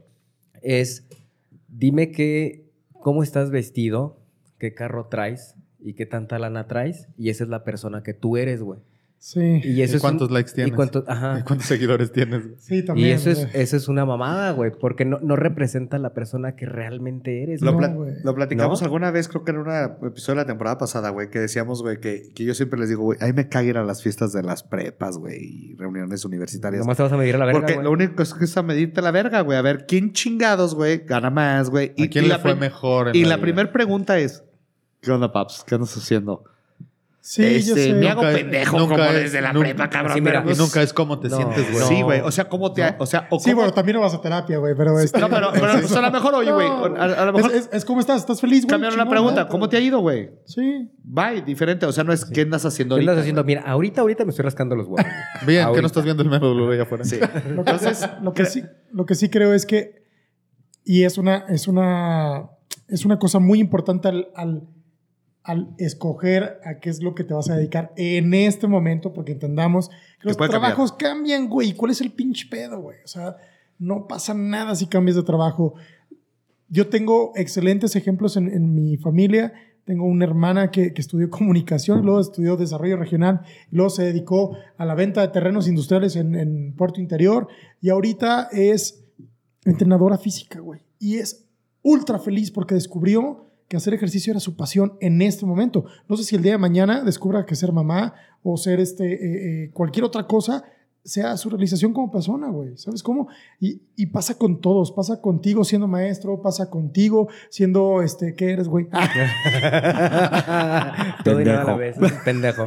[0.63, 1.05] es
[1.69, 4.21] dime que, cómo estás vestido,
[4.59, 8.37] qué carro traes y qué tanta lana traes, y esa es la persona que tú
[8.37, 8.81] eres, güey.
[9.27, 9.61] Sí.
[9.65, 10.73] Y, eso ¿Y es cuántos un- likes tienes?
[10.73, 11.41] Y cuántos, ajá.
[11.41, 12.45] ¿Y ¿Cuántos seguidores tienes?
[12.59, 13.09] Sí, también.
[13.09, 16.65] Y eso es, eso es una mamada, güey, porque no, no representa la persona que
[16.65, 17.61] realmente eres.
[17.61, 18.85] Lo, No, pla- lo platicamos ¿No?
[18.85, 19.69] alguna vez, creo que en un
[20.07, 23.03] episodio de la temporada pasada, güey, que decíamos, güey, que, que yo siempre les digo,
[23.03, 26.83] güey, ahí me ir a las fiestas de las prepas, güey, y reuniones universitarias.
[26.83, 28.57] Nomás te vas a medir a la verga, Porque lo único que es que es
[28.57, 29.59] a medirte la verga, güey.
[29.59, 31.95] A ver quién chingados, güey, gana más, güey.
[31.99, 33.09] ¿A quién le fue mejor?
[33.09, 34.45] en Y la la primera pregunta es:
[35.01, 35.65] ¿Qué onda, Paps?
[35.67, 36.45] ¿Qué andas haciendo?
[37.29, 37.93] Sí, yo Este, sé.
[37.95, 40.15] me hago Nunca- pendejo nunca como es- desde la nunca- prepa, cabrón.
[40.15, 41.85] Sí, pero mira, pues- Y nunca es cómo te No, sientes, güey.
[41.89, 42.21] Sí, güey.
[42.21, 42.95] O sea, ¿cómo te.?
[43.01, 44.97] O sea, o Sí, cómo- bueno, también no vas a terapia, güey, pero...
[45.01, 46.69] Este, No, pero, pero pues, a lo mejor, oye, güey.
[46.69, 46.85] No.
[46.97, 47.51] A, a lo mejor.
[47.51, 48.71] Es, es- es como estás, ¿estás feliz, güey?
[48.71, 49.43] cambiaron la pregunta.
[49.43, 49.49] ¿no?
[49.49, 50.31] ¿Cómo te ha ido, güey?
[50.45, 50.89] Sí.
[51.03, 51.85] Bye, diferente.
[51.85, 53.11] O sea, no es qué andas haciendo ¿Qué ahorita.
[53.11, 53.43] andas haciendo?
[53.43, 55.01] Mira, ahorita, ahorita me estoy rascando los huevos.
[55.49, 55.81] Bien, que Ahorita.
[55.83, 57.03] no estás viendo el mero W allá afuera.
[57.03, 57.19] Sí.
[57.57, 57.73] Lo que,
[58.23, 58.63] lo que sí,
[58.93, 60.05] lo que sí creo es que,
[60.85, 62.51] y es una, es una,
[62.87, 64.29] es una cosa muy importante al,
[65.47, 69.33] al, escoger a qué es lo que te vas a dedicar en este momento, porque
[69.33, 70.73] entendamos que los puede cambiar.
[70.73, 71.73] trabajos cambian, güey.
[71.73, 72.99] ¿Cuál es el pinche pedo, güey?
[73.05, 73.37] O sea,
[73.79, 75.75] no pasa nada si cambias de trabajo.
[76.69, 79.53] Yo tengo excelentes ejemplos en, en mi familia.
[79.85, 84.85] Tengo una hermana que, que estudió comunicación, luego estudió desarrollo regional, luego se dedicó a
[84.85, 87.47] la venta de terrenos industriales en, en Puerto Interior
[87.81, 89.05] y ahorita es
[89.65, 90.81] entrenadora física, güey.
[90.99, 91.47] Y es
[91.83, 95.85] ultra feliz porque descubrió que hacer ejercicio era su pasión en este momento.
[96.09, 99.65] No sé si el día de mañana descubra que ser mamá o ser este, eh,
[99.65, 100.65] eh, cualquier otra cosa
[101.07, 102.77] sea su realización como persona, güey.
[102.77, 103.29] ¿Sabes cómo?
[103.61, 104.91] Y, y pasa con todos.
[104.93, 108.87] Pasa contigo siendo maestro, pasa contigo siendo, este, ¿qué eres, güey?
[111.25, 111.77] Todo y nada a la Pendejo.
[111.77, 111.97] vez.
[112.25, 112.67] Pendejo.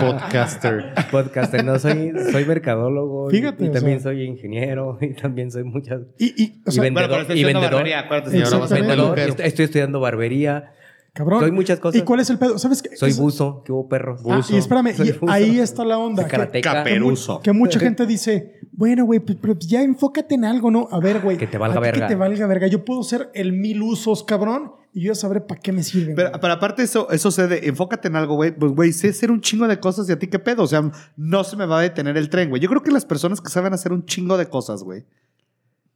[0.00, 0.84] Podcaster.
[1.10, 1.64] Podcaster.
[1.64, 3.30] No, soy, soy mercadólogo.
[3.30, 4.12] y- Fíjate, Y, también sea.
[4.12, 4.98] soy ingeniero.
[5.00, 6.02] Y también soy muchas.
[6.18, 7.08] Y, y, o Y vendedor.
[7.08, 7.72] Bueno, pero estoy y haciendo vendedor.
[7.74, 8.68] barbería, acuérdate, Vendedor,
[9.14, 9.28] peluquero.
[9.30, 10.72] estoy, estoy estudiando barbería.
[11.12, 11.40] Cabrón.
[11.40, 12.00] Soy muchas cosas.
[12.00, 12.58] ¿Y cuál es el pedo?
[12.58, 12.96] ¿Sabes qué?
[12.96, 13.62] Soy buzo.
[13.64, 14.22] Que hubo perros.
[14.28, 16.26] Ah, y espérame, y ahí está la onda.
[16.26, 16.60] Que-.
[16.60, 17.40] Caperuso.
[17.40, 20.88] Que mucha gente dice, bueno, güey, pues, pero ya enfócate en algo, ¿no?
[20.90, 21.36] A ver, güey.
[21.36, 22.06] Que te valga a verga.
[22.06, 22.66] Que te valga verga.
[22.66, 26.14] Yo puedo ser el mil usos, cabrón, y yo ya sabré para qué me sirven.
[26.16, 26.40] Pero, güey.
[26.40, 28.50] pero aparte eso, eso se de, enfócate en algo, güey.
[28.56, 30.62] Pues, güey, sé hacer un chingo de cosas y a ti qué pedo.
[30.62, 32.60] O sea, no se me va a detener el tren, güey.
[32.60, 35.04] Yo creo que las personas que saben hacer un chingo de cosas, güey,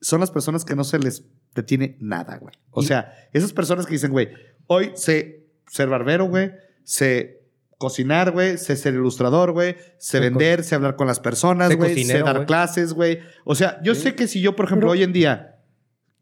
[0.00, 2.54] son las personas que no se les detiene nada, güey.
[2.70, 4.28] O Y- sea, esas personas que dicen, güey,
[4.66, 6.52] hoy sé ser barbero, güey,
[6.82, 7.40] sé
[7.78, 12.04] cocinar, güey, sé ser ilustrador, güey, sé vender, sé hablar con las personas, sé güey,
[12.04, 13.18] sé dar clases, güey.
[13.44, 14.02] O sea, yo Sí.
[14.02, 15.56] sé que si yo, por ejemplo, Pero- hoy en día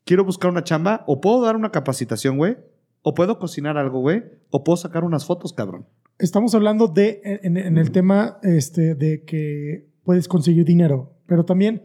[0.04, 2.56] quiero buscar una chamba, o puedo dar una capacitación, güey,
[3.02, 5.86] o puedo cocinar algo, güey, o puedo sacar unas fotos, cabrón.
[6.18, 11.82] Estamos hablando de, en, en el tema este, de que puedes conseguir dinero, pero también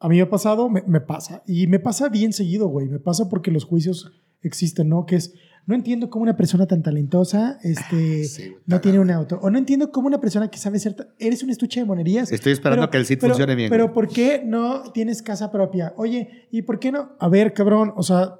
[0.00, 2.88] a mí me ha pasado, me, me pasa, y me pasa bien seguido, güey.
[2.88, 4.10] Me pasa porque los juicios
[4.42, 5.06] existen, ¿no?
[5.06, 5.32] Que es,
[5.66, 9.48] no entiendo cómo una persona tan talentosa este, Sí, güey, no tiene un auto, o
[9.50, 12.32] no entiendo cómo una persona que sabe ser, eres un estuche de monerías.
[12.32, 13.70] Estoy esperando Pero- que el sitio funcione bien.
[13.70, 13.92] Pero.
[13.92, 15.92] ¿por qué no tienes casa propia?
[15.96, 17.12] Oye, ¿y por qué no?
[17.20, 18.34] A ver, cabrón, o sea,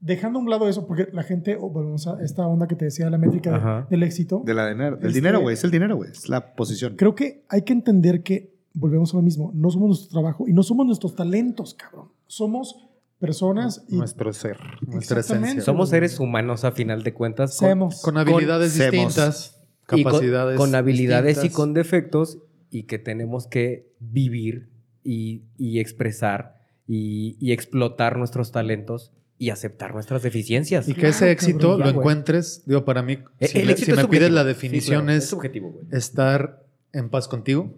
[0.00, 2.84] dejando a un lado eso, porque la gente, o volvemos a esta onda que te
[2.86, 4.98] decía, la métrica de- del éxito, de la dinero.
[5.00, 6.94] El Este- dinero, güey, es el dinero, güey, es la posición.
[6.96, 10.52] creo que hay que entender que, volvemos a lo mismo, no somos nuestro trabajo y
[10.52, 12.08] no somos nuestros talentos, cabrón.
[12.26, 12.83] Somos
[13.24, 15.60] personas y Nuestro ser, nuestra esencia.
[15.62, 17.56] Somos seres humanos a final de cuentas.
[18.02, 18.92] con- habilidades Semos.
[18.92, 19.60] distintas,
[19.92, 21.52] y con- capacidades con, habilidades distintas.
[21.52, 22.38] y con defectos
[22.70, 24.68] y que tenemos que vivir
[25.02, 26.56] y, y expresar
[26.86, 30.86] y, y explotar nuestros talentos y aceptar nuestras deficiencias.
[30.88, 31.96] Y que ese éxito cabrón, lo güey.
[31.96, 35.26] encuentres, digo, para mí, E- si, el me- si pides la Sí, definición claro, es
[35.28, 35.86] subjetivo, güey.
[35.92, 37.74] estar en paz contigo,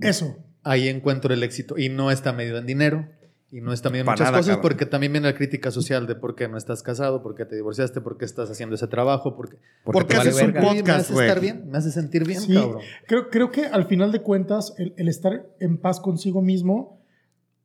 [0.00, 0.36] Eso.
[0.62, 1.76] ahí encuentro el éxito.
[1.78, 3.06] Y no está medido en dinero,
[3.54, 4.62] y no en Para muchas nada, cosas, cabrón.
[4.62, 7.54] porque también viene la crítica social de por qué no estás casado, por qué te
[7.54, 9.58] divorciaste, por qué estás haciendo ese trabajo, porque...
[9.84, 10.68] ¿Por qué te vale haces un verga.
[10.70, 11.26] Oye, me podcast, hace güey?
[11.28, 12.82] estar bien, me hace sentir bien, Sí, cabrón.
[13.06, 17.00] creo, creo que al final de cuentas, el, el estar en paz consigo mismo,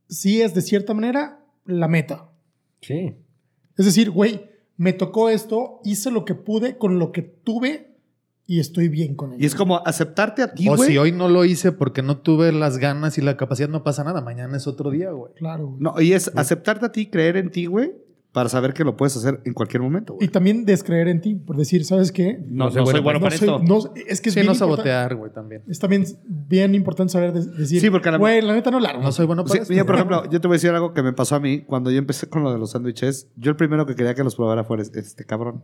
[0.08, 2.30] sí es de cierta manera la meta.
[2.82, 3.16] Sí.
[3.76, 4.48] Es decir, güey,
[4.78, 7.89] me tocó esto, hice lo que pude con lo que tuve
[8.50, 9.44] y estoy bien con ello.
[9.44, 10.90] Y es como aceptarte a ti, o güey.
[10.90, 14.04] si hoy no lo hice porque no tuve las ganas y la capacidad, no pasa
[14.04, 14.22] nada.
[14.22, 15.32] Mañana es otro día, güey.
[15.36, 15.68] Claro.
[15.68, 15.80] güey.
[15.80, 17.94] No, y es aceptarte a ti, creer en ti, güey,
[18.32, 21.58] para saber que lo puedes hacer en cualquier momento, Y también descreer en ti, por
[21.58, 22.38] decir, ¿sabes qué?
[22.48, 23.60] No, No soy bueno para No para soy- esto.
[23.64, 25.64] no- es que es Sí, bien no sabotear, güey, también.
[25.68, 28.90] Es también bien importante saber de- decir, Sí, porque la- güey, la neta no la
[28.90, 29.02] armo.
[29.02, 29.74] No soy bueno para Sí, esto.
[29.74, 31.90] mira, por ejemplo, yo te voy a decir algo que me pasó a mí cuando
[31.90, 33.30] yo empecé con lo de los sándwiches.
[33.36, 35.64] Yo el primero que quería que los probara fuera este cabrón.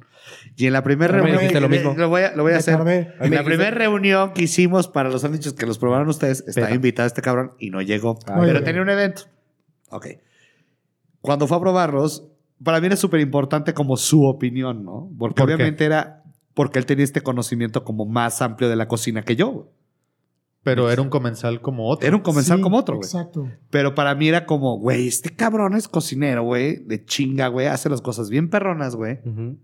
[0.56, 1.38] Y en la primera me reunión...
[1.42, 1.94] dijiste lo mismo.
[1.96, 2.78] Lo voy a, lo voy a Me hacer.
[2.78, 3.14] tardé.
[3.20, 6.66] En me la primera reunión que hicimos para los sándwiches que los probaron ustedes, estaba
[6.66, 8.18] Pero- invitado este cabrón y no llegó.
[8.26, 9.22] Ah, pero tenía un evento.
[9.92, 10.08] Ok.
[11.22, 12.28] Cuando fue a probarlos,
[12.64, 15.10] para mí era súper importante como su opinión, ¿no?
[15.18, 15.54] Porque ¿Por qué?
[15.56, 16.24] obviamente era
[16.54, 19.72] porque él tenía este conocimiento como más amplio de la cocina que yo.
[20.64, 22.08] Pero era un comensal como otro.
[22.08, 23.06] Era un comensal Sí, como otro, güey.
[23.06, 23.48] Exacto.
[23.70, 27.88] Pero para mí era como, güey, este cabrón es cocinero, güey, de chinga, güey, hace
[27.88, 29.20] las cosas bien perronas, güey.
[29.26, 29.58] Ujú.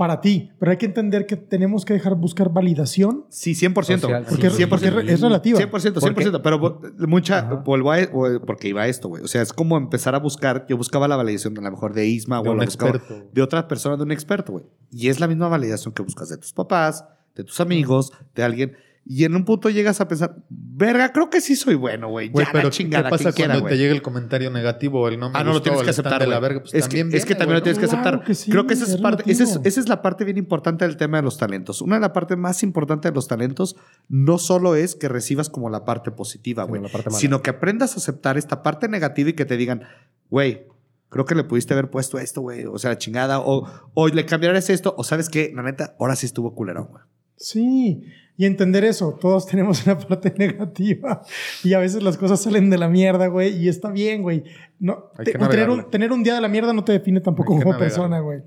[0.00, 0.50] Para ti.
[0.58, 4.00] Pero hay que entender que tenemos que dejar buscar validación Sí, 100%.
[4.00, 5.12] Social, porque, Sí, porque 100%.
[5.12, 5.58] es relativa.
[5.58, 7.54] 100%, 100%, pero bo- mucha, Ajá.
[7.56, 9.22] vuelvo a, o- porque iba a esto, güey.
[9.22, 12.06] O sea, es como empezar a buscar, yo buscaba la validación a lo mejor de
[12.06, 13.28] Isma De o un la buscaba experto.
[13.30, 14.64] de otra persona, de un experto, güey.
[14.90, 17.04] Y es la misma validación que buscas de tus papás,
[17.36, 18.72] de tus amigos, de alguien.
[19.12, 22.28] Y en un punto llegas a pensar, verga, creo que sí soy bueno, güey.
[22.28, 23.74] Ya pero la ¿qué chingada, pasa quien quiera, cuando güey.
[23.74, 26.28] te llega el comentario negativo o el no me Ah, no lo tienes que aceptar,
[26.28, 26.60] la verga?
[26.60, 28.24] Pues es, que, también es que también lo tienes que Claro aceptar.
[28.24, 29.68] que sí, Creo que esa es, es parte, esa es, relativo.
[29.68, 31.82] esa es la parte bien importante del tema de los talentos.
[31.82, 33.74] Una de las partes más importantes de los talentos
[34.08, 37.18] no solo es que recibas como la parte positiva, Sino güey, la parte mala.
[37.18, 39.82] sino que aprendas a aceptar esta parte negativa y que te digan,
[40.28, 40.68] güey,
[41.08, 44.24] creo que le pudiste haber puesto esto, güey, o sea, la chingada, o, o le
[44.24, 47.02] cambiarás esto, o sabes qué, la neta, ahora sí estuvo culerón, güey.
[47.34, 48.04] Sí,
[48.40, 51.20] y entender eso, todos tenemos una parte negativa
[51.62, 54.44] y a veces las cosas salen de la mierda, güey, y está bien, güey.
[54.78, 57.76] No, te- tener, un, tener un día de la mierda no te define tampoco como
[57.76, 58.40] persona, güey.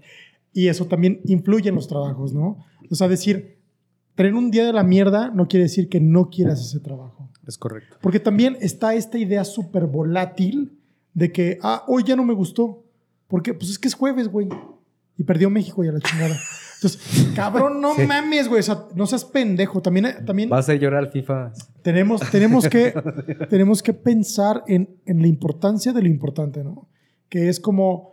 [0.51, 2.57] Y eso también influye en los trabajos, ¿no?
[2.89, 3.59] O sea, decir,
[4.15, 7.29] tener un día de la mierda no quiere decir que no quieras ese trabajo.
[7.47, 7.97] Es correcto.
[8.01, 10.75] Porque también está esta idea súper volátil
[11.13, 12.83] de que, ah, hoy ya no me gustó.
[13.27, 14.49] Porque, pues es que es jueves, güey.
[15.19, 16.35] Y perdió México y a la chingada.
[16.83, 18.05] Entonces, cabrón, no Sí.
[18.05, 18.59] mames, güey.
[18.59, 19.81] O sea, no seas pendejo.
[19.81, 21.53] También, también Vas a llorar al FIFA.
[21.81, 22.93] tenemos, tenemos, que,
[23.49, 26.87] tenemos que pensar en, en la importancia de lo importante, ¿no?
[27.29, 28.11] Que es como,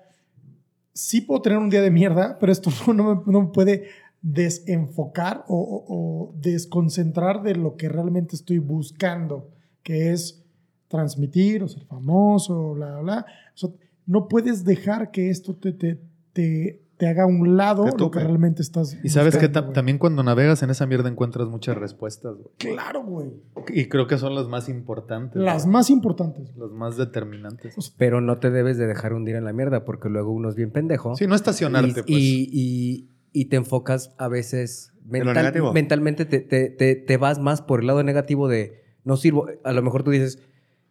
[0.92, 3.84] sí puedo tener un día de mierda, pero esto no, me, no me puede
[4.22, 5.84] desenfocar o, o-
[6.28, 9.50] o desconcentrar de lo que realmente estoy buscando,
[9.82, 10.44] que es
[10.88, 13.26] transmitir o ser famoso, bla, bla, bla.
[13.54, 13.70] O sea,
[14.06, 16.00] no puedes dejar que esto te, te,
[16.32, 20.22] te, te haga a un lado lo que realmente estás Y sabes que también cuando
[20.22, 22.48] navegas en esa mierda encuentras muchas respuestas, güey.
[22.58, 23.30] Claro, güey.
[23.68, 25.40] Y creo que son las más importantes.
[25.42, 26.54] Las más importantes.
[26.56, 27.74] Las más determinantes.
[27.96, 30.70] Pero no te debes de dejar hundir en la mierda porque luego uno es bien
[30.70, 31.16] pendejo.
[31.16, 32.08] Sí, no estacionarte, y, pues.
[32.08, 35.72] y, y- y te enfocas a veces mental- negativo.
[35.72, 39.46] mentalmente te, te- te- te vas más por el lado negativo de no sirvo.
[39.64, 40.38] A lo mejor tú dices,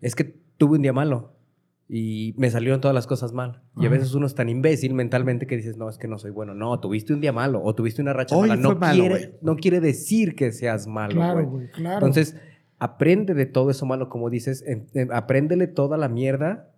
[0.01, 0.23] es que
[0.57, 1.33] tuve un día malo
[1.91, 3.63] y me salieron todas las cosas mal.
[3.75, 6.29] Y a veces uno es tan imbécil mentalmente que dices, no, es que no soy
[6.29, 6.53] bueno.
[6.53, 8.61] No, tuviste un día malo o tuviste una racha Hoy mala.
[8.61, 11.67] No, malo, quiere, no quiere decir que seas malo, Claro, güey.
[11.71, 11.95] claro.
[12.05, 12.35] Entonces,
[12.77, 16.69] aprende de todo eso malo, como dices, en- en- apréndele toda la mierda,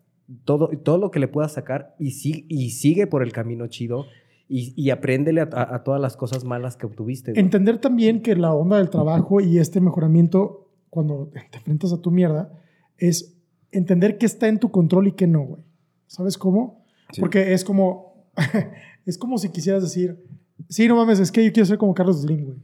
[0.45, 4.05] todo, todo lo que le puedas sacar y, si- y sigue por el camino chido
[4.47, 7.37] y, y apréndele a, a- a todas las cosas malas que obtuviste.
[7.37, 12.11] Entender también que la onda del trabajo y este mejoramiento, cuando te enfrentas a tu
[12.11, 12.49] mierda,
[12.97, 13.37] es
[13.71, 15.63] entender qué está en tu control y qué no, güey.
[16.07, 16.83] ¿Sabes cómo?
[17.11, 17.21] Sí.
[17.21, 18.27] Porque es como,
[19.05, 20.23] es como si quisieras decir,
[20.69, 22.57] sí, no mames, es que yo quiero ser como Carlos Slim, güey.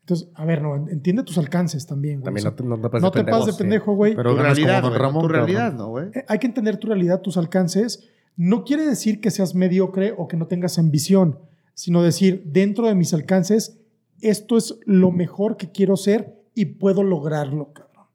[0.00, 2.24] Entonces, a ver, no, entiende tus alcances también, güey.
[2.24, 3.58] También O no sea, te, no te pases no de te pendejo, pases de sí.
[3.58, 4.14] pendejo, güey.
[4.16, 6.06] Pero tu ganas como realidad, Don Ramón, tu realidad, ¿no, güey?
[6.14, 8.08] Eh, Hay que entender tu realidad, tus alcances.
[8.36, 11.38] No quiere decir que seas mediocre o que no tengas ambición,
[11.74, 13.78] sino decir, dentro de mis alcances,
[14.20, 18.06] esto es lo mejor que quiero ser y puedo lograrlo, cabrón.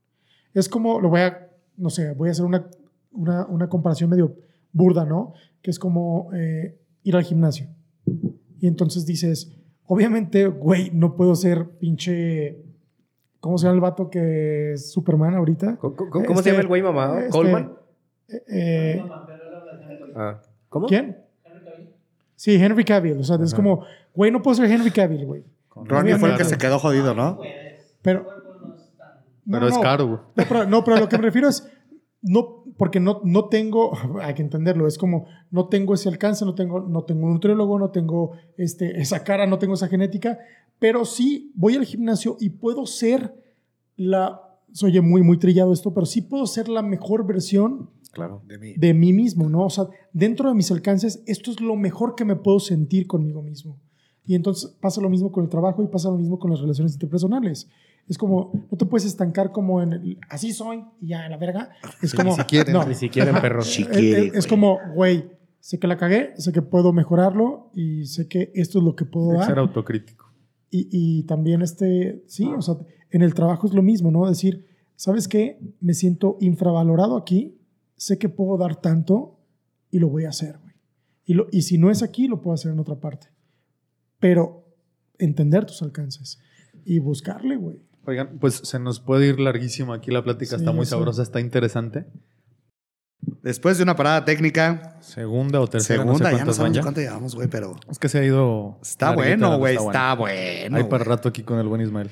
[0.53, 1.44] Es como, lo voy a,
[1.77, 2.67] no sé, voy a hacer una,
[3.11, 4.35] una, una comparación medio
[4.71, 5.33] burda, ¿no?
[5.61, 7.67] Que es como eh, ir al gimnasio.
[8.59, 9.51] Y entonces dices,
[9.85, 12.61] obviamente, güey, no puedo ser pinche...
[13.39, 15.77] ¿Cómo se llama el vato que es Superman ahorita?
[15.77, 17.17] ¿Cómo, cómo- cómo Este, se llama el güey mamado?
[17.19, 17.73] este, ¿Coleman?
[18.27, 19.03] Eh, eh,
[20.15, 20.87] Ah, ¿Cómo?
[20.87, 21.17] ¿Quién?
[22.35, 23.19] Sí, Henry Cavill.
[23.19, 23.83] O sea, es como,
[24.13, 25.43] güey, no puedo ser Henry Cavill, güey.
[25.75, 27.39] Ronnie fue el que se quedó jodido, ¿no?
[28.01, 28.25] Pero.
[29.45, 29.81] No, Pero es no.
[29.81, 30.19] caro, güey.
[30.35, 31.67] No pero, no, pero lo que me refiero es,
[32.21, 33.91] no, porque no, no tengo,
[34.21, 37.79] hay que entenderlo, es como, no tengo ese alcance, no tengo, no tengo un nutriólogo,
[37.79, 40.39] no tengo este, esa cara, no tengo esa genética,
[40.79, 43.33] pero sí voy al gimnasio y puedo ser
[43.95, 44.41] la,
[44.71, 48.41] se oye muy, muy trillado esto, pero sí puedo ser la mejor versión Claro.
[48.47, 48.73] De mí.
[48.77, 49.65] de mí mismo, ¿no?
[49.65, 53.41] O sea, dentro de mis alcances, esto es lo mejor que me puedo sentir conmigo
[53.41, 53.77] mismo.
[54.25, 56.93] Y entonces pasa lo mismo con el trabajo y pasa lo mismo con las relaciones
[56.93, 57.69] interpersonales.
[58.07, 61.71] Es como, no te puedes estancar como en el, así soy y ya, la verga.
[62.01, 62.85] Es como, si quieren, no.
[62.85, 63.67] Ni siquiera en perros.
[63.67, 63.81] Sí.
[63.83, 64.49] Es- quiere, es, es güey.
[64.49, 65.29] como, güey,
[65.59, 69.05] sé que la cagué, sé que puedo mejorarlo y sé que esto es lo que
[69.05, 69.59] puedo Ser dar.
[69.59, 70.31] autocrítico.
[70.69, 72.75] Y, y también este, sí, o sea,
[73.09, 74.27] en el trabajo es lo mismo, ¿no?
[74.27, 74.65] Decir,
[74.95, 75.59] ¿sabes qué?
[75.81, 77.57] Me siento infravalorado aquí,
[77.95, 79.39] sé que puedo dar tanto
[79.89, 80.75] y lo voy a hacer, güey.
[81.25, 83.29] Y, lo, y si no es aquí, lo puedo hacer en otra parte.
[84.19, 84.65] Pero
[85.17, 86.39] entender tus alcances
[86.85, 87.79] y buscarle, güey.
[88.07, 90.91] Oigan, pues se nos puede ir larguísimo aquí la plática, Sí, está muy sí.
[90.91, 92.05] sabrosa, está interesante.
[93.41, 97.01] Después de una parada técnica, Segunda o tercera, segunda, no sé ya no sabemos cuánto
[97.01, 98.77] llevamos, güey, pero Es que se ha ido.
[98.83, 100.77] está larguita, bueno, güey, está bueno.
[100.77, 102.09] Hay para rato aquí con el buen Ismael.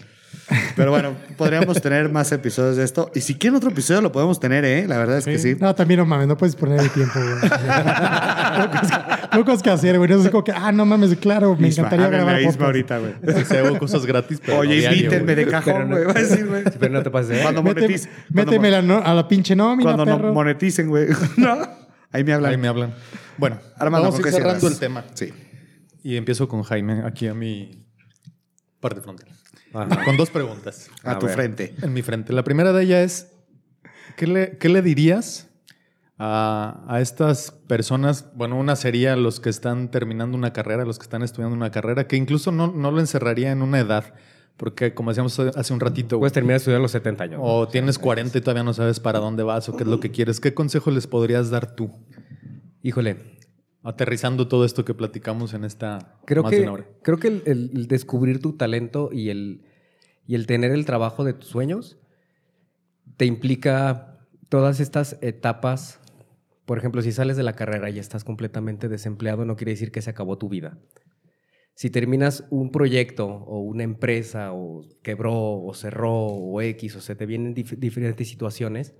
[0.75, 3.11] Pero bueno, podríamos tener más episodios de esto.
[3.15, 4.85] Y si quieren otro episodio, lo podemos tener, ¿eh?
[4.87, 5.55] La verdad es que sí.
[5.59, 7.35] No, también no mames, no puedes poner el tiempo, güey.
[9.45, 10.09] Cosas que hacer, güey.
[10.09, 12.65] No es como que, ah, no mames, claro, me Isma, encantaría grabar Isma podcast.
[12.65, 13.45] ahorita, güey.
[13.45, 14.59] Se hago cosas gratis, pero.
[14.59, 16.43] Oye, no invítenme de cajón, no- güey.
[16.43, 16.63] Güey.
[16.79, 17.41] Pero no te pases.
[17.41, 18.09] Cuando Méteme, monetice.
[18.33, 18.97] cuando métemela ¿no?
[19.03, 20.33] a la pinche nómina, Cuando no perro.
[20.33, 21.07] moneticen, güey.
[21.37, 21.57] ¿No?
[22.11, 22.51] Ahí me hablan.
[22.51, 22.93] Ahí me hablan.
[23.37, 24.73] Bueno, Armando, vamos a ¿con ir cerrando cierras?
[24.75, 25.05] el tema.
[25.13, 25.33] Sí.
[26.03, 27.85] Y empiezo con Jaime, aquí a mi
[28.79, 29.27] parte frontal.
[29.73, 30.03] Ajá.
[30.05, 31.35] Con dos preguntas A, A tu ver.
[31.35, 31.75] frente.
[31.81, 32.31] en mi frente.
[32.33, 33.33] La primera de ellas es:
[34.17, 35.49] ¿qué le, qué le dirías
[36.17, 38.27] a, a estas personas?
[38.35, 42.07] Bueno, una sería los que están terminando una carrera, los que están estudiando una carrera,
[42.07, 44.13] que incluso no, no lo encerraría en una edad,
[44.57, 47.39] porque como decíamos hace un ratito, Puedes terminar de estudiar a los 70 años.
[47.43, 50.11] o tienes 40 y todavía no sabes para dónde vas o qué es lo que
[50.11, 50.39] quieres.
[50.39, 51.89] ¿Qué consejo les podrías dar tú?
[52.83, 53.32] Híjole,
[53.83, 56.87] Aterrizando todo esto que platicamos en esta creo más de que, una hora.
[57.01, 59.65] creo que el, el- el descubrir tu talento y el,
[60.25, 61.97] y el tener el trabajo de tus sueños
[63.17, 65.99] te implica todas estas etapas.
[66.65, 70.01] Por ejemplo, si sales de la carrera y estás completamente desempleado, no quiere decir que
[70.01, 70.77] se acabó tu vida.
[71.75, 77.15] Si terminas un proyecto o una empresa o quebró o cerró o X o se
[77.15, 78.93] te vienen dif- diferentes situaciones,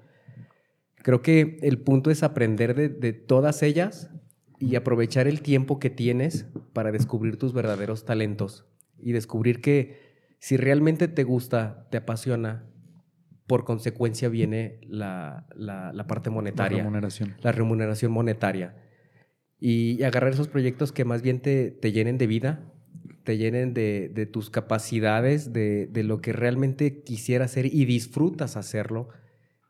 [0.96, 4.10] creo que el punto es aprender de, de todas ellas
[4.60, 8.66] y aprovechar el tiempo que tienes para descubrir tus verdaderos talentos
[9.00, 12.66] y descubrir que si realmente te gusta, te apasiona,
[13.48, 17.36] por consecuencia viene la, la- la parte La monetaria remuneración.
[17.42, 18.76] la remuneración monetaria.
[19.60, 22.72] Y, y agarrar esos proyectos que más bien te, te llenen de vida,
[23.24, 28.58] te llenen de, de tus capacidades, de, de lo que realmente quisieras hacer y disfrutas
[28.58, 29.10] hacerlo.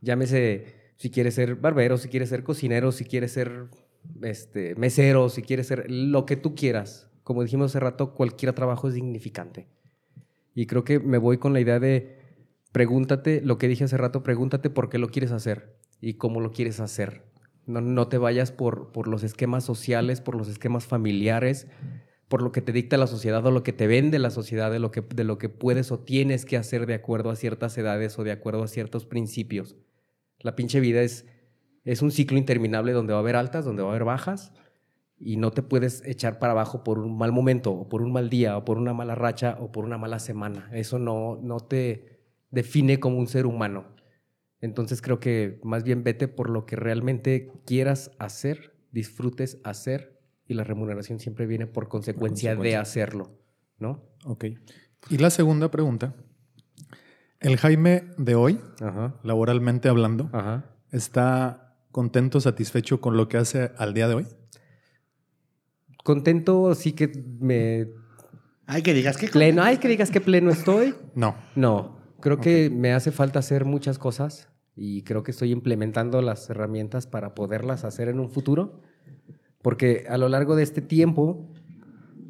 [0.02, 3.68] Llámese si quieres ser barbero, si quieres ser cocinero, si quieres ser
[4.22, 7.10] este, mesero, si quieres ser lo que tú quieras.
[7.24, 9.68] Como dijimos hace rato, cualquier trabajo es significante.
[10.56, 12.20] Y creo que me voy con la idea de
[12.72, 16.52] pregúntate, lo que dije hace rato, pregúntate por qué lo quieres hacer y cómo lo
[16.52, 17.24] quieres hacer.
[17.66, 21.68] No, no te vayas por, por los esquemas sociales, por los esquemas familiares,
[22.28, 24.80] por lo que te dicta la sociedad o lo que te vende la sociedad de
[24.80, 28.18] lo que, de lo que puedes o tienes que hacer de acuerdo a ciertas edades
[28.18, 29.76] o de acuerdo a ciertos principios.
[30.40, 31.26] La pinche vida es,
[31.84, 34.54] es un ciclo interminable donde va a haber altas, donde va a haber bajas
[35.20, 38.30] y no te puedes echar para abajo por un mal momento o por un mal
[38.30, 40.70] día o por una mala racha o por una mala semana.
[40.74, 43.86] Eso no, no te define como un ser humano.
[44.60, 50.54] Entonces creo que más bien vete por lo que realmente quieras hacer, disfrutes hacer y
[50.54, 52.82] la remuneración siempre viene por consecuencia, de consecuencia.
[52.82, 53.32] hacerlo,
[53.78, 54.04] ¿no?
[54.26, 54.46] Ok.
[55.10, 56.16] Y la segunda pregunta.
[57.40, 60.66] El Jaime de hoy, Ajá, laboralmente hablando, ajá.
[60.92, 61.63] ¿está
[61.94, 64.28] contento, satisfecho con lo que hace al día de hoy?
[66.04, 67.10] Contento, sí que
[67.40, 67.88] me
[68.66, 70.96] Ay, que digas que pleno, ay que digas que pleno estoy.
[71.16, 71.36] No.
[71.56, 76.50] No, creo que me hace falta hacer muchas cosas y creo que estoy implementando las
[76.50, 78.82] herramientas para poderlas hacer en un futuro,
[79.62, 81.52] porque a lo largo de este tiempo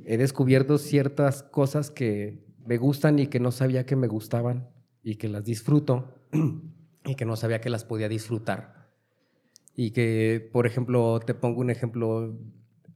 [0.05, 4.67] he descubierto ciertas cosas que me gustan y que no sabía que me gustaban
[5.01, 6.13] y que las disfruto
[7.05, 8.82] y que no sabía que las podía disfrutar.
[9.75, 12.37] Y que, por ejemplo, te pongo un ejemplo,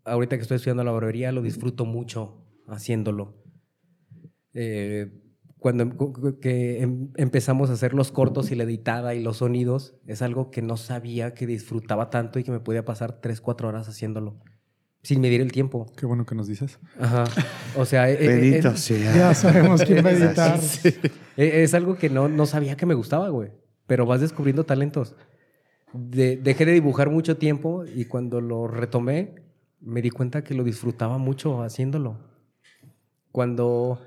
[0.05, 3.35] ahorita que estoy estudiando la barbería lo disfruto mucho haciéndolo.
[4.53, 5.11] Eh,
[5.59, 9.95] cuando em- que em- empezamos a hacer los cortos y la editada y los sonidos,
[10.05, 13.67] es algo que no sabía que disfrutaba tanto y que me podía pasar 3, 4
[13.67, 14.37] horas haciéndolo.
[15.03, 15.85] sin medir el tiempo.
[15.95, 16.79] Qué bueno que nos dices.
[16.99, 17.23] Ajá.
[17.77, 19.15] O sea, eh, eh, Bendito eh, sea.
[19.15, 20.59] Ya sabemos quién va a editar.
[21.37, 23.51] eh, es algo que no, no sabía que me gustaba, güey.
[23.85, 25.15] Pero vas descubriendo talentos.
[25.93, 29.35] De- dejé de dibujar mucho tiempo y cuando lo retomé,
[29.79, 32.17] me di cuenta que lo disfrutaba mucho haciéndolo.
[33.31, 34.01] Cuando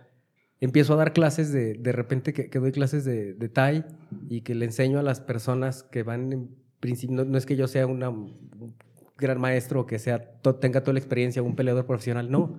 [0.61, 3.85] empiezo a dar clases de, de repente que, que doy clases de, de Thai
[4.29, 6.51] y que le enseño a las personas que van en
[6.81, 8.75] principio, no, no es que yo sea una- un
[9.17, 12.59] gran maestro que sea, to- tenga toda la experiencia, un peleador profesional, no.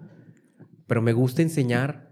[0.87, 2.09] Pero me gusta enseñar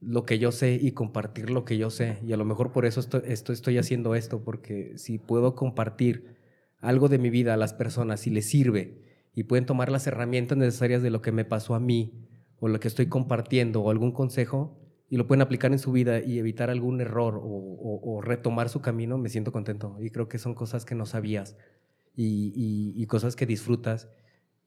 [0.00, 2.18] lo que yo sé y compartir lo que yo sé.
[2.26, 6.35] Y a lo mejor por eso esto- esto- estoy haciendo esto, porque si puedo compartir
[6.86, 9.02] algo de mi vida a las personas y les sirve
[9.34, 12.26] y pueden tomar las herramientas necesarias de lo que me pasó a mí
[12.60, 14.78] o lo que estoy compartiendo o algún consejo
[15.10, 19.18] y lo pueden aplicar en su vida y evitar algún error o, retomar su camino,
[19.18, 19.96] me siento contento.
[20.00, 21.56] Y creo que son cosas que no sabías
[22.14, 24.08] y, cosas que disfrutas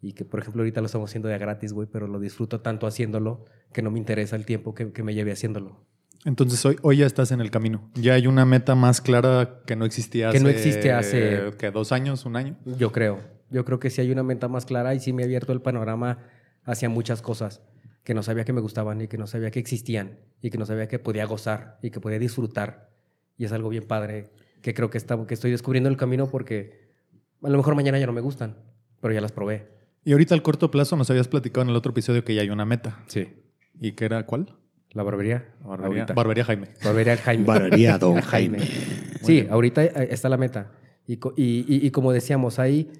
[0.01, 2.85] y que, por ejemplo, ahorita lo estamos haciendo de gratis, güey, pero lo disfruto tanto
[2.85, 5.85] haciéndolo que no me interesa el tiempo que me lleve haciéndolo.
[6.25, 7.89] Entonces hoy, hoy ya estás en el camino.
[7.95, 10.43] Ya hay una meta más clara que no existía Que hace...
[10.43, 12.57] no existe hace- ¿qué, dos años, un año.
[12.65, 13.21] Yo creo.
[13.49, 15.61] Yo creo que sí hay una meta más clara y sí me ha abierto el
[15.61, 16.19] panorama
[16.65, 17.61] hacia muchas cosas
[18.03, 20.65] que no sabía que me gustaban y que no sabía que existían y que no
[20.65, 22.89] sabía que podía gozar y que podía disfrutar.
[23.37, 24.31] Y es algo bien padre
[24.61, 26.89] que creo que, está, que estoy descubriendo el camino porque
[27.41, 28.57] a lo mejor mañana ya no me gustan,
[29.01, 29.69] pero ya las probé.
[30.03, 32.49] Y ahorita al corto plazo nos habías platicado en el otro episodio que ya hay
[32.49, 33.03] una meta.
[33.07, 33.27] Sí.
[33.79, 34.55] ¿Y qué era cuál?
[34.91, 35.45] La barbería.
[35.63, 36.13] Barbería, ahorita.
[36.13, 36.67] Barbería Jaime.
[36.83, 37.43] Barbería Jaime.
[37.45, 38.59] Barbería Don Jaime.
[39.21, 40.71] Sí, ahorita eh, está la meta.
[41.05, 42.91] Y, y- y- y como decíamos, ahí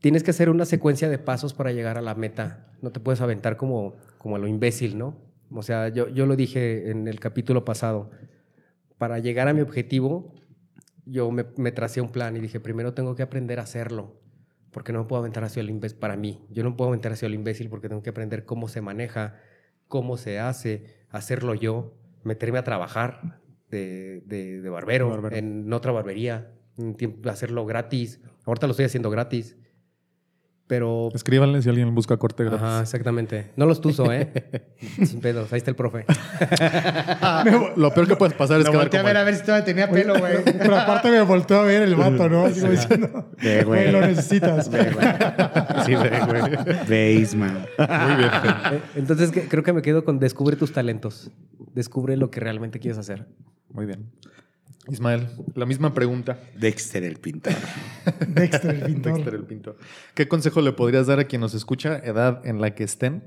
[0.00, 2.66] tienes que hacer una secuencia de pasos para llegar a la meta.
[2.80, 5.16] No te puedes aventar como, como a lo imbécil, ¿no?
[5.50, 8.10] O sea, yo, yo lo dije en el capítulo pasado.
[8.98, 10.34] Para llegar a mi objetivo,
[11.04, 14.20] yo me, me tracé un plan y dije, primero tengo que aprender a hacerlo.
[14.70, 16.40] Porque no me puedo aventar hacia el imbécil para mí.
[16.50, 19.36] Yo no me puedo aventar hacia el imbécil porque tengo que aprender cómo se maneja,
[19.92, 21.92] cómo se hace, hacerlo yo,
[22.24, 25.36] meterme a trabajar de, de- de barbero, barbero.
[25.36, 26.50] en otra barbería,
[27.30, 28.18] hacerlo gratis.
[28.46, 29.58] Ahorita lo estoy haciendo gratis.
[30.72, 32.62] Pero Escríbanle si alguien busca corte gratis.
[32.62, 33.50] Ajá, exactamente.
[33.56, 34.32] No los tuzo, ¿eh?
[35.04, 35.52] Sin pedos.
[35.52, 36.06] Ahí está el profe.
[37.76, 39.66] Lo peor que puedes pasar es Lo quedar volteé a ver a ver si todavía
[39.66, 40.42] tenía pelo, güey.
[40.44, 42.46] Pero aparte me volteó a ver el vato, ¿no?
[42.46, 43.82] Así como diciendo, Ve, güey.
[43.82, 44.64] güey, lo necesitas.
[45.84, 47.20] Sí, ve, güey.
[47.20, 47.66] Baseman.
[47.78, 48.30] Muy bien.
[48.72, 51.30] Eh, Entonces que- creo que me quedo con descubre tus talentos.
[51.74, 53.26] Descubre lo que realmente quieres hacer.
[53.68, 54.10] Muy bien.
[54.90, 56.38] Ismael, la misma pregunta.
[56.58, 57.52] Dexter el pintor.
[58.28, 59.12] Dexter, el pintor.
[59.14, 59.76] Dexter el Pinto.
[60.14, 63.22] ¿Qué consejo le podrías dar a quien nos escucha, edad en la que estén,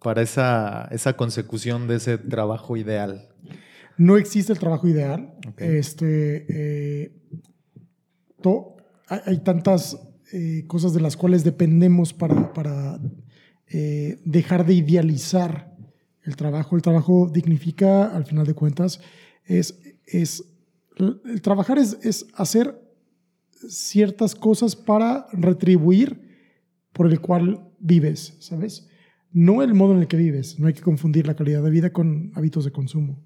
[0.00, 3.28] para esa, esa consecución de ese trabajo ideal?
[3.98, 5.34] No existe el trabajo ideal.
[5.58, 7.12] Este, eh,
[8.42, 8.76] to-
[9.08, 9.98] hay, hay tantas
[10.32, 12.98] eh, cosas de las cuales dependemos para, para
[13.68, 15.74] eh, dejar de idealizar
[16.22, 16.76] el trabajo.
[16.76, 19.00] El trabajo dignifica, al final de cuentas,
[19.44, 20.44] es, es
[20.96, 22.80] el trabajar es, es hacer
[23.68, 26.20] ciertas cosas para retribuir
[26.92, 28.88] por el cual vives, ¿sabes?
[29.32, 30.58] No el modo en el que vives.
[30.60, 33.22] No hay que confundir la calidad de vida con hábitos de consumo.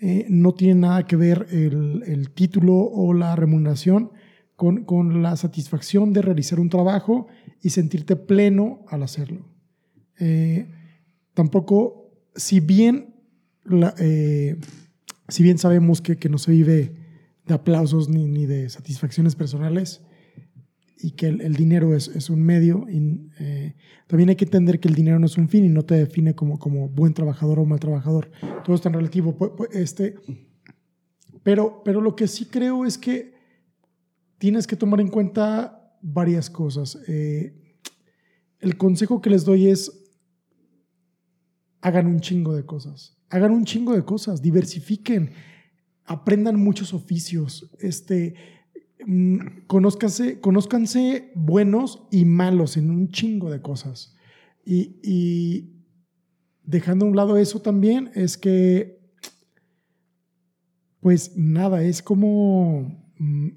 [0.00, 4.10] Eh, no tiene nada que ver el, el título o la remuneración
[4.56, 7.26] con, con la satisfacción de realizar un trabajo
[7.62, 9.48] y sentirte pleno al hacerlo.
[10.20, 10.68] Eh,
[11.34, 13.14] tampoco, si bien,
[13.64, 14.56] la- eh,
[15.32, 16.92] si bien sabemos que, que no se vive
[17.46, 20.02] de aplausos ni, ni de satisfacciones personales
[20.98, 23.74] y que el, dinero es, es un medio, eh,
[24.06, 26.34] también hay que entender que el dinero no es un fin y no te define
[26.34, 28.30] como, como buen trabajador o mal trabajador.
[28.62, 29.34] Todo es tan relativo.
[29.72, 30.16] Este,
[31.42, 33.32] pero, pero lo que sí creo es que
[34.36, 36.98] tienes que tomar en cuenta varias cosas.
[37.08, 37.78] Eh,
[38.60, 40.10] el consejo que les doy es
[41.80, 43.16] hagan un chingo de cosas.
[43.32, 45.30] Hagan un chingo de cosas, diversifiquen,
[46.04, 48.34] aprendan muchos oficios, este,
[49.06, 54.14] mm, conózcanse, conózcanse buenos y malos en un chingo de cosas.
[54.66, 55.70] Y,
[56.62, 59.00] dejando a un lado eso también, es que,
[61.00, 63.48] pues nada, es como, mm,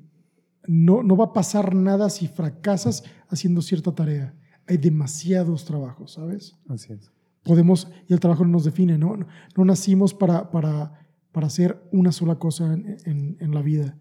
[0.68, 4.34] no, no va a pasar nada si fracasas haciendo cierta tarea.
[4.68, 6.56] Hay demasiados trabajos, ¿sabes?
[6.70, 7.15] Así es.
[7.46, 9.16] Podemos, y el trabajo no nos define, ¿no?
[9.56, 10.92] No, nacimos para, para,
[11.32, 13.96] para hacer una sola cosa en, en- en la vida.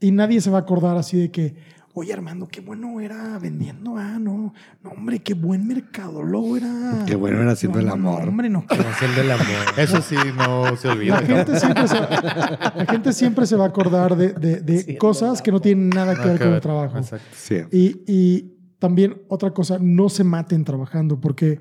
[0.00, 1.54] Y nadie se va a acordar así de que,
[1.92, 7.04] oye Armando, qué bueno era vendiendo, ah, no, no, hombre, qué buen mercadólogo era.
[7.06, 8.28] Qué bueno era haciendo No, el no, amor.
[8.28, 8.64] hombre, no.
[8.68, 9.46] Haciendo el amor.
[9.76, 11.20] Eso sí no se olvida.
[11.20, 15.42] La gente, siempre se, la gente siempre se va a acordar de, de- de cosas
[15.42, 16.96] que no tienen nada que ver con el trabajo.
[16.96, 17.26] Exacto.
[17.34, 17.56] Sí.
[17.72, 21.58] Y, y también otra cosa, no se maten trabajando, porque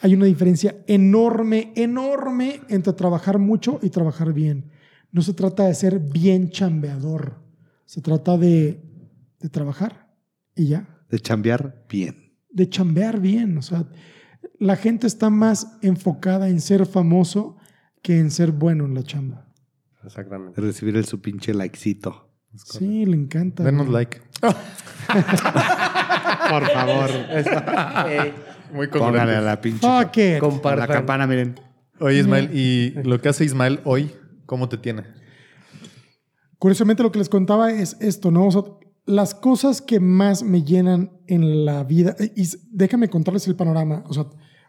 [0.00, 4.70] hay una diferencia enorme, enorme entre trabajar mucho y trabajar bien.
[5.12, 7.40] No se trata de ser bien chambeador,
[7.84, 8.80] se trata de,
[9.40, 10.14] de trabajar
[10.54, 12.32] y ya, De chambear bien.
[12.50, 13.58] de chambear bien.
[13.58, 13.86] O sea,
[14.58, 17.56] la gente está más enfocada en ser famoso
[18.02, 19.46] que en ser bueno en la chamba.
[20.04, 20.60] Exactamente.
[20.60, 22.28] De recibir el su pinche likecito.
[22.54, 23.62] Sí, le encanta.
[23.64, 24.04] Denos güey.
[24.04, 24.20] like.
[24.40, 24.52] Por
[26.70, 27.10] favor.
[28.72, 29.80] Muy Póngale a la pinche.
[29.86, 30.64] Fuck it.
[30.66, 31.54] a la campana, miren.
[31.98, 34.10] Oye, Ismael, ¿y lo que hace Ismael hoy,
[34.46, 35.04] cómo te tiene?
[36.58, 38.46] Curiosamente lo que les contaba es esto, ¿no?
[38.46, 38.62] O sea,
[39.06, 44.04] las cosas que más me llenan en la vida, y s- déjame contarles el panorama,
[44.06, 44.26] o sea,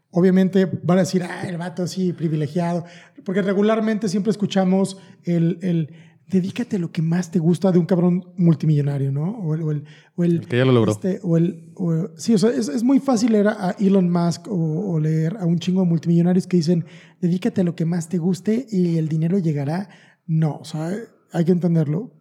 [0.10, 2.86] obviamente van a decir, ah, el vato sí, privilegiado,
[3.26, 5.94] porque regularmente siempre escuchamos el, el
[6.28, 9.32] dedícate a lo que más te gusta de un cabrón multimillonario, ¿no?
[9.40, 9.62] O el...
[9.64, 9.84] O el,
[10.16, 10.92] o el- El que ya lo logró.
[10.94, 14.48] este, o el, o- sí, o sea, es, es muy fácil leer a Elon Musk
[14.50, 16.86] o, leer a un chingo de multimillonarios que dicen,
[17.20, 19.90] dedícate a lo que más te guste y el dinero llegará.
[20.26, 20.92] No, o sea,
[21.34, 22.14] hay que entenderlo.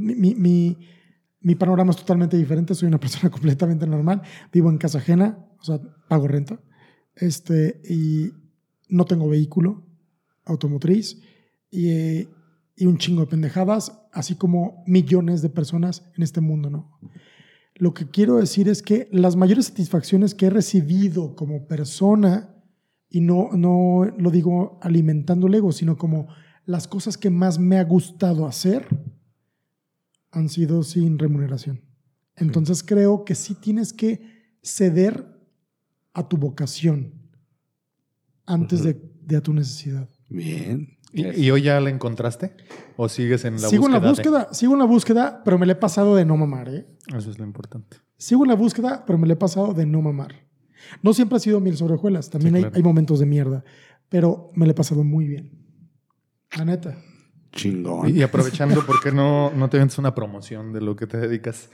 [0.00, 0.76] Mi- mi-
[1.40, 2.74] mi panorama es totalmente diferente.
[2.74, 4.22] Soy una persona completamente normal.
[4.52, 6.60] Vivo en casa ajena, o sea, pago renta.
[7.14, 8.30] Este, y
[8.88, 9.86] no tengo vehículo
[10.44, 11.20] automotriz.
[11.70, 12.28] Y, eh,
[12.76, 16.98] y un chingo de pendejadas, así como millones de personas en este mundo, ¿no?
[17.74, 22.54] Lo que quiero decir es que las mayores satisfacciones que he recibido como persona,
[23.08, 26.28] y no, no lo digo alimentando el ego, sino como
[26.64, 28.86] las cosas que más me ha gustado hacer,
[30.30, 31.82] han sido sin remuneración.
[32.36, 34.22] Entonces creo que sí tienes que
[34.62, 35.26] ceder
[36.14, 37.12] a tu vocación
[38.46, 40.08] antes de, de a tu necesidad.
[40.28, 40.98] Bien.
[41.12, 42.54] ¿Y, y hoy ya la encontraste?
[42.96, 44.00] ¿O sigues en la sigo en búsqueda?
[44.00, 46.86] la búsqueda, sigo en la búsqueda, pero me le he pasado de no mamar, ¿eh?
[47.10, 47.98] de- Eso es lo importante.
[48.16, 50.46] Sigo en la búsqueda, pero me le he pasado de no mamar.
[51.02, 52.76] No siempre ha sido mil sobre hojuelas, también Sí, hay, claro.
[52.76, 53.64] hay momentos de mierda,
[54.08, 55.52] pero me le he pasado muy bien.
[56.56, 56.96] La neta.
[57.52, 58.08] Chingón.
[58.08, 61.18] Y, y aprovechando, ¿por qué no, no te vendes una promoción de lo que te
[61.18, 61.68] dedicas?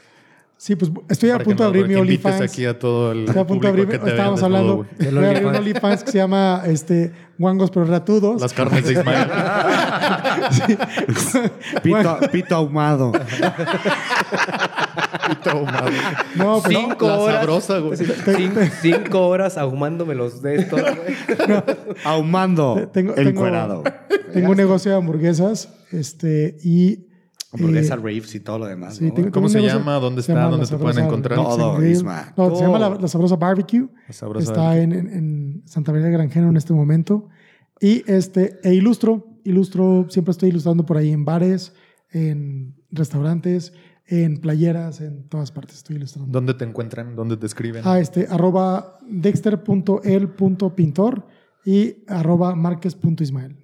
[0.58, 2.40] Sí, pues estoy a punto de abrir mi OnlyFans.
[2.40, 4.86] aquí a todo el Estoy a punto de abrir, estábamos hablando.
[4.98, 6.02] Del voy a abrir un OnlyFans.
[6.02, 8.40] Que se llama este, Guangos pero Ratudos.
[8.40, 9.30] Las carnes de Ismael.
[11.84, 13.12] Pito, pito ahumado.
[15.28, 15.90] Pito ahumado.
[16.34, 17.36] No, pues, Cinco La horas.
[17.36, 17.96] sabrosa, güey.
[17.96, 21.62] Cinco, cinco horas ahumándome los de estos, güey.
[22.04, 22.88] Ahumando.
[22.92, 23.84] tengo, tengo, encuerado.
[24.32, 27.06] tengo un negocio de hamburguesas este, y...
[27.52, 28.96] Hamburguesa eh, raves y todo lo demás.
[28.96, 29.14] Sí, ¿no?
[29.14, 29.94] tengo- ¿Cómo se llama?
[29.94, 30.42] ¿Dónde se está?
[30.42, 31.38] llama ¿Dónde te pueden encontrar?
[31.38, 31.84] Todo.
[31.86, 32.32] Isma.
[32.36, 33.00] No, se llama la, Todo.
[33.00, 33.88] La Sabrosa Barbecue.
[34.06, 34.82] La Sabrosa está Barbecue.
[34.84, 37.28] en, en- en Santa María del Granjero en este momento.
[37.80, 41.72] Y este, e ilustro, ilustro, siempre estoy ilustrando por ahí en bares,
[42.10, 43.72] en restaurantes,
[44.06, 46.30] en playeras, en todas partes estoy ilustrando.
[46.32, 47.14] ¿Dónde te encuentran?
[47.14, 47.82] ¿Dónde te escriben?
[47.84, 51.26] Ah, este, arroba dexter.el.pintor
[51.64, 53.56] y arroba marques.ismael.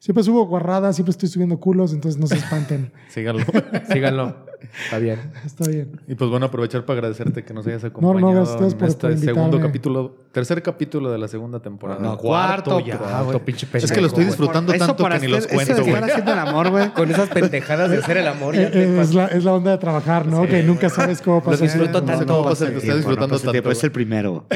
[0.00, 2.90] Siempre subo guarradas, siempre estoy subiendo culos, entonces no se espanten.
[3.10, 3.44] Síganlo.
[3.92, 4.48] Síganlo.
[4.84, 5.18] Está bien.
[5.44, 6.00] Está bien.
[6.08, 8.78] y pues bueno, aprovechar para agradecerte que nos hayas acompañado no, gracias a ustedes en
[8.78, 12.00] por- este segundo capítulo, tercer capítulo de la segunda temporada.
[12.00, 13.36] No, cuarto, ya, cuarto, güey.
[13.36, 15.74] Es pinche que lo pendejo, estoy disfrutando Eso tanto para que ni los eso cuento,
[15.82, 15.88] güey.
[15.94, 16.88] estar haciendo el amor, güey.
[16.92, 18.54] Con esas pendejadas de hacer el amor.
[18.54, 20.46] ya te Eh, pas- es, la, es la onda de trabajar, ¿no?
[20.46, 21.62] Que nunca sabes cómo pasa.
[21.64, 22.44] disfruto No sé tanto.
[22.44, 23.70] pasa el tiempo, no disfrutando tiempo, tanto.
[23.70, 24.46] Es el primero.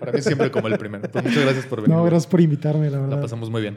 [0.00, 1.08] Para mí siempre como el primero.
[1.10, 1.94] Pues muchas gracias por venir.
[1.96, 3.20] No, gracias por invitarme, la La verdad.
[3.22, 3.76] pasamos muy bien.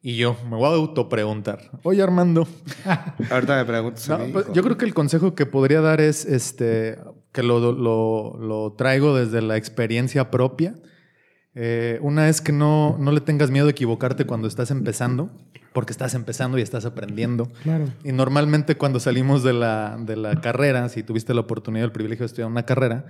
[0.00, 1.70] Y yo me voy a autopreguntar.
[1.82, 2.46] Oye, Armando.
[3.30, 4.08] Ahorita me preguntas.
[4.10, 6.98] a No, mí, pues, yo creo que el consejo que podría dar es este
[7.32, 10.74] que lo, lo- lo traigo desde la experiencia propia.
[11.54, 15.30] Eh, una es que no, no le tengas miedo a equivocarte cuando estás empezando,
[15.72, 17.50] porque estás empezando y estás aprendiendo.
[17.64, 17.86] Claro.
[18.04, 22.22] Y normalmente cuando salimos de la, de la carrera, si tuviste la oportunidad, el privilegio
[22.22, 23.06] de estudiar una carrera,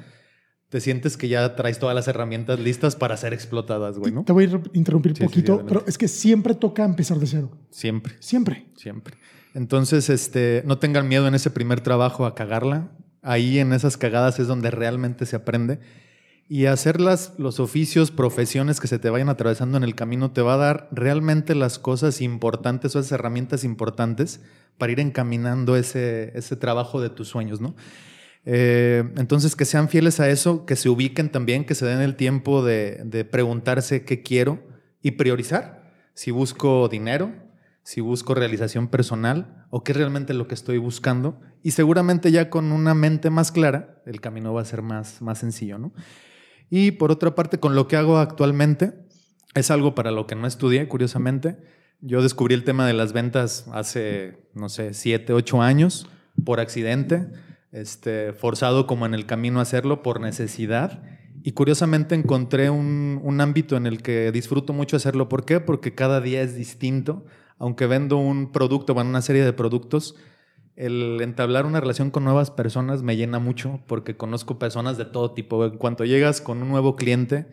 [0.69, 4.24] te sientes que ya traes todas las herramientas listas para ser explotadas, güey, ¿no?
[4.24, 7.51] Te voy a ir- interrumpir Sí, poquito, pero es que siempre toca empezar de cero.
[7.70, 8.15] Siempre.
[8.20, 8.66] Siempre.
[8.77, 9.16] Siempre.
[9.55, 12.90] Entonces, este, no tengan miedo en ese primer trabajo a cagarla.
[13.23, 15.81] Ahí en esas cagadas es donde realmente se aprende.
[16.51, 20.40] Y hacer las, los oficios, profesiones que se te vayan atravesando en el camino te
[20.43, 24.40] va a dar realmente las cosas importantes o esas herramientas importantes
[24.78, 27.74] para ir encaminando ese, ese trabajo de tus sueños, ¿no?
[28.44, 32.16] Eh, entonces, que sean fieles a eso, que se ubiquen también, que se den el
[32.16, 34.62] tiempo de, preguntarse qué quiero
[35.02, 35.93] y priorizar.
[36.15, 37.32] Si busco dinero,
[37.82, 41.40] si busco realización personal o qué es realmente lo que estoy buscando.
[41.62, 45.39] Y seguramente ya con una mente más clara, el camino va a ser más, más
[45.39, 45.93] sencillo, ¿no?
[46.70, 48.93] Y por otra parte, con lo que hago actualmente,
[49.55, 51.56] es algo para lo que no estudié, curiosamente.
[52.01, 56.09] Yo descubrí el tema de las ventas hace, no sé, siete, ocho años,
[56.44, 57.27] por accidente.
[57.73, 61.03] Este, forzado como en el camino a hacerlo por necesidad.
[61.43, 65.28] Y curiosamente encontré un, un ámbito en el que disfruto mucho hacerlo.
[65.28, 65.61] ¿Por qué?
[65.61, 67.24] Porque cada día es distinto.
[67.59, 70.15] Aunque vendo un producto, bueno, una serie de productos,
[70.78, 75.32] el entablar una relación con nuevas personas me llena mucho porque conozco personas de todo
[75.32, 75.65] tipo.
[75.65, 77.47] En cuanto llegas con un nuevo cliente,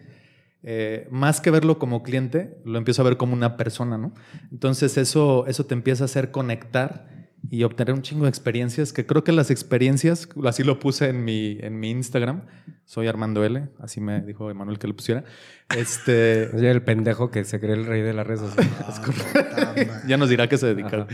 [0.61, 4.13] eh, más que verlo como cliente, lo empiezo a ver como una persona, ¿no?
[4.51, 9.05] Entonces eso, eso te empieza a hacer conectar y obtener un chingo de experiencias, que
[9.05, 12.43] creo que las experiencias, así lo puse en mi, en mi Instagram,
[12.85, 15.23] soy Armando L, así me dijo Emanuel que lo pusiera.
[15.75, 18.71] Este, Es el pendejo que se cree el rey de las redes sociales.
[20.07, 21.07] ya nos dirá que se dedica.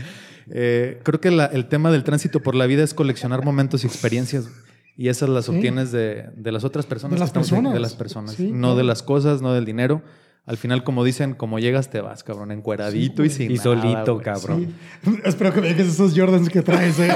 [0.50, 3.86] Eh, creo que la- el tema del tránsito por la vida es coleccionar momentos y
[3.86, 4.48] experiencias.
[4.96, 5.52] Y esas las Sí.
[5.56, 7.14] obtienes de, de las otras personas.
[7.14, 7.74] De las que estamos ahí, personas.
[7.74, 8.32] De las personas.
[8.34, 8.76] Sí, no claro.
[8.76, 10.02] de las cosas, no del dinero.
[10.44, 13.62] Al final, como dicen, como llegas te vas, cabrón, encueradito Sí, y sin y nada,
[13.62, 14.24] solito, güey.
[14.24, 14.74] cabrón.
[15.04, 15.10] Sí.
[15.24, 17.10] Espero que me dejes esos Jordans que traes, ¿eh?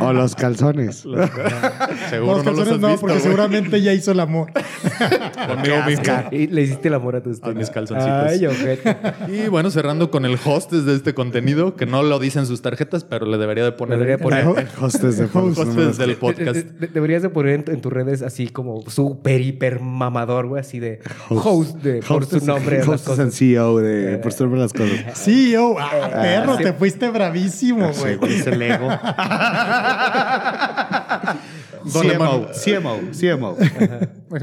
[0.00, 0.98] O los calzones.
[0.98, 3.20] Seguro los no los calzones has no, visto, porque güey.
[3.24, 4.52] seguramente ya hizo el amor.
[5.48, 6.04] Conmigo mismo.
[6.30, 8.12] Y le hiciste el amor a tus A mis calzoncitos.
[8.30, 8.96] Ay, ojete.
[9.28, 13.02] Y bueno, cerrando con el hostes de este contenido, que no lo dicen sus tarjetas,
[13.04, 13.98] pero le debería de poner.
[13.98, 15.58] Le debería poner- Hostes de Host.
[15.58, 16.54] Hostes del De- podcast.
[16.54, 20.60] de- de- deberías de poner en, en tus redes así como súper hiper mamador, güey,
[20.60, 22.78] así de host, de, por su nombre.
[22.78, 23.34] las Hostes cosas.
[23.34, 24.90] CEO de por su nombre las cosas.
[25.14, 28.18] Sí, yo, ah, perro, te fuiste bravísimo, güey.
[28.34, 28.88] es el ego.
[31.84, 33.56] Don CMO, CMO, CMO.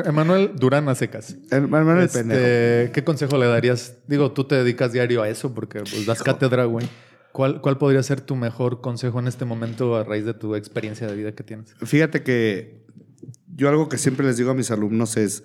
[0.05, 1.37] Emanuel Durán a secas.
[1.51, 2.91] El Manuel el Este.
[2.91, 3.95] ¿Qué consejo le darías?
[4.07, 6.87] Digo, tú te dedicas diario a eso porque pues, das cátedra, güey.
[7.31, 11.07] ¿Cuál, ¿Cuál podría ser tu mejor consejo en este momento a raíz de tu experiencia
[11.07, 11.75] de vida que tienes?
[11.83, 12.83] Fíjate que
[13.55, 15.43] yo algo que siempre les digo a mis alumnos es,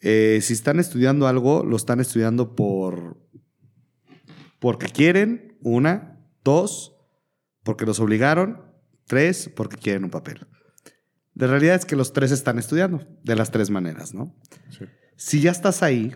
[0.00, 3.18] eh, si están estudiando algo, lo están estudiando por
[4.58, 6.94] porque quieren, una, dos,
[7.62, 8.62] porque los obligaron,
[9.06, 10.46] tres, porque quieren un papel.
[11.34, 14.36] La realidad es que los tres están estudiando de las tres maneras, ¿no?
[15.16, 16.14] Si ya estás ahí,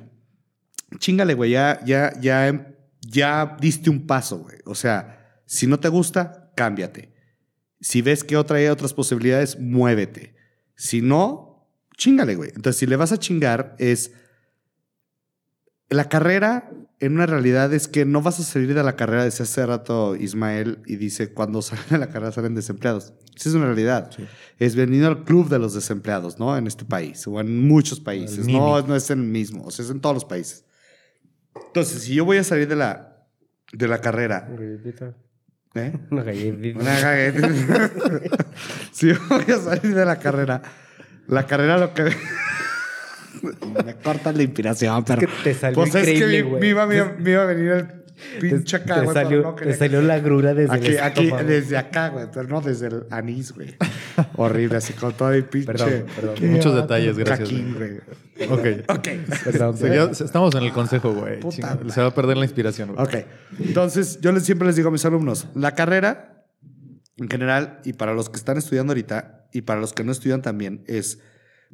[0.99, 4.59] chingale, güey, ya, ya, ya, ya diste un paso, güey.
[4.67, 7.15] O sea, si no te gusta, cámbiate.
[7.81, 10.37] Si ves que otra hay otras posibilidades, muévete.
[10.77, 11.54] Si no,
[11.97, 12.51] chingale, güey.
[12.55, 14.13] Entonces, si le vas a chingar, es.
[15.91, 19.45] La carrera, en una realidad, es que no vas a salir de la carrera, decía
[19.45, 23.13] hace rato Ismael, y dice: cuando salen de la carrera salen desempleados.
[23.37, 24.11] Esa es una realidad.
[24.59, 26.57] Es venido al club de los desempleados, ¿no?
[26.57, 28.47] En este país, o en muchos países.
[28.47, 30.65] No, no es el mismo, o sea, es en todos los países.
[31.67, 33.27] Entonces, si yo voy a salir de la,
[33.73, 34.49] de la carrera,
[35.75, 35.93] ¿eh?
[36.11, 36.81] Una galletita.
[36.81, 37.91] Una galleta.
[38.93, 40.63] si yo voy a salir de la carrera,
[41.29, 42.05] la carrera lo que.
[43.85, 45.21] me cortan la inspiración, pero.
[45.21, 47.87] que te salió pues es que me, iba, me, iba- me iba a venir el
[48.41, 51.25] pinche acá, te, güey, pero salió, no te salió la grura desde Aquí, el aquí,
[51.25, 51.49] estómago.
[51.49, 53.75] desde acá, güey, pero no desde el anís, güey.
[54.37, 55.67] Horrible, así con todo el pinche.
[55.67, 56.35] Perdón, perdón.
[56.53, 57.49] Muchos detalles, gracias.
[57.49, 57.97] caquín, güey.
[58.51, 58.89] Ok.
[58.89, 59.09] Ok.
[59.45, 61.41] Perdón, Sí, ya estamos en el consejo, güey.
[61.91, 63.05] Se va a perder la inspiración, güey.
[63.05, 63.15] Ok.
[63.61, 66.34] Entonces, yo les, siempre les digo a mis alumnos, la carrera,
[67.17, 70.43] en general, y para los que están estudiando ahorita, y para los que no estudian
[70.43, 71.21] también, es,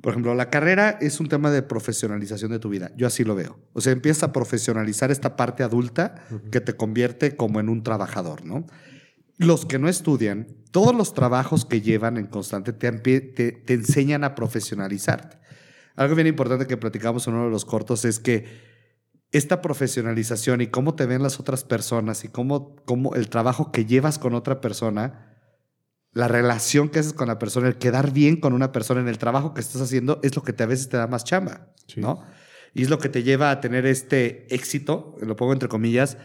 [0.02, 2.92] por ejemplo, la carrera es un tema de profesionalización de tu vida.
[2.96, 3.58] Yo así lo veo.
[3.72, 8.44] O sea, empieza a profesionalizar esta parte adulta que te convierte como en un trabajador,
[8.44, 8.66] ¿no?
[9.38, 14.24] Los que no estudian, todos los trabajos que llevan en constante te, te, te enseñan
[14.24, 15.38] a profesionalizarte.
[15.96, 18.44] Algo bien importante que platicamos en uno de los cortos es que
[19.32, 23.84] esta profesionalización y cómo te ven las otras personas y cómo, cómo el trabajo que
[23.84, 25.29] llevas con otra persona,
[26.12, 29.18] la relación que haces con la persona, el quedar bien con una persona en el
[29.18, 32.22] trabajo que estás haciendo es lo que te, a veces te da más chamba, ¿no?
[32.74, 36.16] Y es lo que te lleva a tener este éxito, lo pongo entre comillas,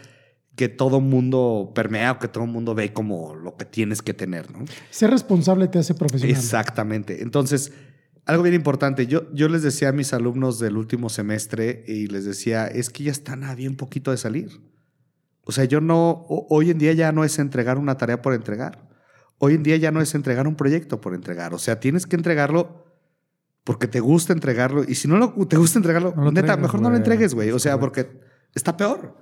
[0.56, 4.50] que todo mundo permea o que todo mundo ve como lo que tienes que tener,
[4.50, 4.64] ¿no?
[4.90, 6.34] Ser responsable te hace profesional.
[6.36, 7.22] Exactamente.
[7.22, 7.72] Entonces,
[8.24, 9.06] algo bien importante.
[9.06, 13.04] Yo, yo les decía a mis alumnos del último semestre y les decía, es que
[13.04, 14.48] ya están a bien poquito de salir.
[15.42, 18.32] O sea, yo no, ho- hoy en día ya no es entregar una tarea por
[18.34, 18.88] entregar.
[19.38, 21.52] Hoy en día ya no es entregar un proyecto por entregar.
[21.54, 22.86] O sea, tienes que entregarlo
[23.64, 24.84] porque te gusta entregarlo.
[24.86, 27.50] Y si no lo- te gusta entregarlo, No lo neta, mejor no lo entregues, güey.
[27.50, 28.08] O sea, porque
[28.54, 29.16] está peor.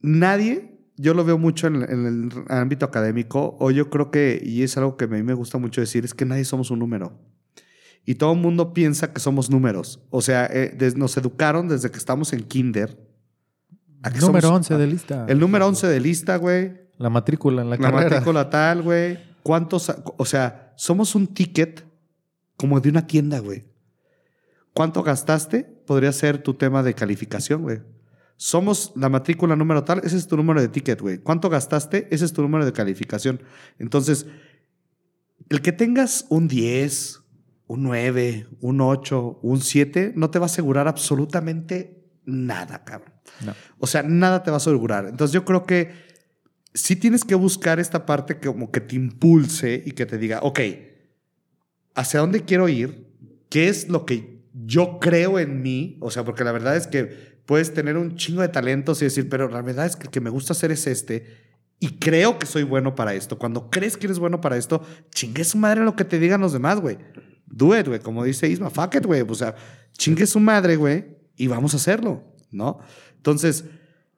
[0.00, 4.40] Nadie, yo lo veo mucho en, el- en el ámbito académico, o yo creo que,
[4.44, 6.78] y es algo que a mí me gusta mucho decir, es que nadie somos un
[6.78, 7.18] número.
[8.04, 10.04] Y todo el mundo piensa que somos números.
[10.10, 13.00] O sea, eh, des- nos educaron desde que estamos en kinder.
[14.12, 15.24] que Número somos- 11 de lista.
[15.30, 16.83] El número 11 de lista, güey.
[16.98, 18.10] La matrícula en la, La carrera.
[18.10, 19.18] matrícula tal, güey.
[19.42, 19.92] ¿Cuántos?
[20.16, 21.84] O sea, somos un ticket
[22.56, 23.64] como de una tienda, güey.
[24.72, 25.64] ¿Cuánto gastaste?
[25.86, 27.80] Podría ser tu tema de calificación, güey.
[28.36, 31.18] Somos la matrícula número tal, ese es tu número de ticket, güey.
[31.18, 32.08] ¿Cuánto gastaste?
[32.10, 33.40] Ese es tu número de calificación.
[33.78, 34.26] Entonces,
[35.50, 37.20] el que tengas un 10,
[37.68, 43.12] un 9, un 8, un 7, no te va a asegurar absolutamente nada, cabrón.
[43.44, 43.54] No.
[43.78, 45.06] O sea, nada te va a asegurar.
[45.06, 45.92] Entonces, yo creo que
[46.74, 50.40] sí tienes que buscar esta parte que como que te impulse y que te diga,
[50.42, 50.60] ok,
[51.94, 53.06] ¿hacia dónde quiero ir?
[53.48, 55.96] ¿Qué es lo que yo creo en mí?
[56.00, 59.28] O sea, porque la verdad es que puedes tener un chingo de talentos y decir,
[59.28, 61.44] pero la verdad es que el que me gusta hacer es este.
[61.78, 63.38] Y creo que soy bueno para esto.
[63.38, 66.52] Cuando crees que eres bueno para esto, chingue su madre lo que te digan los
[66.52, 66.98] demás, güey.
[67.46, 68.00] Do it, güey.
[68.00, 69.20] Como dice Isma, fuck it, güey.
[69.20, 69.54] O sea,
[69.92, 71.04] chingue su madre, güey.
[71.36, 72.78] Y vamos a hacerlo, ¿no?
[73.16, 73.64] Entonces,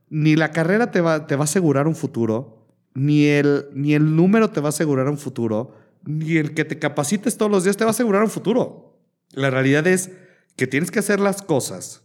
[0.09, 4.17] ni la carrera te va, te va a asegurar un futuro, ni el, ni el
[4.17, 5.75] número te va a asegurar un futuro,
[6.05, 8.99] ni el que te capacites todos los días te va a asegurar un futuro.
[9.33, 10.11] La realidad es
[10.57, 12.03] que tienes que hacer las cosas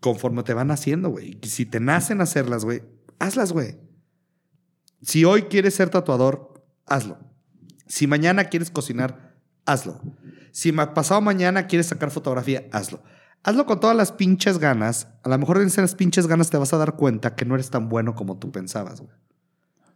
[0.00, 1.38] conforme te van haciendo, güey.
[1.42, 2.82] Si te nacen hacerlas, güey,
[3.18, 3.76] hazlas, güey.
[5.02, 7.18] Si hoy quieres ser tatuador, hazlo.
[7.86, 10.00] Si mañana quieres cocinar, hazlo.
[10.50, 13.02] Si pasado mañana quieres sacar fotografía, hazlo.
[13.44, 15.08] Hazlo con todas las pinches ganas.
[15.22, 17.70] A lo mejor en esas pinches ganas te vas a dar cuenta que no eres
[17.70, 19.12] tan bueno como tú pensabas, güey.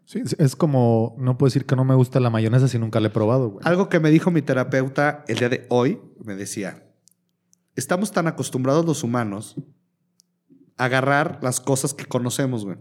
[0.05, 3.09] Sí, es- como, no puedo decir que no me gusta la mayonesa si nunca la
[3.09, 3.67] he probado, güey.
[3.67, 6.85] Algo que me dijo mi terapeuta el día de hoy, me decía,
[7.77, 9.57] estamos tan acostumbrados los humanos
[10.77, 12.79] a agarrar las cosas que conocemos, güey.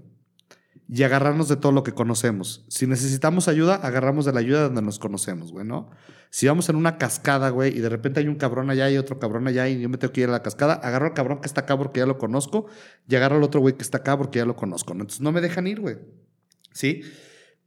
[0.93, 2.65] Y agarrarnos de todo lo que conocemos.
[2.67, 5.89] Si necesitamos ayuda, agarramos de la ayuda donde nos conocemos, güey, ¿no?
[6.29, 9.17] Si vamos en una cascada, güey, y de repente hay un cabrón allá y otro
[9.17, 11.47] cabrón allá y yo me tengo que ir a la cascada, agarro al cabrón que
[11.47, 12.67] está acá porque ya lo conozco
[13.07, 15.03] y agarro al otro güey que está acá porque ya lo conozco, ¿no?
[15.03, 15.97] Entonces no me dejan ir, güey.
[16.73, 17.01] ¿Sí?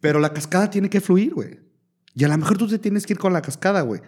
[0.01, 1.61] Pero la cascada tiene que fluir, güey.
[2.15, 4.03] Y a lo mejor tú te tienes que ir con la cascada, güey.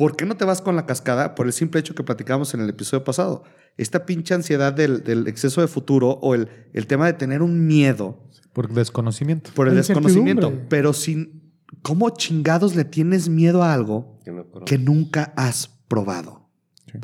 [0.00, 1.34] ¿Por qué no te vas con la cascada?
[1.34, 3.44] Por el simple hecho que platicamos en el episodio pasado.
[3.76, 7.66] Esta pinche ansiedad del, del exceso de futuro o el, el tema de tener un
[7.66, 8.24] miedo
[8.54, 9.50] Por desconocimiento.
[9.54, 10.54] por el desconocimiento.
[10.70, 11.52] Pero sin.
[11.82, 14.64] ¿Cómo chingados le tienes miedo a algo Que no conozco.
[14.64, 16.48] que nunca has probado?
[16.90, 16.98] Sí.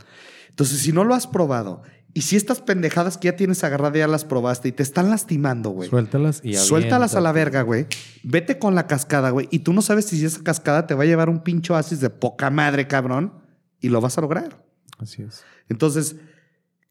[0.49, 1.83] Entonces, si no lo has probado
[2.17, 5.69] y si estas pendejadas que ya tienes agarradas ya las probaste y te están lastimando,
[5.69, 5.91] güey.
[5.91, 7.59] Suéltalas y Suéltalas a la aviéntate.
[7.59, 7.87] verga, güey.
[8.23, 9.49] Vete con la cascada, güey.
[9.51, 12.09] Y tú no sabes si esa cascada te va a llevar un pincho oasis de
[12.09, 13.35] poca madre, cabrón.
[13.83, 14.65] Y lo vas a lograr.
[14.97, 15.45] Así es.
[15.69, 16.17] Entonces,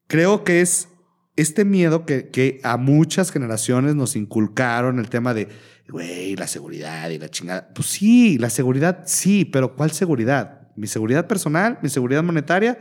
[0.05, 0.89] creo que es
[1.37, 5.47] este miedo que, que a muchas generaciones nos inculcaron, el tema de,
[5.89, 7.73] güey, la seguridad y la chingada.
[7.73, 10.67] Pues sí, la seguridad sí, pero ¿cuál seguridad?
[10.75, 11.79] ¿Mi seguridad personal?
[11.81, 12.77] ¿Mi seguridad monetaria?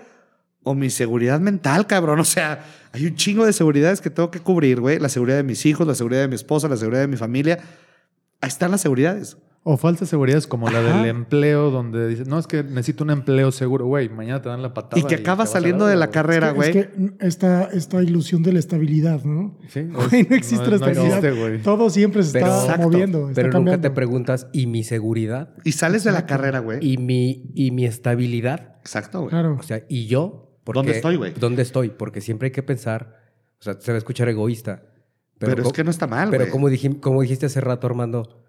[0.64, 2.18] ¿O mi seguridad mental, cabrón?
[2.20, 4.98] O sea, hay un chingo de seguridades que tengo que cubrir, güey.
[4.98, 7.58] La seguridad de mis hijos, la seguridad de mi esposa, la seguridad de mi familia.
[8.40, 9.36] Ahí están las seguridades.
[9.66, 13.50] O falsas seguridades como la del empleo, donde dices, no, es que necesito un empleo
[13.50, 15.00] seguro, güey, mañana te dan la patada.
[15.00, 16.12] Y que acabas saliendo de la güey.
[16.12, 16.72] carrera, Es güey.
[16.72, 19.58] que esta, esta ilusión de la estabilidad, ¿no?
[19.70, 19.80] Sí,
[20.10, 21.06] Güey, no existe la no estabilidad.
[21.24, 21.62] existe, güey.
[21.62, 22.90] Todo siempre se Pero- está Exacto.
[22.90, 25.54] moviendo, está Pero nunca te preguntas, ¿y mi seguridad?
[25.64, 26.80] Y sales de la carrera, güey.
[26.86, 28.74] ¿Y mi, y mi estabilidad?
[28.80, 29.30] Exacto, güey.
[29.30, 29.56] Claro.
[29.58, 30.43] O sea, ¿y yo?
[30.64, 31.32] Porque- ¿Dónde estoy, güey?
[31.34, 31.90] ¿Dónde estoy?
[31.90, 33.20] Porque siempre hay que pensar,
[33.60, 34.82] o sea, se va a escuchar egoísta.
[35.38, 36.52] Pero, es que no está mal, Pero güey.
[36.52, 38.44] como, dijim- como dijiste hace rato, Armando,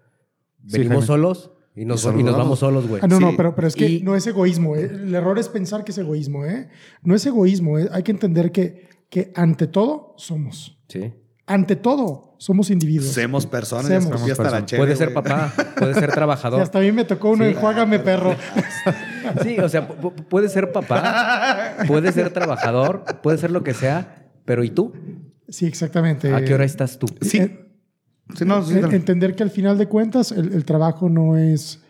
[0.58, 2.44] venimos solos y nos, Y solo y nos vamos.
[2.46, 3.00] vamos solos, güey.
[3.04, 3.24] Ah, no, Sí.
[3.24, 4.76] no, pero, pero es que Y- no es egoísmo.
[4.76, 4.84] ¿eh?
[4.84, 6.46] El error es pensar que es egoísmo.
[6.46, 6.68] ¿eh?
[7.02, 7.78] No es egoísmo.
[7.78, 7.88] ¿eh?
[7.92, 10.78] Hay que entender que, que ante todo somos.
[10.88, 11.12] Sí.
[11.48, 13.12] Ante todo somos individuos.
[13.12, 14.06] Semos personas, Semos.
[14.06, 16.60] escogí hasta la Somos Puede ser papá, puede ser Y trabajador.
[16.60, 17.50] hasta a mí me tocó uno Sí.
[17.50, 18.34] enjuágame perro.
[19.42, 23.74] Sí, o sea, pu- pu- puede ser papá, puede ser trabajador, puede ser lo que
[23.74, 24.92] sea, pero ¿y tú?
[25.48, 26.32] Sí, exactamente.
[26.32, 27.06] ¿A qué hora estás tú?
[27.20, 27.38] Sí.
[27.38, 27.62] Eh,
[28.36, 28.96] Sí, no, sí, en- dale.
[28.96, 31.82] entender que al final de cuentas el, el trabajo no es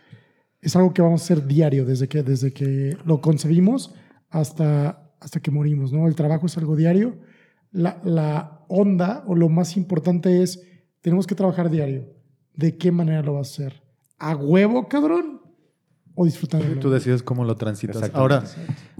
[0.61, 3.95] es algo que vamos a hacer diario desde que desde que lo concebimos
[4.29, 7.17] hasta hasta que morimos no el trabajo es algo diario
[7.71, 10.61] la, la onda o lo más importante es
[11.01, 12.05] tenemos que trabajar diario
[12.55, 13.81] de qué manera lo vas a hacer
[14.19, 15.41] a huevo cabrón
[16.15, 18.09] o disfrutando Tú decides cómo lo transitas.
[18.13, 18.43] Ahora,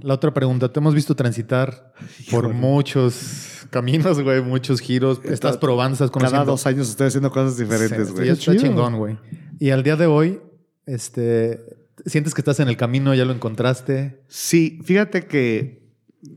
[0.03, 0.71] la otra pregunta.
[0.71, 1.91] Te hemos visto transitar
[2.29, 5.19] por muchos caminos, güey, muchos giros.
[5.23, 6.51] Estás probando, estás Cada conociendo.
[6.51, 8.25] dos años estoy haciendo cosas diferentes, güey.
[8.27, 8.63] sí, está Chido.
[8.63, 9.17] chingón, güey.
[9.59, 10.39] Y al día de hoy,
[10.85, 11.59] este,
[12.05, 14.21] sientes que estás en el camino, ya lo encontraste.
[14.27, 15.87] Sí, fíjate que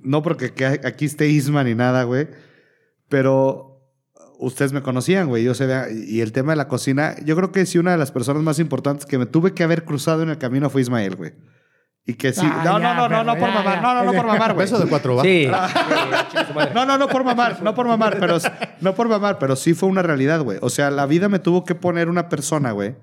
[0.03, 2.29] no porque que aquí esté Isma ni nada, güey,
[3.11, 3.71] pero
[4.39, 5.45] ustedes me conocían, güey.
[5.45, 5.67] Yo sé,
[6.07, 8.59] y el tema de la cocina, yo creo que sí, una de las personas más
[8.59, 11.33] importantes que me tuve que haber cruzado en el camino fue Ismael, güey.
[12.07, 12.41] Y que sí.
[12.43, 13.75] Ah, no, ya, no, no, no, no por ya, mamar.
[13.75, 13.83] ya.
[13.83, 14.67] No, no, no por mamar, güey.
[14.67, 15.23] Beso de cuatro, ¿va?
[15.23, 15.47] Sí.
[16.75, 18.39] No, no, no por mamar, no por mamar, pero
[18.81, 20.59] no por mamar, pero sí fue una realidad, güey.
[20.63, 22.97] O sea, la vida me tuvo que poner una persona, güey,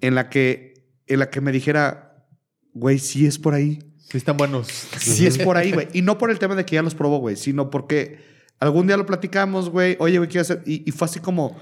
[0.00, 0.74] en la que,
[1.06, 2.26] en la que me dijera,
[2.74, 3.78] güey, sí es por ahí.
[3.98, 4.68] Sí, están buenos.
[4.68, 5.88] Sí es por ahí, güey.
[5.92, 8.96] Y no por el tema de que ya los probó, güey, sino porque Algún día
[8.96, 9.96] lo platicamos, güey.
[10.00, 10.62] Oye, güey, quiero hacer.
[10.66, 11.56] Y, y fue así como.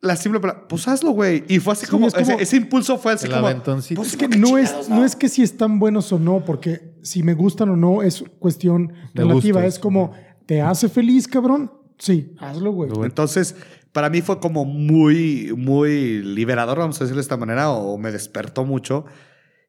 [0.00, 1.44] La simple palabra, pues hazlo, güey.
[1.48, 3.46] Y fue así Sí, como, es como- ese, ese impulso fue así como.
[3.46, 4.00] aventoncito.
[4.00, 6.94] pues, Es que ¿qué no es, no es que si están buenos o no, porque
[7.02, 9.60] si me gustan o no es cuestión De relativa.
[9.62, 9.74] gustos.
[9.76, 10.12] Es como,
[10.44, 11.72] ¿te hace feliz, cabrón?
[11.98, 12.90] Sí, hazlo, güey.
[13.02, 13.56] Entonces,
[13.92, 18.12] para mí fue como muy, muy liberador, vamos a decirlo de esta manera, o me
[18.12, 19.06] despertó mucho.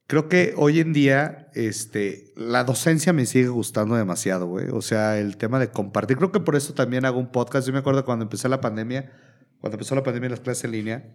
[0.07, 4.68] Creo que hoy en día, este, la docencia me sigue gustando demasiado, güey.
[4.69, 6.18] O sea, el tema de compartir.
[6.18, 7.65] Creo que por eso también hago un podcast.
[7.65, 9.11] Yo me acuerdo cuando empecé la pandemia,
[9.60, 11.11] cuando empezó la pandemia y las clases en línea,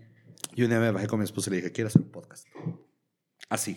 [0.57, 2.47] y un día me bajé con mi esposa y le dije, quiero hacer un podcast.
[3.49, 3.77] Así.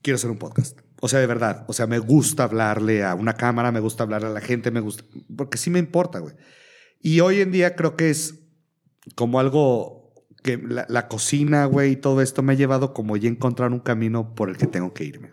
[0.00, 0.80] Quiero hacer un podcast.
[1.00, 1.66] O sea, de verdad.
[1.68, 4.80] O sea, me gusta hablarle a una cámara, me gusta hablarle a la gente, me
[4.80, 5.04] gusta.
[5.36, 6.34] Porque sí me importa, güey.
[7.00, 8.34] Y hoy en día creo que es
[9.14, 9.95] como algo
[10.46, 13.72] que la, la cocina, güey, y todo esto me ha llevado como ya a encontrar
[13.72, 15.32] un camino por el que tengo que irme.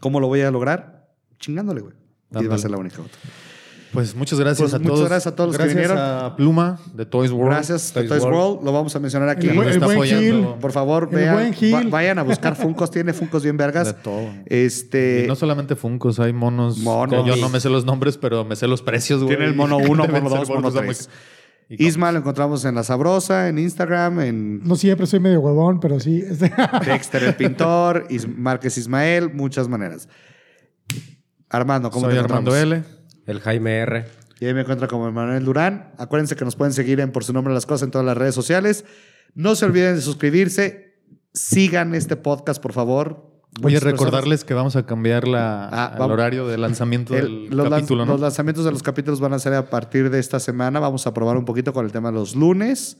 [0.00, 1.08] ¿Cómo lo voy a lograr?
[1.38, 1.94] Chingándole, güey.
[2.40, 3.18] Y va a ser la única otra.
[3.92, 5.08] Pues muchas gracias Pues a muchas todos.
[5.08, 5.98] gracias a todos los que Gracias vinieron.
[6.24, 7.52] a Pluma de Toys World.
[7.52, 8.36] Gracias, Toys Toys World.
[8.36, 8.64] World.
[8.64, 9.46] Lo vamos a mencionar aquí.
[9.46, 10.02] Que El está buen.
[10.02, 10.46] Gil.
[10.60, 11.72] Por favor, El vean, buen Gil.
[11.72, 12.90] va- vayan a buscar Funcos.
[12.90, 13.94] Tiene Funcos bien De vergas.
[14.02, 14.26] todo.
[14.46, 15.22] Este.
[15.24, 16.78] Y no solamente Funcos, hay monos.
[16.78, 17.22] Monos.
[17.22, 19.36] que yo no me sé los nombres, pero me sé los precios, güey.
[19.36, 21.08] Tiene el mono 1, Deben mono ser 2, mono monos muy- 3.
[21.68, 25.98] Isma lo encontramos en La Sabrosa, en Instagram, en No siempre soy medio huevón, pero
[25.98, 26.22] sí.
[26.26, 26.52] este-
[26.84, 30.08] Dexter el pintor, Is- Márquez Ismael, muchas maneras.
[31.48, 32.88] Armando, ¿cómo Soy te Armando encontramos?
[32.88, 33.32] L.
[33.32, 34.04] El Jaime R.
[34.40, 35.92] Y ahí me encuentro como Manuel Durán.
[35.98, 38.34] Acuérdense que nos pueden seguir en Por su nombre las cosas en todas las redes
[38.34, 38.84] sociales.
[39.34, 40.94] No se olviden de suscribirse.
[41.32, 43.33] Sigan este podcast, por favor.
[43.60, 47.56] Voy a recordarles que vamos a cambiar la, Ah, el horario de lanzamiento del el-
[47.56, 48.04] los, ¿no?
[48.04, 50.80] los lanzamientos de los capítulos van a ser a partir de esta semana.
[50.80, 52.98] Vamos a probar un poquito con el tema de los lunes.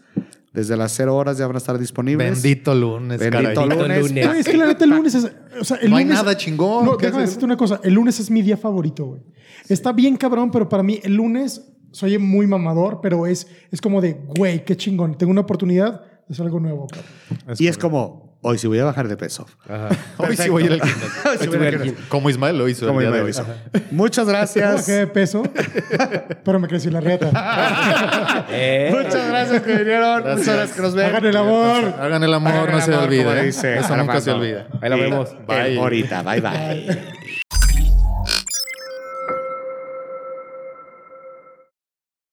[0.53, 2.41] Desde las 0 horas ya van a estar disponibles.
[2.41, 3.79] Bendito lunes, Bendito caray.
[3.79, 4.09] lunes.
[4.09, 4.27] lunes.
[4.29, 5.33] Güey, es que la neta el lunes es...
[5.61, 6.85] O sea, el No hay nada chingón.
[6.85, 7.29] No, ¿Qué déjame hacer?
[7.31, 7.81] decirte una cosa.
[7.83, 9.23] El lunes es mi día favorito, güey.
[9.69, 14.01] Está bien cabrón, pero para mí el lunes soy muy mamador, pero es, es como
[14.01, 15.17] de, güey, qué chingón.
[15.19, 17.57] Tengo una oportunidad de hacer algo nuevo, cabrón.
[17.59, 19.47] y es como, hoy sí voy a bajar de peso.
[19.69, 19.89] Ajá.
[20.19, 21.31] Hoy sí voy a ir al gimnasio.
[21.31, 22.09] Hoy sí voy a ir al gimnasio.
[22.09, 23.81] Como Ismael lo hizo Como el día Ismael de hoy.
[23.81, 23.91] hizo.
[23.95, 24.75] Muchas gracias.
[24.75, 25.43] Bajé de peso,
[26.45, 28.45] pero me creció la riata.
[28.51, 30.23] Eh, Muchas gracias que vinieron.
[30.23, 31.07] Muchas gracias que nos ven.
[31.07, 31.95] Hagan el amor.
[31.99, 33.43] Hagan el amor, Hagan no el se amor, como olvide.
[33.45, 34.67] dice Eso nunca se olvida.
[34.81, 35.35] Ahí la Y- vemos.
[35.79, 37.24] Ahorita, bye bye.